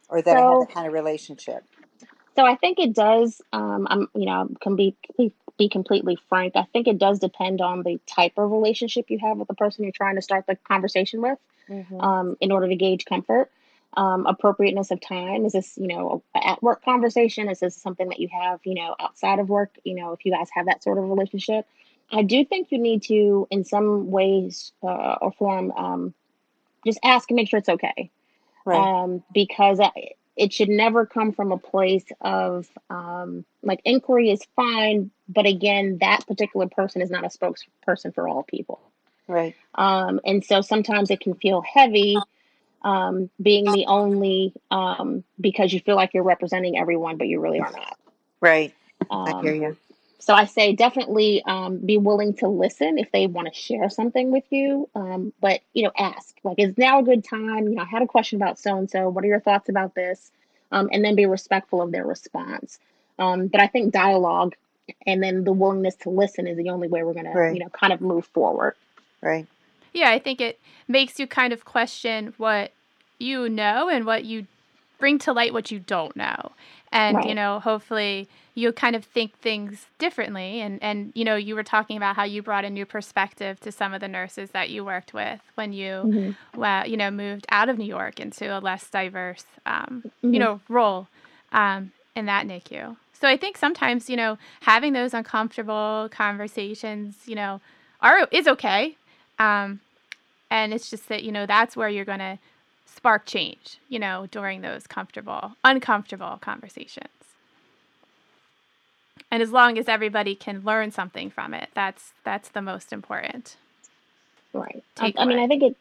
or 0.09 0.21
that 0.21 0.37
I 0.37 0.41
had 0.41 0.59
So 0.59 0.59
that 0.59 0.69
kind 0.73 0.87
of 0.87 0.93
relationship. 0.93 1.65
So 2.37 2.45
I 2.45 2.55
think 2.55 2.79
it 2.79 2.93
does. 2.93 3.41
Um, 3.53 3.87
I'm, 3.89 4.07
you 4.15 4.25
know, 4.25 4.49
can 4.61 4.75
be 4.75 4.97
be 5.57 5.69
completely 5.69 6.17
frank, 6.29 6.53
I 6.55 6.63
think 6.73 6.87
it 6.87 6.97
does 6.97 7.19
depend 7.19 7.61
on 7.61 7.83
the 7.83 7.99
type 8.07 8.33
of 8.37 8.51
relationship 8.51 9.09
you 9.09 9.19
have 9.19 9.37
with 9.37 9.47
the 9.49 9.53
person 9.55 9.83
you're 9.83 9.93
trying 9.93 10.15
to 10.15 10.21
start 10.21 10.45
the 10.47 10.55
conversation 10.67 11.21
with 11.21 11.37
mm-hmm. 11.69 11.99
um, 11.99 12.37
in 12.41 12.51
order 12.51 12.67
to 12.67 12.75
gauge 12.75 13.05
comfort. 13.05 13.51
Um, 13.95 14.25
appropriateness 14.25 14.89
of 14.89 14.99
time 15.01 15.45
is 15.45 15.53
this, 15.53 15.77
you 15.77 15.87
know, 15.87 16.23
at 16.33 16.63
work 16.63 16.83
conversation? 16.83 17.47
Is 17.47 17.59
this 17.59 17.75
something 17.75 18.09
that 18.09 18.19
you 18.19 18.27
have, 18.31 18.59
you 18.63 18.73
know, 18.73 18.95
outside 18.99 19.37
of 19.37 19.49
work? 19.49 19.77
You 19.83 19.95
know, 19.95 20.13
if 20.13 20.25
you 20.25 20.31
guys 20.31 20.47
have 20.55 20.65
that 20.65 20.81
sort 20.81 20.97
of 20.97 21.03
relationship, 21.03 21.67
I 22.11 22.23
do 22.23 22.43
think 22.43 22.71
you 22.71 22.79
need 22.79 23.03
to, 23.03 23.47
in 23.51 23.63
some 23.63 24.09
ways 24.09 24.71
uh, 24.81 25.15
or 25.21 25.31
form, 25.33 25.71
um, 25.71 26.13
just 26.85 26.99
ask 27.03 27.29
and 27.29 27.35
make 27.35 27.49
sure 27.49 27.59
it's 27.59 27.69
okay. 27.69 28.09
Right. 28.65 28.77
Um, 28.77 29.23
because 29.33 29.79
it 30.35 30.53
should 30.53 30.69
never 30.69 31.05
come 31.05 31.31
from 31.31 31.51
a 31.51 31.57
place 31.57 32.05
of 32.21 32.67
um, 32.89 33.45
like 33.61 33.81
inquiry 33.85 34.31
is 34.31 34.41
fine, 34.55 35.11
but 35.27 35.45
again, 35.45 35.97
that 35.99 36.25
particular 36.27 36.67
person 36.67 37.01
is 37.01 37.11
not 37.11 37.25
a 37.25 37.29
spokesperson 37.29 38.13
for 38.13 38.27
all 38.27 38.43
people. 38.43 38.79
Right. 39.27 39.55
Um, 39.75 40.19
and 40.25 40.43
so 40.43 40.61
sometimes 40.61 41.09
it 41.11 41.19
can 41.19 41.35
feel 41.35 41.61
heavy 41.61 42.17
um, 42.83 43.29
being 43.41 43.71
the 43.71 43.85
only 43.85 44.53
um, 44.69 45.23
because 45.39 45.71
you 45.73 45.79
feel 45.79 45.95
like 45.95 46.13
you're 46.13 46.23
representing 46.23 46.77
everyone, 46.77 47.17
but 47.17 47.27
you 47.27 47.39
really 47.39 47.59
are 47.59 47.71
not. 47.71 47.97
Right. 48.41 48.73
I 49.09 49.41
hear 49.41 49.53
um, 49.53 49.61
you. 49.61 49.77
So 50.19 50.33
I 50.33 50.45
say 50.45 50.73
definitely 50.73 51.43
um, 51.45 51.77
be 51.77 51.97
willing 51.97 52.33
to 52.35 52.47
listen 52.47 52.97
if 52.97 53.11
they 53.11 53.27
want 53.27 53.49
to 53.49 53.53
share 53.53 53.89
something 53.89 54.31
with 54.31 54.45
you. 54.51 54.89
Um, 54.95 55.33
but 55.41 55.61
you 55.73 55.83
know, 55.83 55.91
ask 55.97 56.35
like, 56.43 56.59
is 56.59 56.77
now 56.77 56.99
a 56.99 57.03
good 57.03 57.25
time? 57.25 57.67
You 57.67 57.75
know, 57.75 57.81
I 57.81 57.85
had 57.85 58.01
a 58.01 58.07
question 58.07 58.37
about 58.41 58.57
so 58.57 58.77
and 58.77 58.89
so. 58.89 59.09
What 59.09 59.23
are 59.25 59.27
your 59.27 59.41
thoughts 59.41 59.69
about 59.69 59.95
this? 59.95 60.31
Um, 60.71 60.89
and 60.91 61.03
then 61.03 61.15
be 61.15 61.25
respectful 61.25 61.81
of 61.81 61.91
their 61.91 62.05
response. 62.05 62.79
Um, 63.19 63.47
but 63.47 63.61
I 63.61 63.67
think 63.67 63.93
dialogue 63.93 64.55
and 65.05 65.21
then 65.21 65.43
the 65.43 65.53
willingness 65.53 65.95
to 65.97 66.09
listen 66.09 66.47
is 66.47 66.57
the 66.57 66.69
only 66.69 66.87
way 66.87 67.03
we're 67.03 67.13
gonna, 67.13 67.53
you 67.53 67.59
know, 67.59 67.69
kind 67.69 67.93
of 67.93 68.01
move 68.01 68.25
forward. 68.27 68.75
Right. 69.23 69.47
Yeah, 69.93 70.09
I 70.09 70.19
think 70.19 70.41
it 70.41 70.59
makes 70.87 71.19
you 71.19 71.27
kind 71.27 71.53
of 71.53 71.65
question 71.65 72.33
what 72.37 72.71
you 73.19 73.47
know 73.49 73.89
and 73.89 74.05
what 74.05 74.25
you 74.25 74.47
bring 74.99 75.19
to 75.19 75.33
light 75.33 75.53
what 75.53 75.71
you 75.71 75.79
don't 75.79 76.15
know 76.15 76.51
and 76.93 77.17
right. 77.17 77.27
you 77.27 77.35
know 77.35 77.59
hopefully 77.59 78.29
you 78.55 78.71
kind 78.71 78.95
of 78.95 79.03
think 79.03 79.35
things 79.39 79.87
differently 79.97 80.61
and 80.61 80.81
and 80.81 81.11
you 81.15 81.25
know 81.25 81.35
you 81.35 81.55
were 81.55 81.63
talking 81.63 81.97
about 81.97 82.15
how 82.15 82.23
you 82.23 82.41
brought 82.41 82.63
a 82.63 82.69
new 82.69 82.85
perspective 82.85 83.59
to 83.59 83.71
some 83.71 83.93
of 83.93 83.99
the 83.99 84.07
nurses 84.07 84.51
that 84.51 84.69
you 84.69 84.85
worked 84.85 85.13
with 85.13 85.41
when 85.55 85.73
you 85.73 85.91
mm-hmm. 85.91 86.59
well, 86.59 86.87
you 86.87 86.95
know 86.95 87.11
moved 87.11 87.45
out 87.49 87.67
of 87.67 87.77
New 87.77 87.85
York 87.85 88.19
into 88.19 88.45
a 88.57 88.59
less 88.59 88.89
diverse 88.89 89.45
um, 89.65 90.03
mm-hmm. 90.05 90.33
you 90.33 90.39
know 90.39 90.61
role 90.69 91.07
um, 91.51 91.91
in 92.15 92.25
that 92.27 92.45
NICU. 92.47 92.95
So 93.19 93.27
I 93.27 93.37
think 93.37 93.57
sometimes 93.57 94.09
you 94.09 94.15
know 94.15 94.37
having 94.61 94.93
those 94.93 95.13
uncomfortable 95.13 96.07
conversations 96.11 97.15
you 97.25 97.35
know 97.35 97.59
are 98.01 98.27
is 98.31 98.47
okay, 98.47 98.95
um, 99.43 99.79
and 100.49 100.73
it's 100.73 100.89
just 100.89 101.09
that 101.09 101.23
you 101.23 101.31
know 101.31 101.45
that's 101.45 101.75
where 101.75 101.89
you're 101.89 102.05
gonna 102.05 102.39
spark 102.85 103.25
change 103.25 103.77
you 103.89 103.99
know 103.99 104.27
during 104.31 104.61
those 104.61 104.87
comfortable 104.87 105.53
uncomfortable 105.63 106.37
conversations 106.41 107.07
and 109.31 109.41
as 109.41 109.51
long 109.51 109.77
as 109.77 109.87
everybody 109.87 110.35
can 110.35 110.61
learn 110.63 110.91
something 110.91 111.29
from 111.29 111.53
it 111.53 111.69
that's 111.73 112.13
that's 112.23 112.49
the 112.49 112.61
most 112.61 112.93
important 112.93 113.57
right 114.53 114.83
um, 114.99 115.13
i 115.17 115.25
mean 115.25 115.39
i 115.39 115.47
think 115.47 115.63
it 115.63 115.75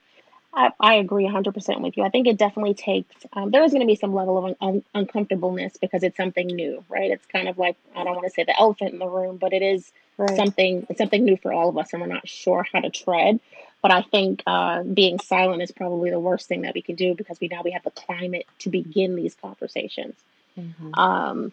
I, 0.54 0.70
I 0.80 0.94
agree 0.96 1.24
100% 1.24 1.80
with 1.80 1.96
you. 1.96 2.02
I 2.04 2.10
think 2.10 2.26
it 2.26 2.36
definitely 2.36 2.74
takes, 2.74 3.16
um, 3.32 3.50
there 3.50 3.64
is 3.64 3.72
going 3.72 3.80
to 3.80 3.86
be 3.86 3.94
some 3.94 4.12
level 4.14 4.36
of 4.36 4.44
un- 4.44 4.56
un- 4.60 4.84
uncomfortableness 4.94 5.78
because 5.78 6.02
it's 6.02 6.16
something 6.16 6.46
new, 6.46 6.84
right? 6.90 7.10
It's 7.10 7.24
kind 7.26 7.48
of 7.48 7.56
like, 7.56 7.76
I 7.96 8.04
don't 8.04 8.14
want 8.14 8.26
to 8.26 8.30
say 8.30 8.44
the 8.44 8.58
elephant 8.58 8.92
in 8.92 8.98
the 8.98 9.08
room, 9.08 9.38
but 9.38 9.54
it 9.54 9.62
is 9.62 9.90
right. 10.18 10.36
something, 10.36 10.86
something 10.96 11.24
new 11.24 11.36
for 11.36 11.52
all 11.52 11.68
of 11.68 11.78
us 11.78 11.92
and 11.92 12.02
we're 12.02 12.08
not 12.08 12.28
sure 12.28 12.66
how 12.72 12.80
to 12.80 12.90
tread. 12.90 13.40
But 13.82 13.90
I 13.90 14.02
think 14.02 14.42
uh, 14.46 14.84
being 14.84 15.18
silent 15.18 15.60
is 15.62 15.72
probably 15.72 16.10
the 16.10 16.20
worst 16.20 16.46
thing 16.46 16.62
that 16.62 16.74
we 16.74 16.82
can 16.82 16.94
do 16.94 17.14
because 17.14 17.40
we 17.40 17.48
now 17.48 17.62
we 17.64 17.72
have 17.72 17.82
the 17.82 17.90
climate 17.90 18.46
to 18.60 18.70
begin 18.70 19.16
these 19.16 19.34
conversations. 19.34 20.14
Mm-hmm. 20.56 20.94
Um, 20.94 21.52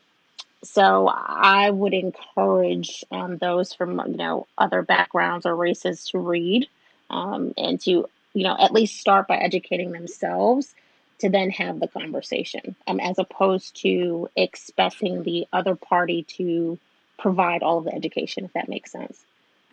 so 0.64 1.08
I 1.08 1.70
would 1.70 1.94
encourage 1.94 3.04
um, 3.12 3.38
those 3.38 3.74
from 3.74 4.00
you 4.08 4.18
know 4.18 4.48
other 4.58 4.82
backgrounds 4.82 5.46
or 5.46 5.56
races 5.56 6.06
to 6.10 6.20
read 6.20 6.68
um, 7.10 7.54
and 7.58 7.80
to 7.82 8.08
you 8.34 8.44
know 8.44 8.56
at 8.60 8.74
least 8.74 9.00
start 9.00 9.28
by 9.28 9.38
educating 9.38 9.92
themselves 9.92 10.76
to 11.20 11.30
then 11.30 11.50
have 11.50 11.80
the 11.80 11.88
conversation, 11.88 12.76
um, 12.88 13.00
as 13.00 13.20
opposed 13.20 13.76
to 13.82 14.30
expecting 14.36 15.24
the 15.24 15.48
other 15.52 15.76
party 15.76 16.24
to 16.24 16.78
provide 17.20 17.62
all 17.62 17.78
of 17.78 17.86
the 17.86 17.94
education, 17.94 18.46
if 18.46 18.54
that 18.54 18.70
makes 18.70 18.92
sense. 18.92 19.24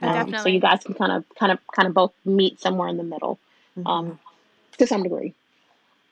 Um, 0.03 0.37
so 0.37 0.49
you 0.49 0.61
guys 0.61 0.85
can 0.85 0.95
kind 0.95 1.13
of, 1.13 1.25
kind 1.39 1.51
of, 1.51 1.59
kind 1.75 1.89
of 1.89 1.95
both 1.95 2.13
meet 2.25 2.61
somewhere 2.61 2.89
in 2.89 2.99
the 2.99 3.05
middle, 3.05 3.39
mm-hmm. 3.79 3.87
um, 3.87 4.21
to 4.77 4.87
some 4.87 5.03
degree. 5.03 5.33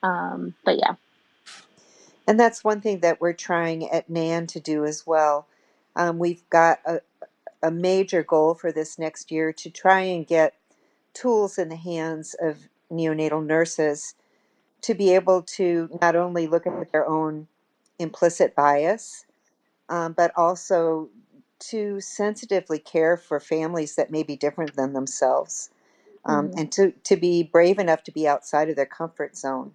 Um, 0.02 0.54
but 0.64 0.78
yeah, 0.78 0.94
and 2.26 2.40
that's 2.40 2.64
one 2.64 2.80
thing 2.80 3.00
that 3.00 3.20
we're 3.20 3.34
trying 3.34 3.88
at 3.90 4.08
NANN 4.10 4.48
to 4.48 4.60
do 4.60 4.84
as 4.84 5.06
well. 5.06 5.46
Um, 5.96 6.18
we've 6.18 6.48
got 6.50 6.78
a, 6.86 7.00
a 7.62 7.70
major 7.70 8.22
goal 8.22 8.54
for 8.54 8.72
this 8.72 8.98
next 8.98 9.30
year 9.30 9.52
to 9.52 9.70
try 9.70 10.00
and 10.00 10.26
get 10.26 10.54
tools 11.12 11.58
in 11.58 11.68
the 11.68 11.76
hands 11.76 12.34
of 12.40 12.68
neonatal 12.90 13.44
nurses 13.44 14.14
to 14.82 14.94
be 14.94 15.14
able 15.14 15.42
to 15.42 15.88
not 16.00 16.16
only 16.16 16.46
look 16.46 16.66
at 16.66 16.92
their 16.92 17.06
own 17.06 17.46
implicit 17.98 18.54
bias, 18.54 19.24
um, 19.88 20.12
but 20.12 20.32
also 20.36 21.08
to 21.70 22.00
sensitively 22.00 22.78
care 22.78 23.16
for 23.16 23.40
families 23.40 23.96
that 23.96 24.10
may 24.10 24.22
be 24.22 24.36
different 24.36 24.76
than 24.76 24.92
themselves. 24.92 25.70
Um, 26.24 26.48
mm-hmm. 26.48 26.58
And 26.58 26.72
to, 26.72 26.92
to 27.04 27.16
be 27.16 27.42
brave 27.42 27.78
enough 27.78 28.02
to 28.04 28.12
be 28.12 28.26
outside 28.26 28.68
of 28.68 28.76
their 28.76 28.86
comfort 28.86 29.36
zone 29.36 29.72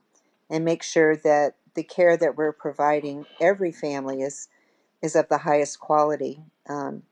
and 0.49 0.65
make 0.65 0.83
sure 0.83 1.15
that 1.17 1.55
the 1.75 1.83
care 1.83 2.17
that 2.17 2.35
we're 2.35 2.51
providing 2.51 3.25
every 3.39 3.71
family 3.71 4.21
is 4.21 4.47
is 5.01 5.15
of 5.15 5.29
the 5.29 5.37
highest 5.37 5.79
quality. 5.79 6.41
Um, 6.67 7.03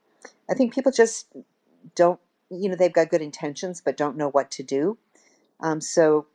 I 0.49 0.53
think 0.53 0.73
people 0.73 0.91
just 0.91 1.27
don't, 1.95 2.19
you 2.49 2.67
know, 2.67 2.75
they've 2.75 2.91
got 2.91 3.09
good 3.09 3.21
intentions 3.21 3.81
but 3.83 3.95
don't 3.95 4.17
know 4.17 4.29
what 4.29 4.51
to 4.51 4.63
do. 4.63 4.97
Um, 5.61 5.79
so 5.79 6.27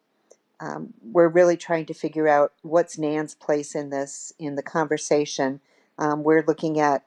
um, 0.60 0.94
we're 1.02 1.28
really 1.28 1.56
trying 1.56 1.86
to 1.86 1.94
figure 1.94 2.28
out 2.28 2.52
what's 2.62 2.96
NANN's 2.96 3.34
place 3.34 3.74
in 3.74 3.90
this 3.90 4.32
in 4.38 4.54
the 4.54 4.62
conversation. 4.62 5.60
Um, 5.98 6.22
we're 6.22 6.44
looking 6.46 6.80
at 6.80 7.04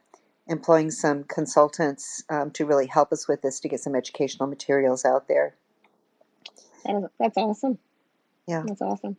employing 0.47 0.91
some 0.91 1.23
consultants 1.23 2.23
um, 2.29 2.51
to 2.51 2.65
really 2.65 2.87
help 2.87 3.11
us 3.11 3.27
with 3.27 3.41
this 3.41 3.59
to 3.61 3.67
get 3.67 3.79
some 3.79 3.95
educational 3.95 4.47
materials 4.47 5.05
out 5.05 5.27
there. 5.27 5.55
That's 7.19 7.37
awesome. 7.37 7.79
Yeah, 8.47 8.63
that's 8.65 8.81
awesome. 8.81 9.17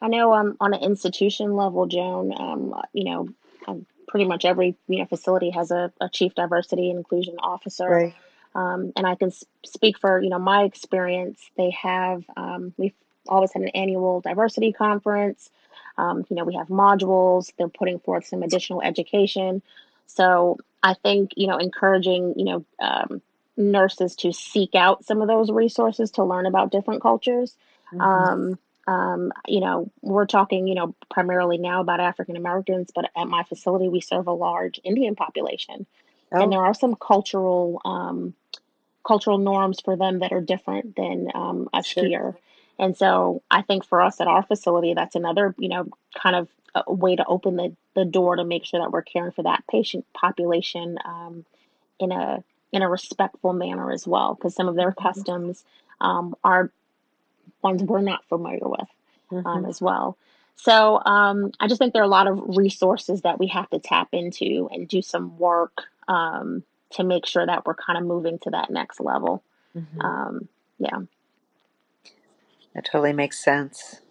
I 0.00 0.08
know 0.08 0.32
um, 0.32 0.56
on 0.60 0.74
an 0.74 0.82
institution 0.82 1.54
level, 1.54 1.86
Joan, 1.86 2.32
um, 2.38 2.74
you 2.92 3.04
know, 3.04 3.28
um, 3.68 3.86
pretty 4.08 4.24
much 4.24 4.44
every 4.44 4.74
you 4.88 4.98
know 4.98 5.06
facility 5.06 5.50
has 5.50 5.70
a, 5.70 5.92
a 6.00 6.08
chief 6.08 6.34
diversity 6.34 6.90
and 6.90 6.98
inclusion 6.98 7.36
officer. 7.38 7.88
Right. 7.88 8.14
Um, 8.54 8.92
and 8.96 9.06
I 9.06 9.14
can 9.14 9.30
speak 9.64 9.98
for 9.98 10.22
you 10.22 10.30
know 10.30 10.38
my 10.38 10.64
experience. 10.64 11.40
They 11.56 11.70
have 11.70 12.24
um, 12.36 12.72
we've 12.76 12.94
always 13.28 13.52
had 13.52 13.62
an 13.62 13.68
annual 13.68 14.20
diversity 14.20 14.72
conference. 14.72 15.50
Um, 15.98 16.24
you 16.30 16.36
know, 16.36 16.44
we 16.44 16.54
have 16.54 16.68
modules. 16.68 17.52
They're 17.58 17.68
putting 17.68 17.98
forth 17.98 18.26
some 18.26 18.42
additional 18.42 18.82
education. 18.82 19.62
So 20.14 20.58
I 20.82 20.94
think 20.94 21.32
you 21.36 21.46
know 21.46 21.58
encouraging 21.58 22.34
you 22.36 22.44
know 22.44 22.64
um, 22.80 23.22
nurses 23.56 24.16
to 24.16 24.32
seek 24.32 24.74
out 24.74 25.04
some 25.04 25.22
of 25.22 25.28
those 25.28 25.50
resources 25.50 26.10
to 26.12 26.24
learn 26.24 26.46
about 26.46 26.70
different 26.70 27.02
cultures. 27.02 27.56
Mm-hmm. 27.92 28.00
Um, 28.00 28.58
um, 28.86 29.32
you 29.46 29.60
know, 29.60 29.90
we're 30.00 30.26
talking, 30.26 30.66
you 30.66 30.74
know, 30.74 30.94
primarily 31.08 31.56
now 31.56 31.80
about 31.80 32.00
African 32.00 32.36
Americans, 32.36 32.90
but 32.94 33.10
at 33.16 33.28
my 33.28 33.44
facility, 33.44 33.88
we 33.88 34.00
serve 34.00 34.26
a 34.26 34.32
large 34.32 34.80
Indian 34.82 35.14
population, 35.14 35.86
oh. 36.32 36.42
and 36.42 36.52
there 36.52 36.64
are 36.64 36.74
some 36.74 36.96
cultural 36.96 37.80
um, 37.84 38.34
cultural 39.06 39.38
norms 39.38 39.80
for 39.80 39.96
them 39.96 40.18
that 40.18 40.32
are 40.32 40.40
different 40.40 40.96
than 40.96 41.28
um, 41.34 41.68
us 41.72 41.86
sure. 41.86 42.04
here. 42.04 42.36
And 42.78 42.96
so, 42.96 43.42
I 43.50 43.62
think 43.62 43.84
for 43.84 44.02
us 44.02 44.20
at 44.20 44.26
our 44.26 44.42
facility, 44.42 44.94
that's 44.94 45.14
another, 45.14 45.54
you 45.58 45.68
know, 45.68 45.86
kind 46.20 46.34
of 46.34 46.48
a 46.74 46.92
way 46.92 47.16
to 47.16 47.24
open 47.26 47.56
the, 47.56 47.76
the 47.94 48.04
door 48.04 48.36
to 48.36 48.44
make 48.44 48.64
sure 48.64 48.80
that 48.80 48.90
we're 48.90 49.02
caring 49.02 49.32
for 49.32 49.42
that 49.42 49.64
patient 49.70 50.06
population 50.14 50.98
um, 51.04 51.44
in 51.98 52.12
a 52.12 52.42
in 52.72 52.80
a 52.80 52.88
respectful 52.88 53.52
manner 53.52 53.92
as 53.92 54.06
well, 54.06 54.34
because 54.34 54.54
some 54.54 54.68
of 54.68 54.74
their 54.74 54.92
mm-hmm. 54.92 55.06
customs 55.06 55.64
um, 56.00 56.34
are 56.42 56.70
ones 57.62 57.82
we're 57.82 58.00
not 58.00 58.24
familiar 58.28 58.66
with 58.66 58.88
um, 59.30 59.44
mm-hmm. 59.44 59.66
as 59.66 59.80
well. 59.80 60.16
So 60.56 61.02
um, 61.04 61.52
I 61.60 61.66
just 61.66 61.78
think 61.78 61.92
there 61.92 62.02
are 62.02 62.04
a 62.04 62.08
lot 62.08 62.28
of 62.28 62.56
resources 62.56 63.22
that 63.22 63.38
we 63.38 63.48
have 63.48 63.68
to 63.70 63.78
tap 63.78 64.08
into 64.12 64.68
and 64.70 64.86
do 64.86 65.02
some 65.02 65.38
work 65.38 65.82
um, 66.08 66.62
to 66.90 67.04
make 67.04 67.26
sure 67.26 67.44
that 67.44 67.66
we're 67.66 67.74
kind 67.74 67.98
of 67.98 68.04
moving 68.04 68.38
to 68.40 68.50
that 68.50 68.70
next 68.70 69.00
level. 69.00 69.42
Mm-hmm. 69.76 70.00
Um, 70.00 70.48
yeah. 70.78 70.98
That 72.74 72.84
totally 72.84 73.12
makes 73.12 73.42
sense. 73.42 74.01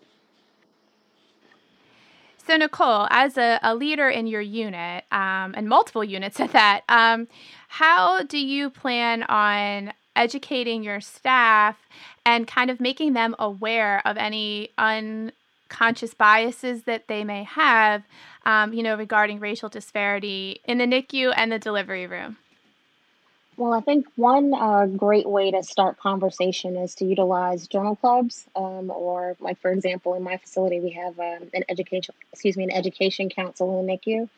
So, 2.46 2.58
Nicole, 2.58 3.08
as 3.12 3.38
a, 3.38 3.60
a 3.62 3.76
leader 3.76 4.10
in 4.10 4.26
your 4.26 4.42
unit 4.42 5.04
um, 5.12 5.54
and 5.56 5.70
multiple 5.70 6.04
units 6.04 6.40
at 6.40 6.52
that, 6.54 6.82
um, 6.90 7.28
how 7.68 8.24
do 8.24 8.38
you 8.40 8.70
plan 8.72 9.24
on 9.24 9.94
educating 10.16 10.84
your 10.84 11.02
staff 11.02 11.78
and 12.26 12.48
kind 12.48 12.72
of 12.72 12.80
making 12.80 13.14
them 13.14 13.36
aware 13.38 14.02
of 14.08 14.18
any 14.18 14.70
unconscious 14.78 16.14
biases 16.16 16.84
that 16.84 17.08
they 17.08 17.24
may 17.24 17.44
have, 17.44 18.04
um, 18.46 18.74
you 18.74 18.82
know, 18.82 18.96
regarding 18.98 19.40
racial 19.40 19.70
disparity 19.70 20.62
in 20.66 20.80
the 20.80 20.86
NICU 20.86 21.34
and 21.38 21.52
the 21.52 21.60
delivery 21.60 22.08
room? 22.08 22.38
Well, 23.62 23.74
I 23.74 23.82
think 23.82 24.08
one 24.16 24.56
uh, 24.56 24.88
great 24.88 25.30
way 25.30 25.52
to 25.52 25.62
start 25.62 26.00
conversation 26.00 26.76
is 26.78 26.96
to 26.96 27.06
utilize 27.06 27.68
journal 27.68 27.96
clubs, 27.96 28.48
um, 28.56 28.90
or 28.90 29.38
like 29.40 29.60
for 29.62 29.70
example, 29.72 30.16
in 30.16 30.24
my 30.24 30.38
facility, 30.38 30.80
we 30.80 30.90
have 30.94 31.20
um, 31.20 31.48
an 31.54 31.64
education, 31.70 32.16
excuse 32.34 32.58
me, 32.58 32.64
an 32.64 32.72
education 32.72 33.30
council 33.30 33.80
in 33.80 33.86
the 33.86 33.94
NICU. 33.94 34.30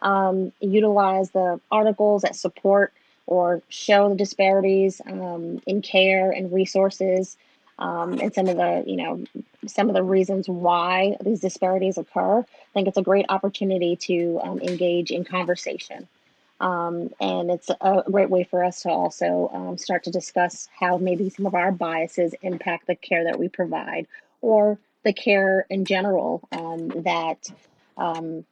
Um, 0.00 0.52
utilize 0.60 1.32
the 1.32 1.60
articles 1.72 2.22
that 2.22 2.36
support 2.36 2.92
or 3.26 3.62
show 3.68 4.10
the 4.10 4.14
disparities 4.14 5.00
um, 5.04 5.60
in 5.66 5.82
care 5.82 6.30
and 6.30 6.52
resources, 6.52 7.36
um, 7.80 8.20
and 8.20 8.32
some 8.32 8.46
of 8.46 8.58
the 8.58 8.84
you 8.86 8.94
know 8.94 9.24
some 9.66 9.88
of 9.88 9.96
the 9.96 10.04
reasons 10.04 10.48
why 10.48 11.16
these 11.24 11.40
disparities 11.40 11.98
occur. 11.98 12.38
I 12.42 12.72
think 12.74 12.86
it's 12.86 12.96
a 12.96 13.02
great 13.02 13.26
opportunity 13.28 13.96
to 14.02 14.38
um, 14.40 14.60
engage 14.60 15.10
in 15.10 15.24
conversation. 15.24 16.06
Um, 16.60 17.10
and 17.20 17.50
it's 17.50 17.70
a 17.70 18.02
great 18.10 18.30
way 18.30 18.44
for 18.44 18.64
us 18.64 18.82
to 18.82 18.90
also 18.90 19.50
um, 19.52 19.78
start 19.78 20.04
to 20.04 20.10
discuss 20.10 20.68
how 20.78 20.98
maybe 20.98 21.30
some 21.30 21.46
of 21.46 21.54
our 21.54 21.70
biases 21.70 22.34
impact 22.42 22.88
the 22.88 22.96
care 22.96 23.24
that 23.24 23.38
we 23.38 23.48
provide 23.48 24.08
or 24.40 24.78
the 25.04 25.12
care 25.12 25.66
in 25.70 25.84
general 25.84 26.46
um, 26.50 26.88
that 27.04 27.48
um, 27.96 28.44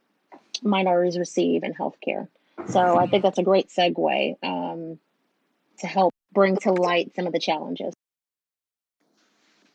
minorities 0.63 1.19
receive 1.19 1.65
in 1.65 1.75
healthcare. 1.75 2.29
So 2.69 2.99
I 2.99 3.07
think 3.07 3.23
that's 3.23 3.39
a 3.39 3.43
great 3.43 3.69
segue 3.69 4.37
um, 4.43 4.99
to 5.79 5.87
help 5.87 6.15
bring 6.33 6.57
to 6.59 6.73
light 6.73 7.13
some 7.15 7.27
of 7.27 7.33
the 7.33 7.39
challenges. 7.39 7.93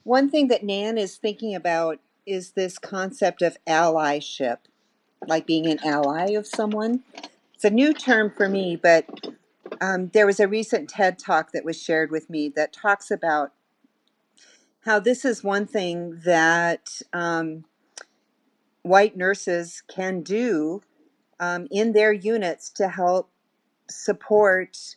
One 0.04 0.30
thing 0.30 0.48
that 0.48 0.64
NANN 0.64 0.98
is 0.98 1.18
thinking 1.18 1.54
about 1.54 2.00
is 2.26 2.52
this 2.52 2.80
concept 2.80 3.42
of 3.42 3.58
allyship, 3.68 4.58
like 5.28 5.46
being 5.46 5.68
an 5.68 5.80
ally 5.84 6.32
of 6.32 6.48
someone. 6.48 7.04
It's 7.62 7.72
a 7.72 7.76
new 7.76 7.94
term 7.94 8.34
for 8.36 8.50
me, 8.50 8.76
but 8.76 9.06
um, 9.80 10.10
there 10.16 10.26
was 10.26 10.40
a 10.40 10.48
recent 10.48 10.90
TED 10.90 11.20
talk 11.20 11.52
that 11.52 11.64
was 11.64 11.80
shared 11.80 12.10
with 12.10 12.28
me 12.28 12.50
that 12.56 12.74
talks 12.74 13.12
about 13.12 13.54
how 14.84 15.00
this 15.00 15.24
is 15.24 15.44
one 15.44 15.68
thing 15.68 16.22
that 16.26 17.04
um, 17.14 17.66
white 18.82 19.16
nurses 19.16 19.84
can 19.88 20.24
do 20.24 20.82
um, 21.40 21.68
in 21.70 21.94
their 21.94 22.12
units 22.12 22.68
to 22.72 22.88
help 22.88 23.30
support 23.88 24.96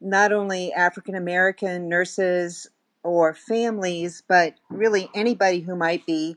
not 0.00 0.32
only 0.32 0.72
African 0.72 1.16
American 1.16 1.88
nurses 1.88 2.68
or 3.02 3.34
families, 3.34 4.22
but 4.28 4.54
really 4.68 5.10
anybody 5.12 5.58
who 5.58 5.74
might 5.74 6.06
be 6.06 6.36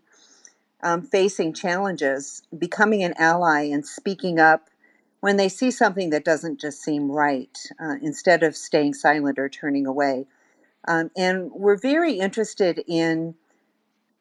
um, 0.81 1.03
facing 1.03 1.53
challenges, 1.53 2.41
becoming 2.57 3.03
an 3.03 3.13
ally 3.19 3.65
and 3.65 3.85
speaking 3.85 4.39
up 4.39 4.71
when 5.23 5.37
they 5.37 5.47
see 5.47 5.71
something 5.71 6.09
that 6.09 6.25
doesn't 6.25 6.59
just 6.59 6.83
seem 6.83 7.09
right, 7.09 7.57
uh, 7.81 7.95
instead 8.01 8.43
of 8.43 8.57
staying 8.57 8.93
silent 8.93 9.39
or 9.39 9.47
turning 9.47 9.87
away. 9.87 10.25
Um, 10.85 11.11
and 11.15 11.49
we're 11.53 11.77
very 11.77 12.19
interested 12.19 12.83
in 12.87 13.35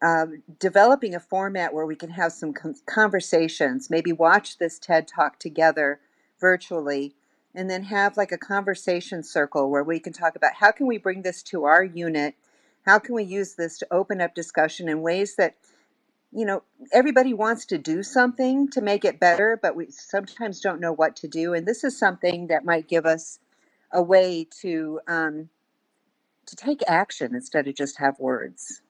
uh, 0.00 0.26
developing 0.60 1.12
a 1.12 1.18
format 1.18 1.74
where 1.74 1.86
we 1.86 1.96
can 1.96 2.10
have 2.10 2.30
some 2.30 2.54
conversations, 2.86 3.90
maybe 3.90 4.12
watch 4.12 4.58
this 4.58 4.78
TED 4.78 5.08
talk 5.08 5.40
together 5.40 5.98
virtually, 6.40 7.16
and 7.52 7.68
then 7.68 7.82
have 7.82 8.16
like 8.16 8.30
a 8.30 8.38
conversation 8.38 9.24
circle 9.24 9.72
where 9.72 9.82
we 9.82 9.98
can 9.98 10.12
talk 10.12 10.36
about 10.36 10.54
how 10.60 10.70
can 10.70 10.86
we 10.86 10.98
bring 10.98 11.22
this 11.22 11.42
to 11.42 11.64
our 11.64 11.82
unit? 11.82 12.36
How 12.86 13.00
can 13.00 13.16
we 13.16 13.24
use 13.24 13.54
this 13.54 13.76
to 13.78 13.88
open 13.90 14.20
up 14.20 14.36
discussion 14.36 14.88
in 14.88 15.02
ways 15.02 15.34
that 15.34 15.56
you 16.32 16.46
know, 16.46 16.62
everybody 16.92 17.34
wants 17.34 17.66
to 17.66 17.78
do 17.78 18.02
something 18.02 18.68
to 18.70 18.82
make 18.82 19.04
it 19.04 19.20
better, 19.20 19.58
but 19.60 19.76
we 19.76 19.90
sometimes 19.90 20.60
don't 20.60 20.80
know 20.80 20.92
what 20.92 21.16
to 21.16 21.28
do. 21.28 21.54
And 21.54 21.66
this 21.66 21.84
is 21.84 21.98
something 21.98 22.48
that 22.48 22.64
might 22.64 22.88
give 22.88 23.06
us 23.06 23.38
a 23.92 24.02
way 24.02 24.46
to 24.62 25.00
um, 25.08 25.50
to 26.46 26.56
take 26.56 26.80
action 26.88 27.34
instead 27.34 27.68
of 27.68 27.74
just 27.76 27.98
have 27.98 28.18
words. 28.20 28.82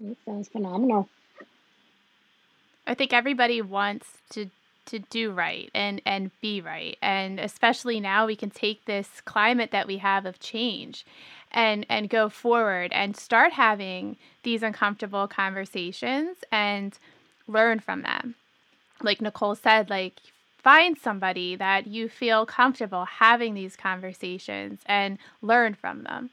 That 0.00 0.16
sounds 0.26 0.48
phenomenal. 0.48 1.08
I 2.86 2.94
think 2.94 3.12
everybody 3.12 3.62
wants 3.62 4.08
to 4.30 4.50
to 4.86 4.98
do 4.98 5.32
right 5.32 5.70
and 5.74 6.02
and 6.04 6.30
be 6.42 6.60
right 6.60 6.98
and 7.02 7.40
especially 7.40 8.00
now 8.00 8.26
we 8.26 8.36
can 8.36 8.50
take 8.50 8.84
this 8.84 9.22
climate 9.24 9.70
that 9.72 9.86
we 9.86 9.98
have 9.98 10.26
of 10.26 10.40
change 10.40 11.06
and 11.54 11.86
and 11.88 12.10
go 12.10 12.28
forward 12.28 12.92
and 12.92 13.16
start 13.16 13.52
having 13.52 14.16
these 14.42 14.62
uncomfortable 14.62 15.26
conversations 15.26 16.38
and 16.52 16.98
learn 17.46 17.78
from 17.80 18.02
them. 18.02 18.34
Like 19.02 19.22
nicole 19.22 19.54
said 19.54 19.88
like 19.88 20.14
find 20.58 20.98
somebody 20.98 21.54
that 21.56 21.86
you 21.86 22.08
feel 22.08 22.44
comfortable 22.44 23.04
having 23.04 23.54
these 23.54 23.76
conversations 23.76 24.80
and 24.86 25.18
learn 25.40 25.74
from 25.74 26.02
them. 26.02 26.30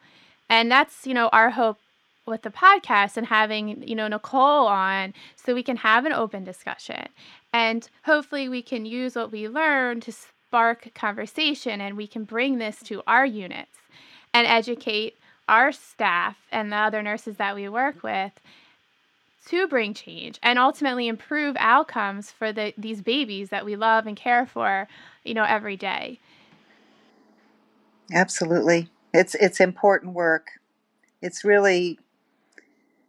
And 0.49 0.69
that's 0.69 1.07
you 1.07 1.13
know 1.13 1.29
our 1.29 1.51
hope 1.51 1.77
with 2.25 2.41
the 2.41 2.49
podcast 2.49 3.15
and 3.15 3.27
having 3.27 3.87
you 3.87 3.95
know 3.95 4.07
nicole 4.07 4.67
on 4.67 5.13
so 5.35 5.53
we 5.53 5.63
can 5.63 5.77
have 5.77 6.05
an 6.05 6.13
open 6.13 6.43
discussion. 6.43 7.07
And 7.53 7.87
hopefully 8.05 8.49
we 8.49 8.63
can 8.63 8.85
use 8.85 9.15
what 9.15 9.31
we 9.31 9.47
learn 9.47 10.01
to 10.01 10.11
spark 10.11 10.93
conversation 10.95 11.79
and 11.79 11.95
we 11.95 12.07
can 12.07 12.23
bring 12.23 12.57
this 12.57 12.81
to 12.83 13.03
our 13.05 13.25
units 13.25 13.80
and 14.33 14.47
educate 14.47 15.17
our 15.47 15.71
staff 15.71 16.37
and 16.51 16.71
the 16.71 16.77
other 16.77 17.01
nurses 17.01 17.37
that 17.37 17.55
we 17.55 17.67
work 17.67 18.03
with 18.03 18.31
to 19.47 19.67
bring 19.67 19.93
change 19.93 20.39
and 20.43 20.59
ultimately 20.59 21.07
improve 21.07 21.55
outcomes 21.59 22.31
for 22.31 22.53
the, 22.53 22.73
these 22.77 23.01
babies 23.01 23.49
that 23.49 23.65
we 23.65 23.75
love 23.75 24.05
and 24.07 24.15
care 24.15 24.45
for, 24.45 24.87
you 25.23 25.33
know, 25.33 25.43
every 25.43 25.75
day. 25.75 26.19
Absolutely. 28.13 28.89
It's 29.13 29.35
it's 29.35 29.59
important 29.59 30.13
work. 30.13 30.47
It's 31.21 31.43
really 31.43 31.99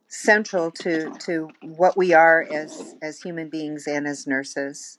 central 0.09 0.71
to 0.71 1.11
to 1.21 1.49
what 1.63 1.97
we 1.97 2.13
are 2.13 2.47
as 2.51 2.95
as 3.03 3.21
human 3.21 3.49
beings 3.49 3.87
and 3.87 4.07
as 4.07 4.27
nurses. 4.27 4.99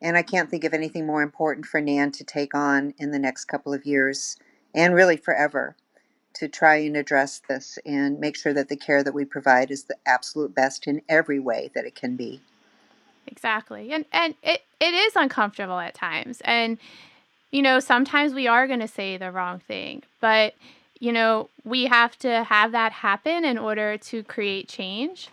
And 0.00 0.16
I 0.16 0.22
can't 0.22 0.48
think 0.48 0.64
of 0.64 0.74
anything 0.74 1.06
more 1.06 1.22
important 1.22 1.66
for 1.66 1.80
NANN 1.80 2.12
to 2.18 2.24
take 2.24 2.54
on 2.54 2.94
in 2.98 3.10
the 3.10 3.18
next 3.18 3.46
couple 3.46 3.74
of 3.74 3.84
years 3.84 4.36
and 4.74 4.94
really 4.94 5.16
forever 5.16 5.76
to 6.34 6.48
try 6.48 6.76
and 6.76 6.96
address 6.96 7.40
this 7.48 7.78
and 7.84 8.20
make 8.20 8.36
sure 8.36 8.52
that 8.52 8.68
the 8.68 8.76
care 8.76 9.02
that 9.02 9.14
we 9.14 9.24
provide 9.24 9.70
is 9.70 9.84
the 9.84 9.96
absolute 10.06 10.54
best 10.54 10.86
in 10.86 11.02
every 11.08 11.40
way 11.40 11.70
that 11.74 11.84
it 11.84 11.94
can 11.94 12.16
be. 12.16 12.40
Exactly. 13.26 13.92
And 13.92 14.04
and 14.12 14.34
it, 14.42 14.62
it 14.80 14.94
is 14.94 15.14
uncomfortable 15.16 15.78
at 15.78 15.94
times. 15.94 16.40
And 16.44 16.78
you 17.50 17.62
know, 17.62 17.80
sometimes 17.80 18.34
we 18.34 18.46
are 18.46 18.66
going 18.66 18.80
to 18.80 18.88
say 18.88 19.16
the 19.16 19.32
wrong 19.32 19.58
thing, 19.58 20.02
but 20.20 20.54
you 21.00 21.12
know, 21.12 21.48
we 21.64 21.86
have 21.86 22.18
to 22.18 22.44
have 22.44 22.72
that 22.72 22.92
happen 22.92 23.44
in 23.44 23.58
order 23.58 23.96
to 23.98 24.22
create 24.24 24.68
change. 24.68 25.28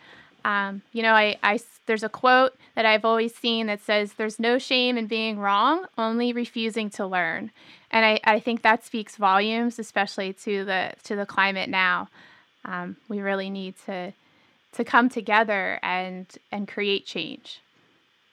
Um, 0.45 0.83
you 0.93 1.01
know, 1.01 1.13
I, 1.13 1.37
I, 1.41 1.59
there's 1.87 2.03
a 2.03 2.09
quote 2.09 2.55
that 2.75 2.85
I've 2.85 3.03
always 3.03 3.33
seen 3.33 3.65
that 3.65 3.81
says, 3.81 4.13
There's 4.13 4.39
no 4.39 4.59
shame 4.59 4.95
in 4.95 5.07
being 5.07 5.39
wrong, 5.39 5.87
only 5.97 6.33
refusing 6.33 6.91
to 6.91 7.07
learn. 7.07 7.49
And 7.89 8.05
I, 8.05 8.19
I 8.23 8.39
think 8.39 8.61
that 8.61 8.85
speaks 8.85 9.15
volumes, 9.15 9.79
especially 9.79 10.33
to 10.33 10.63
the, 10.63 10.93
to 11.05 11.15
the 11.15 11.25
climate 11.25 11.67
now. 11.67 12.09
Um, 12.63 12.95
we 13.09 13.21
really 13.21 13.49
need 13.49 13.73
to, 13.87 14.13
to 14.73 14.83
come 14.83 15.09
together 15.09 15.79
and, 15.81 16.27
and 16.51 16.67
create 16.67 17.07
change. 17.07 17.59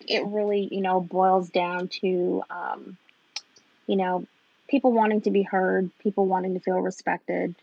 It 0.06 0.26
really, 0.26 0.68
you 0.70 0.82
know, 0.82 1.00
boils 1.00 1.48
down 1.48 1.88
to, 2.02 2.42
um, 2.50 2.98
you 3.86 3.96
know, 3.96 4.26
people 4.68 4.92
wanting 4.92 5.22
to 5.22 5.30
be 5.30 5.42
heard, 5.42 5.90
people 6.00 6.26
wanting 6.26 6.52
to 6.52 6.60
feel 6.60 6.80
respected, 6.80 7.54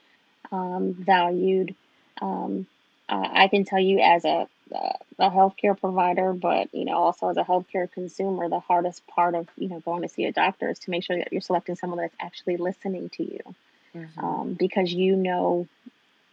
um, 0.51 0.95
valued. 0.95 1.75
Um, 2.19 2.65
uh, 3.09 3.27
I 3.31 3.47
can 3.47 3.65
tell 3.65 3.79
you 3.79 3.99
as 3.99 4.23
a 4.23 4.47
a 4.71 5.29
healthcare 5.29 5.77
provider, 5.77 6.31
but 6.31 6.73
you 6.73 6.85
know 6.85 6.97
also 6.97 7.29
as 7.29 7.37
a 7.37 7.43
healthcare 7.43 7.91
consumer, 7.91 8.47
the 8.47 8.59
hardest 8.59 9.05
part 9.07 9.35
of 9.35 9.47
you 9.57 9.67
know 9.67 9.79
going 9.79 10.03
to 10.03 10.09
see 10.09 10.25
a 10.25 10.31
doctor 10.31 10.69
is 10.69 10.79
to 10.79 10.91
make 10.91 11.03
sure 11.03 11.17
that 11.17 11.31
you're 11.31 11.41
selecting 11.41 11.75
someone 11.75 11.99
that's 11.99 12.15
actually 12.19 12.57
listening 12.57 13.09
to 13.09 13.23
you, 13.23 13.55
mm-hmm. 13.95 14.25
um, 14.25 14.53
because 14.53 14.93
you 14.93 15.15
know 15.15 15.67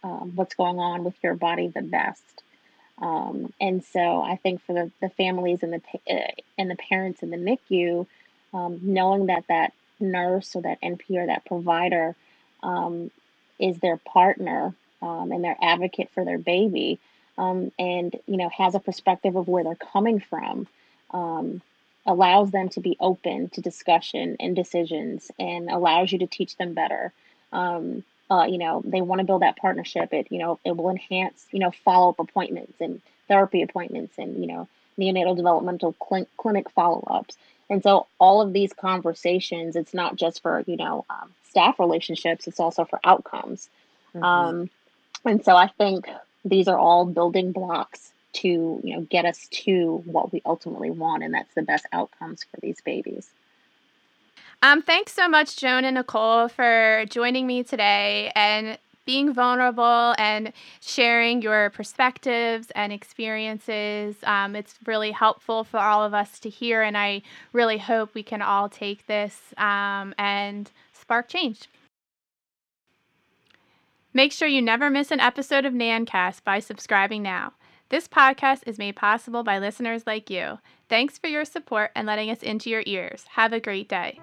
um, 0.03 0.33
what's 0.35 0.55
going 0.55 0.79
on 0.79 1.03
with 1.03 1.15
your 1.23 1.35
body 1.35 1.67
the 1.67 1.81
best. 1.81 2.43
Um, 2.99 3.53
and 3.61 3.83
so 3.83 4.21
I 4.23 4.37
think 4.37 4.61
for 4.61 4.73
the, 4.73 4.91
the 5.01 5.09
families 5.09 5.63
and 5.63 5.73
the 5.73 5.81
uh, 6.09 6.31
and 6.57 6.69
the 6.69 6.75
parents 6.75 7.23
in 7.23 7.31
the 7.31 7.37
NICU, 7.37 8.05
um, 8.53 8.79
knowing 8.81 9.27
that 9.27 9.45
that 9.47 9.73
nurse 9.99 10.55
or 10.55 10.61
that 10.61 10.81
NP 10.81 11.09
or 11.11 11.25
that 11.25 11.45
provider 11.45 12.15
um, 12.61 13.11
is 13.59 13.79
their 13.79 13.97
partner 13.97 14.75
um, 15.01 15.31
and 15.31 15.43
their 15.43 15.57
advocate 15.61 16.09
for 16.13 16.25
their 16.25 16.37
baby, 16.37 16.99
um, 17.37 17.71
and 17.77 18.15
you 18.27 18.37
know 18.37 18.49
has 18.49 18.75
a 18.75 18.79
perspective 18.79 19.35
of 19.35 19.47
where 19.47 19.63
they're 19.63 19.75
coming 19.75 20.19
from 20.19 20.67
um, 21.11 21.61
allows 22.05 22.51
them 22.51 22.69
to 22.69 22.79
be 22.79 22.97
open 22.99 23.49
to 23.49 23.61
discussion 23.61 24.37
and 24.39 24.55
decisions 24.55 25.31
and 25.39 25.69
allows 25.69 26.11
you 26.11 26.19
to 26.19 26.27
teach 26.27 26.55
them 26.55 26.73
better. 26.73 27.11
Um, 27.51 28.03
uh, 28.29 28.45
you 28.49 28.57
know 28.57 28.81
they 28.85 29.01
want 29.01 29.19
to 29.19 29.25
build 29.25 29.41
that 29.41 29.57
partnership. 29.57 30.13
It 30.13 30.27
you 30.31 30.39
know 30.39 30.59
it 30.65 30.75
will 30.75 30.89
enhance 30.89 31.45
you 31.51 31.59
know 31.59 31.71
follow-up 31.71 32.19
appointments 32.19 32.79
and 32.81 33.01
therapy 33.27 33.61
appointments 33.61 34.17
and 34.17 34.39
you 34.39 34.47
know 34.47 34.67
neonatal 34.99 35.35
developmental 35.35 35.95
cl- 36.07 36.27
clinic 36.37 36.69
follow-ups. 36.71 37.37
And 37.69 37.83
so 37.83 38.07
all 38.19 38.41
of 38.41 38.53
these 38.53 38.73
conversations 38.73 39.75
it's 39.75 39.93
not 39.93 40.15
just 40.15 40.41
for 40.41 40.63
you 40.67 40.77
know 40.77 41.05
um, 41.09 41.33
staff 41.49 41.79
relationships 41.79 42.47
it's 42.47 42.59
also 42.59 42.83
for 42.85 42.99
outcomes. 43.03 43.69
Mm-hmm. 44.13 44.23
And 45.27 45.43
so 45.43 45.55
i 45.55 45.67
think 45.67 46.09
these 46.43 46.67
are 46.67 46.77
all 46.77 47.05
building 47.05 47.51
blocks 47.51 48.11
to 48.33 48.79
you 48.83 48.95
know 48.95 49.01
get 49.01 49.25
us 49.25 49.47
to 49.49 50.03
what 50.05 50.31
we 50.31 50.41
ultimately 50.45 50.89
want 50.89 51.23
and 51.23 51.33
that's 51.33 51.53
the 51.55 51.61
best 51.61 51.85
outcomes 51.93 52.43
for 52.43 52.59
these 52.61 52.81
babies 52.81 53.29
um, 54.63 54.81
thanks 54.81 55.13
so 55.13 55.27
much 55.27 55.55
joan 55.55 55.85
and 55.85 55.95
nicole 55.95 56.47
for 56.47 57.05
joining 57.09 57.45
me 57.45 57.63
today 57.63 58.31
and 58.35 58.77
being 59.07 59.33
vulnerable 59.33 60.13
and 60.19 60.51
sharing 60.81 61.41
your 61.41 61.69
perspectives 61.71 62.69
and 62.75 62.91
experiences. 62.91 64.17
Um, 64.23 64.53
it's 64.53 64.75
really 64.85 65.11
helpful 65.11 65.63
for 65.63 65.79
all 65.79 66.03
of 66.03 66.13
us 66.13 66.39
to 66.39 66.49
hear, 66.49 66.83
and 66.83 66.97
I 66.97 67.21
really 67.53 67.77
hope 67.77 68.13
we 68.13 68.21
can 68.21 68.41
all 68.41 68.67
take 68.67 69.07
this 69.07 69.53
um, 69.57 70.13
and 70.17 70.69
spark 70.91 71.29
change. 71.29 71.69
Make 74.17 74.31
sure 74.31 74.47
you 74.47 74.63
never 74.63 74.89
miss 74.89 75.11
an 75.11 75.19
episode 75.19 75.63
of 75.63 75.75
NANNcast 75.75 76.43
by 76.43 76.59
subscribing 76.59 77.21
now. 77.21 77.53
This 77.89 78.07
podcast 78.07 78.63
is 78.65 78.79
made 78.79 78.95
possible 78.95 79.43
by 79.43 79.59
listeners 79.59 80.07
like 80.07 80.31
you. 80.31 80.57
Thanks 80.89 81.19
for 81.19 81.27
your 81.27 81.45
support 81.45 81.91
and 81.95 82.07
letting 82.07 82.31
us 82.31 82.41
into 82.41 82.71
your 82.71 82.81
ears. 82.87 83.25
Have 83.33 83.53
a 83.53 83.59
great 83.59 83.87
day. 83.87 84.19